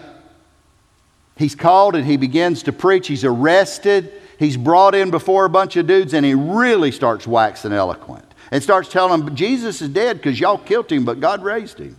he's 1.37 1.55
called 1.55 1.97
and 1.97 2.07
he 2.07 2.17
begins 2.17 2.63
to 2.65 2.73
preach. 2.73 3.09
He's 3.09 3.25
arrested. 3.25 4.13
He's 4.39 4.57
brought 4.57 4.95
in 4.95 5.11
before 5.11 5.45
a 5.45 5.51
bunch 5.51 5.77
of 5.77 5.87
dudes 5.87 6.15
and 6.15 6.25
he 6.25 6.35
really 6.35 6.93
starts 6.93 7.27
waxing 7.27 7.73
eloquent 7.73 8.25
and 8.51 8.63
starts 8.63 8.89
telling 8.89 9.25
them, 9.25 9.35
Jesus 9.35 9.83
is 9.83 9.89
dead 9.89 10.19
because 10.19 10.39
y'all 10.39 10.59
killed 10.59 10.91
him, 10.91 11.05
but 11.05 11.21
God 11.21 11.43
raised 11.43 11.79
him. 11.79 11.97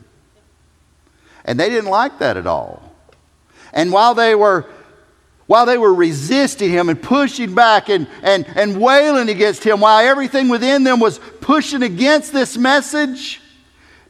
And 1.46 1.60
they 1.60 1.70
didn't 1.70 1.90
like 1.90 2.20
that 2.20 2.38
at 2.38 2.46
all. 2.46 2.84
And 3.74 3.92
while 3.92 4.14
they 4.14 4.36
were 4.36 4.68
while 5.48 5.66
they 5.66 5.78
were 5.78 5.94
resisting 5.94 6.70
him 6.70 6.90
and 6.90 7.02
pushing 7.02 7.56
back 7.56 7.90
and, 7.90 8.06
and, 8.22 8.46
and 8.58 8.80
wailing 8.82 9.30
against 9.30 9.64
him, 9.64 9.80
while 9.80 10.06
everything 10.06 10.50
within 10.50 10.84
them 10.84 11.00
was 11.00 11.20
pushing 11.40 11.84
against 11.84 12.34
this 12.34 12.58
message, 12.58 13.40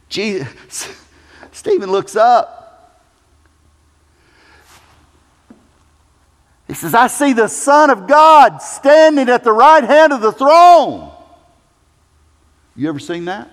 Jesus, 0.08 0.88
Stephen 1.52 1.92
looks 1.92 2.16
up. 2.16 2.57
Says, 6.78 6.94
I 6.94 7.08
see 7.08 7.32
the 7.32 7.48
Son 7.48 7.90
of 7.90 8.06
God 8.06 8.58
standing 8.62 9.28
at 9.28 9.44
the 9.44 9.52
right 9.52 9.84
hand 9.84 10.12
of 10.12 10.20
the 10.20 10.32
throne. 10.32 11.12
You 12.76 12.88
ever 12.88 12.98
seen 12.98 13.24
that? 13.26 13.50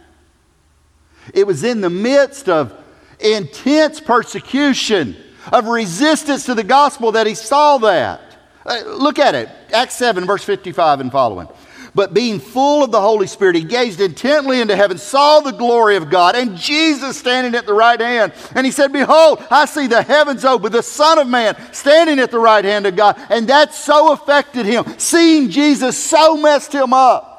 It 1.34 1.48
was 1.48 1.64
in 1.64 1.82
the 1.82 1.90
midst 1.90 2.48
of 2.48 2.74
intense 3.20 4.00
persecution, 4.00 5.16
of 5.52 5.68
resistance 5.68 6.46
to 6.46 6.54
the 6.54 6.64
gospel 6.64 7.14
that 7.14 7.26
he 7.26 7.36
saw 7.36 7.80
that. 7.80 8.22
Uh, 8.66 8.82
look 8.86 9.20
at 9.20 9.36
it. 9.36 9.50
Acts 9.74 9.96
7, 9.96 10.26
verse 10.26 10.44
55 10.44 11.00
and 11.00 11.12
following. 11.12 11.48
But 11.96 12.14
being 12.14 12.42
full 12.42 12.84
of 12.84 12.92
the 12.92 13.00
Holy 13.00 13.26
Spirit, 13.26 13.56
he 13.56 13.64
gazed 13.64 14.02
intently 14.02 14.60
into 14.60 14.76
heaven, 14.76 14.98
saw 14.98 15.40
the 15.40 15.54
glory 15.54 15.96
of 15.96 16.10
God, 16.10 16.36
and 16.36 16.58
Jesus 16.58 17.18
standing 17.18 17.56
at 17.56 17.66
the 17.66 17.74
right 17.74 18.00
hand. 18.00 18.34
And 18.54 18.66
he 18.66 18.72
said, 18.72 18.92
Behold, 18.92 19.42
I 19.50 19.64
see 19.64 19.88
the 19.88 20.04
heavens 20.04 20.44
open, 20.44 20.74
the 20.74 20.84
Son 20.84 21.20
of 21.20 21.28
Man 21.28 21.56
standing 21.72 22.20
at 22.20 22.32
the 22.32 22.40
right 22.40 22.66
hand 22.66 22.86
of 22.86 22.98
God. 22.98 23.18
And 23.30 23.48
that 23.48 23.74
so 23.74 24.12
affected 24.12 24.66
him. 24.66 24.84
Seeing 24.98 25.50
Jesus 25.50 25.98
so 25.98 26.36
messed 26.36 26.74
him 26.74 26.92
up 26.92 27.32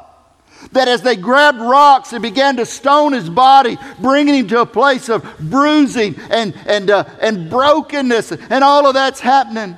that 0.72 0.88
as 0.88 1.02
they 1.02 1.16
grabbed 1.16 1.60
rocks 1.60 2.14
and 2.14 2.22
began 2.22 2.56
to 2.56 2.64
stone 2.64 3.12
his 3.12 3.28
body, 3.28 3.76
bringing 4.00 4.34
him 4.34 4.48
to 4.48 4.62
a 4.62 4.66
place 4.66 5.10
of 5.10 5.22
bruising 5.38 6.18
and, 6.30 6.54
and, 6.66 6.90
uh, 6.90 7.04
and 7.20 7.50
brokenness, 7.50 8.32
and 8.32 8.64
all 8.64 8.86
of 8.86 8.94
that's 8.94 9.20
happening. 9.20 9.76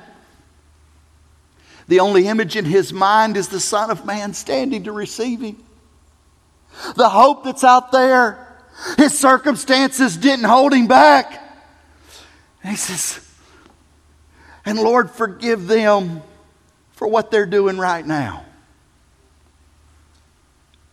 The 1.89 1.99
only 1.99 2.27
image 2.27 2.55
in 2.55 2.65
his 2.65 2.93
mind 2.93 3.35
is 3.35 3.47
the 3.47 3.59
Son 3.59 3.89
of 3.89 4.05
Man 4.05 4.35
standing 4.35 4.83
to 4.83 4.91
receive 4.91 5.41
him. 5.41 5.57
The 6.95 7.09
hope 7.09 7.43
that's 7.43 7.63
out 7.63 7.91
there. 7.91 8.45
His 8.95 9.17
circumstances 9.17 10.15
didn't 10.15 10.45
hold 10.45 10.71
him 10.71 10.85
back. 10.85 11.43
And 12.61 12.71
he 12.71 12.77
says, 12.77 13.27
And 14.65 14.77
Lord, 14.77 15.09
forgive 15.09 15.67
them 15.67 16.21
for 16.91 17.07
what 17.07 17.31
they're 17.31 17.47
doing 17.47 17.79
right 17.79 18.05
now. 18.05 18.45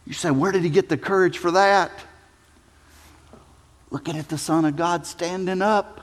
You 0.06 0.14
say, 0.14 0.30
where 0.30 0.50
did 0.50 0.62
he 0.62 0.70
get 0.70 0.88
the 0.88 0.96
courage 0.96 1.36
for 1.36 1.50
that? 1.50 1.90
Looking 3.90 4.16
at 4.16 4.30
the 4.30 4.38
Son 4.38 4.64
of 4.64 4.76
God 4.76 5.04
standing 5.04 5.60
up, 5.60 6.00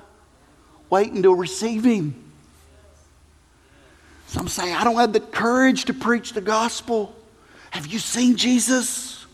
waiting 0.91 1.23
to 1.23 1.33
receive 1.33 1.83
him. 1.83 2.22
Some 4.27 4.47
say, 4.47 4.73
I 4.73 4.83
don't 4.83 4.95
have 4.95 5.13
the 5.13 5.19
courage 5.19 5.85
to 5.85 5.93
preach 5.93 6.33
the 6.33 6.41
gospel. 6.41 7.15
Have 7.71 7.87
you 7.87 7.99
seen 7.99 8.35
Jesus? 8.35 9.25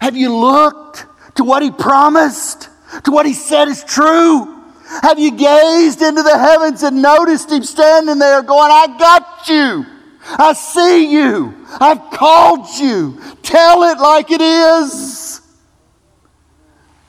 Have 0.00 0.16
you 0.16 0.34
looked 0.34 1.06
to 1.36 1.44
what 1.44 1.62
he 1.62 1.70
promised, 1.70 2.68
to 3.04 3.10
what 3.10 3.26
he 3.26 3.32
said 3.32 3.68
is 3.68 3.82
true? 3.84 4.62
Have 5.02 5.18
you 5.18 5.30
gazed 5.30 6.02
into 6.02 6.22
the 6.22 6.38
heavens 6.38 6.82
and 6.82 7.00
noticed 7.00 7.50
him 7.50 7.62
standing 7.62 8.18
there 8.18 8.42
going, 8.42 8.70
I 8.70 8.96
got 8.98 9.48
you. 9.48 9.86
I 10.26 10.52
see 10.52 11.12
you. 11.12 11.54
I've 11.80 12.10
called 12.10 12.68
you. 12.78 13.20
Tell 13.42 13.82
it 13.84 13.98
like 13.98 14.30
it 14.30 14.40
is. 14.40 15.40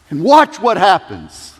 And 0.09 0.23
watch 0.23 0.59
what 0.59 0.77
happens. 0.77 1.53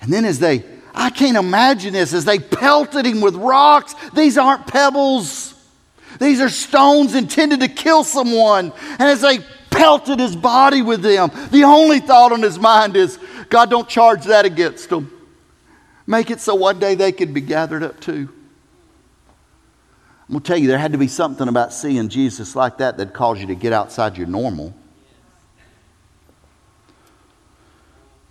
And 0.00 0.12
then 0.12 0.24
as 0.24 0.38
they, 0.38 0.64
I 0.94 1.10
can't 1.10 1.36
imagine 1.36 1.92
this, 1.92 2.14
as 2.14 2.24
they 2.24 2.38
pelted 2.38 3.04
him 3.04 3.20
with 3.20 3.34
rocks, 3.34 3.94
these 4.14 4.38
aren't 4.38 4.66
pebbles. 4.66 5.54
These 6.20 6.40
are 6.40 6.48
stones 6.48 7.14
intended 7.14 7.60
to 7.60 7.68
kill 7.68 8.04
someone. 8.04 8.72
And 8.90 9.02
as 9.02 9.20
they 9.20 9.40
pelted 9.70 10.20
his 10.20 10.36
body 10.36 10.82
with 10.82 11.02
them, 11.02 11.30
the 11.50 11.64
only 11.64 11.98
thought 11.98 12.30
on 12.30 12.42
his 12.42 12.58
mind 12.58 12.94
is, 12.94 13.18
God, 13.50 13.70
don't 13.70 13.88
charge 13.88 14.24
that 14.26 14.44
against 14.44 14.88
them. 14.88 15.10
Make 16.06 16.30
it 16.30 16.40
so 16.40 16.54
one 16.54 16.78
day 16.78 16.94
they 16.94 17.10
could 17.10 17.34
be 17.34 17.40
gathered 17.40 17.82
up 17.82 17.98
too. 17.98 18.28
I'm 20.28 20.34
going 20.34 20.42
to 20.42 20.46
tell 20.46 20.56
you, 20.56 20.68
there 20.68 20.78
had 20.78 20.92
to 20.92 20.98
be 20.98 21.08
something 21.08 21.48
about 21.48 21.72
seeing 21.72 22.08
Jesus 22.08 22.54
like 22.54 22.78
that 22.78 22.96
that 22.98 23.12
caused 23.12 23.40
you 23.40 23.48
to 23.48 23.54
get 23.54 23.72
outside 23.72 24.16
your 24.16 24.26
normal. 24.26 24.72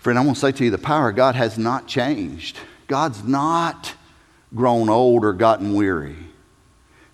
Friend, 0.04 0.20
I 0.20 0.22
want 0.22 0.36
to 0.36 0.42
say 0.42 0.52
to 0.52 0.66
you, 0.66 0.70
the 0.70 0.78
power 0.78 1.12
of 1.12 1.16
God 1.16 1.34
has 1.36 1.58
not 1.58 1.88
changed. 1.88 2.60
God's 2.88 3.24
not 3.24 3.94
grown 4.54 4.90
old 4.90 5.24
or 5.24 5.32
gotten 5.32 5.76
weary. 5.76 6.18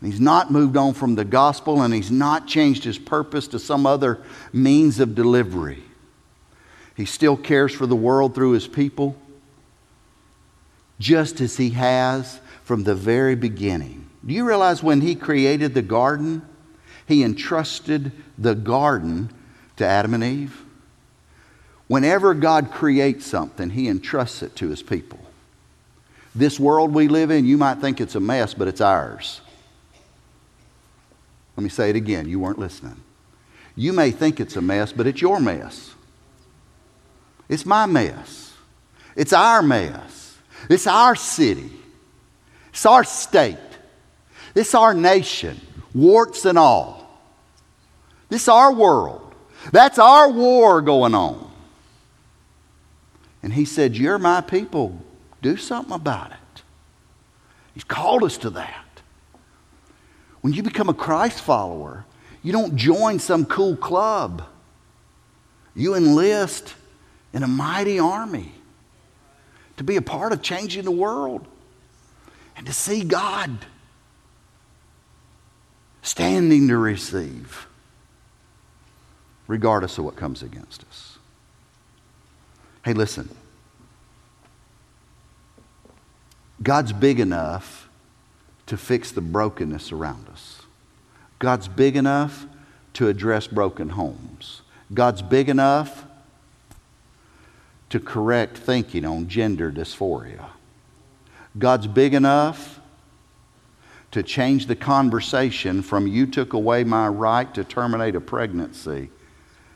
He's 0.01 0.19
not 0.19 0.49
moved 0.49 0.75
on 0.75 0.95
from 0.95 1.13
the 1.13 1.23
gospel 1.23 1.83
and 1.83 1.93
he's 1.93 2.09
not 2.09 2.47
changed 2.47 2.83
his 2.83 2.97
purpose 2.97 3.47
to 3.49 3.59
some 3.59 3.85
other 3.85 4.23
means 4.51 4.99
of 4.99 5.13
delivery. 5.13 5.83
He 6.97 7.05
still 7.05 7.37
cares 7.37 7.75
for 7.75 7.85
the 7.85 7.95
world 7.95 8.33
through 8.33 8.53
his 8.53 8.67
people, 8.67 9.15
just 10.99 11.41
as 11.41 11.57
he 11.57 11.69
has 11.69 12.39
from 12.63 12.85
the 12.85 12.95
very 12.95 13.35
beginning. 13.35 14.09
Do 14.25 14.33
you 14.33 14.47
realize 14.47 14.81
when 14.81 15.01
he 15.01 15.13
created 15.13 15.75
the 15.75 15.83
garden, 15.83 16.41
he 17.05 17.23
entrusted 17.23 18.13
the 18.39 18.55
garden 18.55 19.29
to 19.77 19.85
Adam 19.85 20.15
and 20.15 20.23
Eve? 20.23 20.65
Whenever 21.89 22.35
God 22.35 22.69
creates 22.69 23.25
something, 23.25 23.71
he 23.71 23.87
entrusts 23.87 24.43
it 24.43 24.55
to 24.57 24.69
his 24.69 24.83
people. 24.83 25.19
This 26.35 26.59
world 26.59 26.93
we 26.93 27.07
live 27.07 27.31
in, 27.31 27.45
you 27.45 27.57
might 27.57 27.79
think 27.79 27.99
it's 27.99 28.13
a 28.13 28.19
mess, 28.19 28.53
but 28.53 28.67
it's 28.67 28.79
ours. 28.79 29.41
Let 31.57 31.63
me 31.63 31.69
say 31.69 31.89
it 31.89 31.95
again. 31.95 32.29
You 32.29 32.39
weren't 32.39 32.59
listening. 32.59 33.01
You 33.75 33.91
may 33.91 34.11
think 34.11 34.39
it's 34.39 34.55
a 34.55 34.61
mess, 34.61 34.93
but 34.93 35.07
it's 35.07 35.19
your 35.19 35.39
mess. 35.39 35.95
It's 37.49 37.65
my 37.65 37.87
mess. 37.87 38.53
It's 39.15 39.33
our 39.33 39.63
mess. 39.63 40.37
It's 40.69 40.85
our 40.85 41.15
city. 41.15 41.71
It's 42.69 42.85
our 42.85 43.03
state. 43.03 43.57
It's 44.53 44.75
our 44.75 44.93
nation, 44.93 45.59
warts 45.95 46.45
and 46.45 46.59
all. 46.59 47.19
This 48.29 48.47
our 48.47 48.71
world. 48.71 49.33
That's 49.71 49.97
our 49.97 50.29
war 50.29 50.83
going 50.83 51.15
on. 51.15 51.48
And 53.41 53.53
he 53.53 53.65
said, 53.65 53.95
You're 53.95 54.19
my 54.19 54.41
people. 54.41 55.01
Do 55.41 55.57
something 55.57 55.93
about 55.93 56.31
it. 56.31 56.63
He's 57.73 57.83
called 57.83 58.23
us 58.23 58.37
to 58.39 58.49
that. 58.51 58.85
When 60.41 60.53
you 60.53 60.63
become 60.63 60.89
a 60.89 60.93
Christ 60.93 61.41
follower, 61.41 62.05
you 62.43 62.51
don't 62.51 62.75
join 62.75 63.19
some 63.19 63.45
cool 63.45 63.75
club. 63.75 64.43
You 65.75 65.95
enlist 65.95 66.75
in 67.33 67.43
a 67.43 67.47
mighty 67.47 67.99
army 67.99 68.51
to 69.77 69.83
be 69.83 69.95
a 69.95 70.01
part 70.01 70.33
of 70.33 70.41
changing 70.41 70.83
the 70.83 70.91
world 70.91 71.47
and 72.57 72.65
to 72.65 72.73
see 72.73 73.03
God 73.03 73.65
standing 76.01 76.67
to 76.67 76.77
receive. 76.77 77.67
regardless 79.47 79.97
of 79.97 80.05
what 80.05 80.15
comes 80.15 80.43
against 80.43 80.83
us. 80.91 81.08
Hey, 82.89 82.95
listen. 82.95 83.29
God's 86.63 86.91
big 86.91 87.19
enough 87.19 87.87
to 88.65 88.77
fix 88.77 89.11
the 89.11 89.21
brokenness 89.21 89.91
around 89.91 90.27
us. 90.29 90.63
God's 91.37 91.67
big 91.67 91.95
enough 91.95 92.47
to 92.93 93.07
address 93.07 93.45
broken 93.45 93.89
homes. 93.89 94.63
God's 94.91 95.21
big 95.21 95.49
enough 95.49 96.07
to 97.91 97.99
correct 97.99 98.57
thinking 98.57 99.05
on 99.05 99.27
gender 99.27 99.71
dysphoria. 99.71 100.47
God's 101.59 101.85
big 101.85 102.15
enough 102.15 102.79
to 104.09 104.23
change 104.23 104.65
the 104.65 104.75
conversation 104.75 105.83
from 105.83 106.07
you 106.07 106.25
took 106.25 106.53
away 106.53 106.83
my 106.83 107.07
right 107.07 107.53
to 107.53 107.63
terminate 107.63 108.15
a 108.15 108.21
pregnancy 108.21 109.11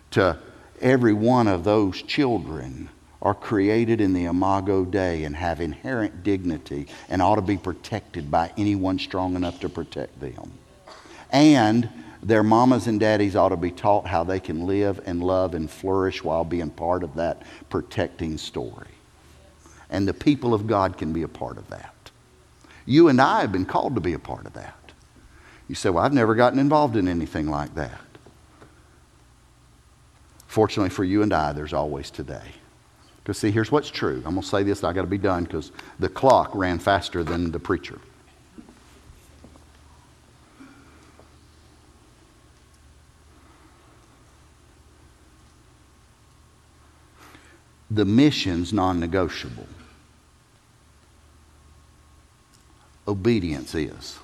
to 0.09 0.39
every 0.81 1.13
one 1.13 1.47
of 1.47 1.63
those 1.63 2.01
children 2.01 2.89
are 3.23 3.33
created 3.33 4.01
in 4.01 4.13
the 4.13 4.25
imago 4.25 4.83
Dei 4.83 5.23
and 5.23 5.35
have 5.35 5.61
inherent 5.61 6.23
dignity 6.23 6.87
and 7.09 7.21
ought 7.21 7.35
to 7.35 7.41
be 7.41 7.57
protected 7.57 8.29
by 8.29 8.51
anyone 8.57 8.99
strong 8.99 9.35
enough 9.35 9.61
to 9.61 9.69
protect 9.69 10.19
them. 10.19 10.51
And 11.31 11.89
their 12.21 12.43
mamas 12.43 12.85
and 12.87 12.99
daddies 12.99 13.35
ought 13.35 13.49
to 13.49 13.57
be 13.57 13.71
taught 13.71 14.05
how 14.05 14.25
they 14.25 14.41
can 14.41 14.67
live 14.67 15.01
and 15.05 15.23
love 15.23 15.55
and 15.55 15.71
flourish 15.71 16.23
while 16.23 16.43
being 16.43 16.69
part 16.69 17.01
of 17.01 17.15
that 17.15 17.41
protecting 17.69 18.37
story. 18.37 18.89
And 19.89 20.07
the 20.07 20.13
people 20.13 20.53
of 20.53 20.67
God 20.67 20.97
can 20.97 21.13
be 21.13 21.23
a 21.23 21.27
part 21.27 21.57
of 21.57 21.69
that. 21.69 21.93
You 22.85 23.07
and 23.07 23.21
I 23.21 23.41
have 23.41 23.51
been 23.53 23.65
called 23.65 23.95
to 23.95 24.01
be 24.01 24.13
a 24.13 24.19
part 24.19 24.45
of 24.45 24.53
that. 24.53 24.91
You 25.69 25.75
say, 25.75 25.89
Well, 25.89 26.03
I've 26.03 26.13
never 26.13 26.35
gotten 26.35 26.59
involved 26.59 26.97
in 26.97 27.07
anything 27.07 27.47
like 27.47 27.73
that. 27.75 28.01
Fortunately 30.47 30.89
for 30.89 31.05
you 31.05 31.23
and 31.23 31.33
I, 31.33 31.53
there's 31.53 31.73
always 31.73 32.11
today. 32.11 32.51
Because, 33.23 33.37
see, 33.37 33.51
here's 33.51 33.71
what's 33.71 33.89
true. 33.89 34.17
I'm 34.25 34.33
going 34.33 34.41
to 34.41 34.47
say 34.47 34.63
this, 34.63 34.83
I 34.83 34.91
got 34.91 35.01
to 35.01 35.07
be 35.07 35.17
done 35.17 35.45
because 35.45 35.71
the 35.97 36.09
clock 36.09 36.53
ran 36.53 36.77
faster 36.77 37.23
than 37.23 37.51
the 37.51 37.59
preacher. 37.59 37.99
The 47.89 48.03
mission's 48.03 48.73
non 48.73 48.99
negotiable. 48.99 49.67
Obedience 53.07 53.73
is. 53.75 54.19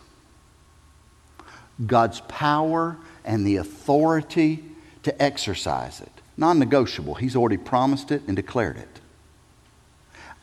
God's 1.86 2.20
power 2.22 2.98
and 3.24 3.46
the 3.46 3.58
authority 3.58 4.64
to 5.04 5.22
exercise 5.22 6.02
it 6.02 6.19
non 6.40 6.58
negotiable. 6.58 7.16
He's 7.16 7.36
already 7.36 7.58
promised 7.58 8.12
it 8.12 8.24
and 8.28 8.36
declared 8.36 8.78
it. 8.78 9.02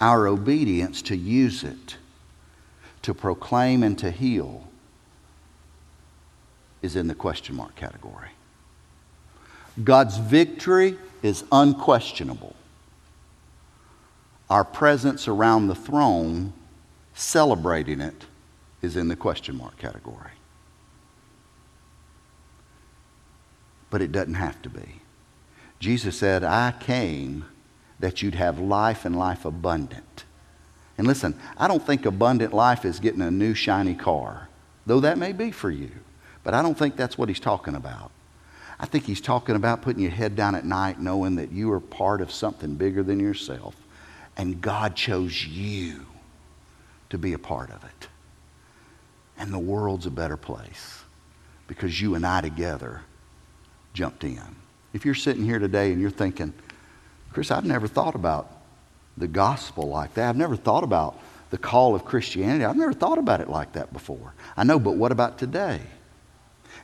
Our 0.01 0.29
obedience 0.29 1.01
to 1.03 1.17
use 1.17 1.65
it, 1.65 1.97
to 3.03 3.15
proclaim 3.15 3.83
and 3.83 3.99
to 3.99 4.11
heal, 4.11 4.69
is 6.83 6.97
in 6.97 7.09
the 7.09 7.15
question 7.15 7.57
mark 7.57 7.75
category. 7.75 8.29
God's 9.83 10.19
victory 10.19 10.99
is 11.23 11.45
unquestionable. 11.51 12.55
Our 14.51 14.65
presence 14.65 15.27
around 15.27 15.67
the 15.67 15.75
throne, 15.75 16.53
celebrating 17.15 18.01
it, 18.01 18.27
is 18.83 18.97
in 18.97 19.09
the 19.09 19.17
question 19.17 19.57
mark 19.57 19.79
category. 19.79 20.31
But 23.89 24.03
it 24.03 24.13
doesn't 24.13 24.35
have 24.35 24.61
to 24.63 24.69
be. 24.69 25.01
Jesus 25.79 26.19
said, 26.19 26.43
I 26.43 26.73
came 26.73 27.45
that 28.01 28.23
you'd 28.23 28.35
have 28.35 28.59
life 28.59 29.05
and 29.05 29.17
life 29.17 29.45
abundant. 29.45 30.25
And 30.99 31.07
listen, 31.07 31.39
I 31.59 31.69
don't 31.69 31.85
think 31.85 32.07
abundant 32.07 32.53
life 32.53 32.85
is 32.85 33.01
getting 33.01 33.21
a 33.21 33.31
new 33.31 33.55
shiny 33.55 33.95
car, 33.95 34.49
though 34.87 35.01
that 35.01 35.19
may 35.19 35.33
be 35.33 35.51
for 35.51 35.71
you. 35.71 35.91
But 36.43 36.55
I 36.55 36.63
don't 36.63 36.79
think 36.79 36.97
that's 36.97 37.19
what 37.19 37.29
he's 37.29 37.41
talking 37.41 37.75
about. 37.75 38.11
I 38.79 38.87
think 38.87 39.05
he's 39.05 39.21
talking 39.21 39.57
about 39.57 39.83
putting 39.83 40.03
your 40.03 40.13
head 40.13 40.37
down 40.37 40.55
at 40.55 40.65
night 40.65 41.01
knowing 41.01 41.37
that 41.37 41.51
you 41.51 41.73
are 41.73 41.81
part 41.81 42.21
of 42.21 42.31
something 42.31 42.75
bigger 42.75 43.03
than 43.03 43.19
yourself. 43.19 43.75
And 44.37 44.61
God 44.61 44.95
chose 44.95 45.47
you 45.47 46.07
to 47.11 47.19
be 47.19 47.33
a 47.33 47.39
part 47.39 47.71
of 47.71 47.83
it. 47.85 48.09
And 49.39 49.53
the 49.53 49.59
world's 49.59 50.07
a 50.07 50.11
better 50.11 50.37
place 50.37 51.03
because 51.67 52.01
you 52.01 52.15
and 52.15 52.27
I 52.27 52.41
together 52.41 53.03
jumped 53.93 54.25
in. 54.25 54.57
If 54.97 55.05
you're 55.05 55.15
sitting 55.15 55.45
here 55.45 55.59
today 55.59 55.93
and 55.93 56.01
you're 56.01 56.09
thinking, 56.09 56.55
Chris, 57.31 57.51
I've 57.51 57.67
never 57.67 57.87
thought 57.87 58.15
about 58.15 58.51
the 59.19 59.29
gospel 59.29 59.89
like 59.89 60.15
that. 60.15 60.31
I've 60.31 60.39
never 60.39 60.57
thought 60.57 60.85
about 60.85 61.21
the 61.51 61.59
call 61.59 61.95
of 61.95 62.07
Christianity. 62.07 62.65
I've 62.65 62.79
never 62.79 62.95
thought 62.95 63.19
about 63.19 63.43
it 63.43 63.51
like 63.51 63.73
that 63.73 63.93
before. 63.93 64.33
I 64.57 64.65
know, 64.65 64.79
but 64.79 64.97
what 64.97 65.13
about 65.13 65.37
today? 65.37 65.83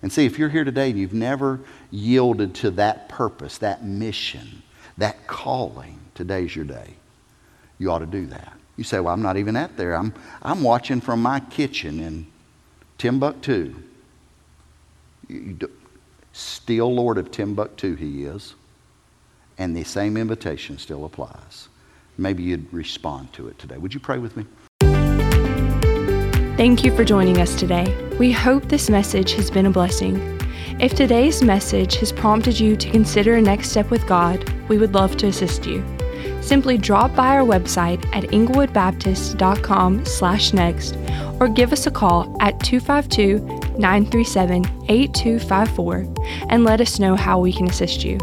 And 0.02 0.12
see, 0.12 0.26
if 0.26 0.38
you're 0.38 0.50
here 0.50 0.62
today 0.62 0.90
and 0.90 0.98
you've 0.98 1.14
never 1.14 1.60
yielded 1.90 2.54
to 2.56 2.72
that 2.72 3.08
purpose, 3.08 3.56
that 3.58 3.82
mission, 3.82 4.62
that 4.98 5.26
calling, 5.26 5.98
today's 6.14 6.54
your 6.54 6.66
day. 6.66 6.90
You 7.78 7.90
ought 7.90 8.00
to 8.00 8.06
do 8.06 8.26
that. 8.26 8.52
You 8.76 8.84
say, 8.84 9.00
Well, 9.00 9.14
I'm 9.14 9.22
not 9.22 9.38
even 9.38 9.56
at 9.56 9.78
there. 9.78 9.94
I'm, 9.94 10.12
I'm 10.42 10.62
watching 10.62 11.00
from 11.00 11.22
my 11.22 11.40
kitchen 11.40 11.98
in 11.98 12.26
Timbuktu. 12.98 13.74
You, 15.28 15.38
you 15.38 15.52
do, 15.54 15.70
still 16.32 16.94
Lord 16.94 17.18
of 17.18 17.30
Timbuktu, 17.30 17.94
He 17.94 18.24
is. 18.24 18.54
And 19.58 19.76
the 19.76 19.84
same 19.84 20.16
invitation 20.16 20.78
still 20.78 21.04
applies. 21.04 21.68
Maybe 22.18 22.42
you'd 22.42 22.72
respond 22.72 23.32
to 23.34 23.48
it 23.48 23.58
today. 23.58 23.76
Would 23.76 23.94
you 23.94 24.00
pray 24.00 24.18
with 24.18 24.36
me? 24.36 24.46
Thank 26.56 26.84
you 26.84 26.94
for 26.94 27.04
joining 27.04 27.38
us 27.40 27.58
today. 27.58 27.96
We 28.18 28.30
hope 28.30 28.68
this 28.68 28.90
message 28.90 29.32
has 29.32 29.50
been 29.50 29.66
a 29.66 29.70
blessing. 29.70 30.16
If 30.80 30.94
today's 30.94 31.42
message 31.42 31.96
has 31.96 32.12
prompted 32.12 32.58
you 32.58 32.76
to 32.76 32.90
consider 32.90 33.36
a 33.36 33.42
next 33.42 33.70
step 33.70 33.90
with 33.90 34.06
God, 34.06 34.48
we 34.68 34.78
would 34.78 34.94
love 34.94 35.16
to 35.18 35.26
assist 35.26 35.66
you. 35.66 35.84
Simply 36.42 36.76
drop 36.76 37.14
by 37.14 37.28
our 37.36 37.44
website 37.44 38.04
at 38.14 38.24
englewoodbaptist.com 38.24 40.04
slash 40.04 40.52
next 40.52 40.96
or 41.40 41.48
give 41.48 41.72
us 41.72 41.86
a 41.86 41.90
call 41.90 42.36
at 42.40 42.58
252 42.60 43.38
937 43.78 44.64
8254 44.88 46.46
and 46.50 46.64
let 46.64 46.80
us 46.80 46.98
know 46.98 47.14
how 47.16 47.38
we 47.38 47.52
can 47.52 47.68
assist 47.68 48.04
you. 48.04 48.18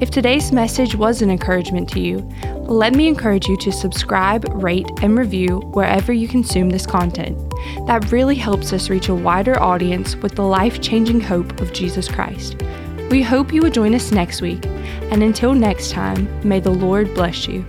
If 0.00 0.10
today's 0.10 0.52
message 0.52 0.94
was 0.94 1.22
an 1.22 1.30
encouragement 1.30 1.88
to 1.90 2.00
you, 2.00 2.18
let 2.66 2.94
me 2.94 3.08
encourage 3.08 3.46
you 3.46 3.56
to 3.58 3.72
subscribe, 3.72 4.44
rate, 4.62 4.88
and 5.02 5.18
review 5.18 5.60
wherever 5.72 6.12
you 6.12 6.28
consume 6.28 6.70
this 6.70 6.86
content. 6.86 7.38
That 7.86 8.10
really 8.10 8.34
helps 8.34 8.72
us 8.72 8.90
reach 8.90 9.08
a 9.08 9.14
wider 9.14 9.60
audience 9.60 10.16
with 10.16 10.34
the 10.34 10.44
life 10.44 10.80
changing 10.80 11.20
hope 11.20 11.60
of 11.60 11.72
Jesus 11.72 12.08
Christ. 12.08 12.56
We 13.10 13.22
hope 13.22 13.52
you 13.52 13.60
will 13.60 13.72
join 13.72 13.92
us 13.96 14.12
next 14.12 14.40
week, 14.40 14.64
and 15.10 15.24
until 15.24 15.52
next 15.52 15.90
time, 15.90 16.28
may 16.48 16.60
the 16.60 16.70
Lord 16.70 17.12
bless 17.12 17.48
you. 17.48 17.64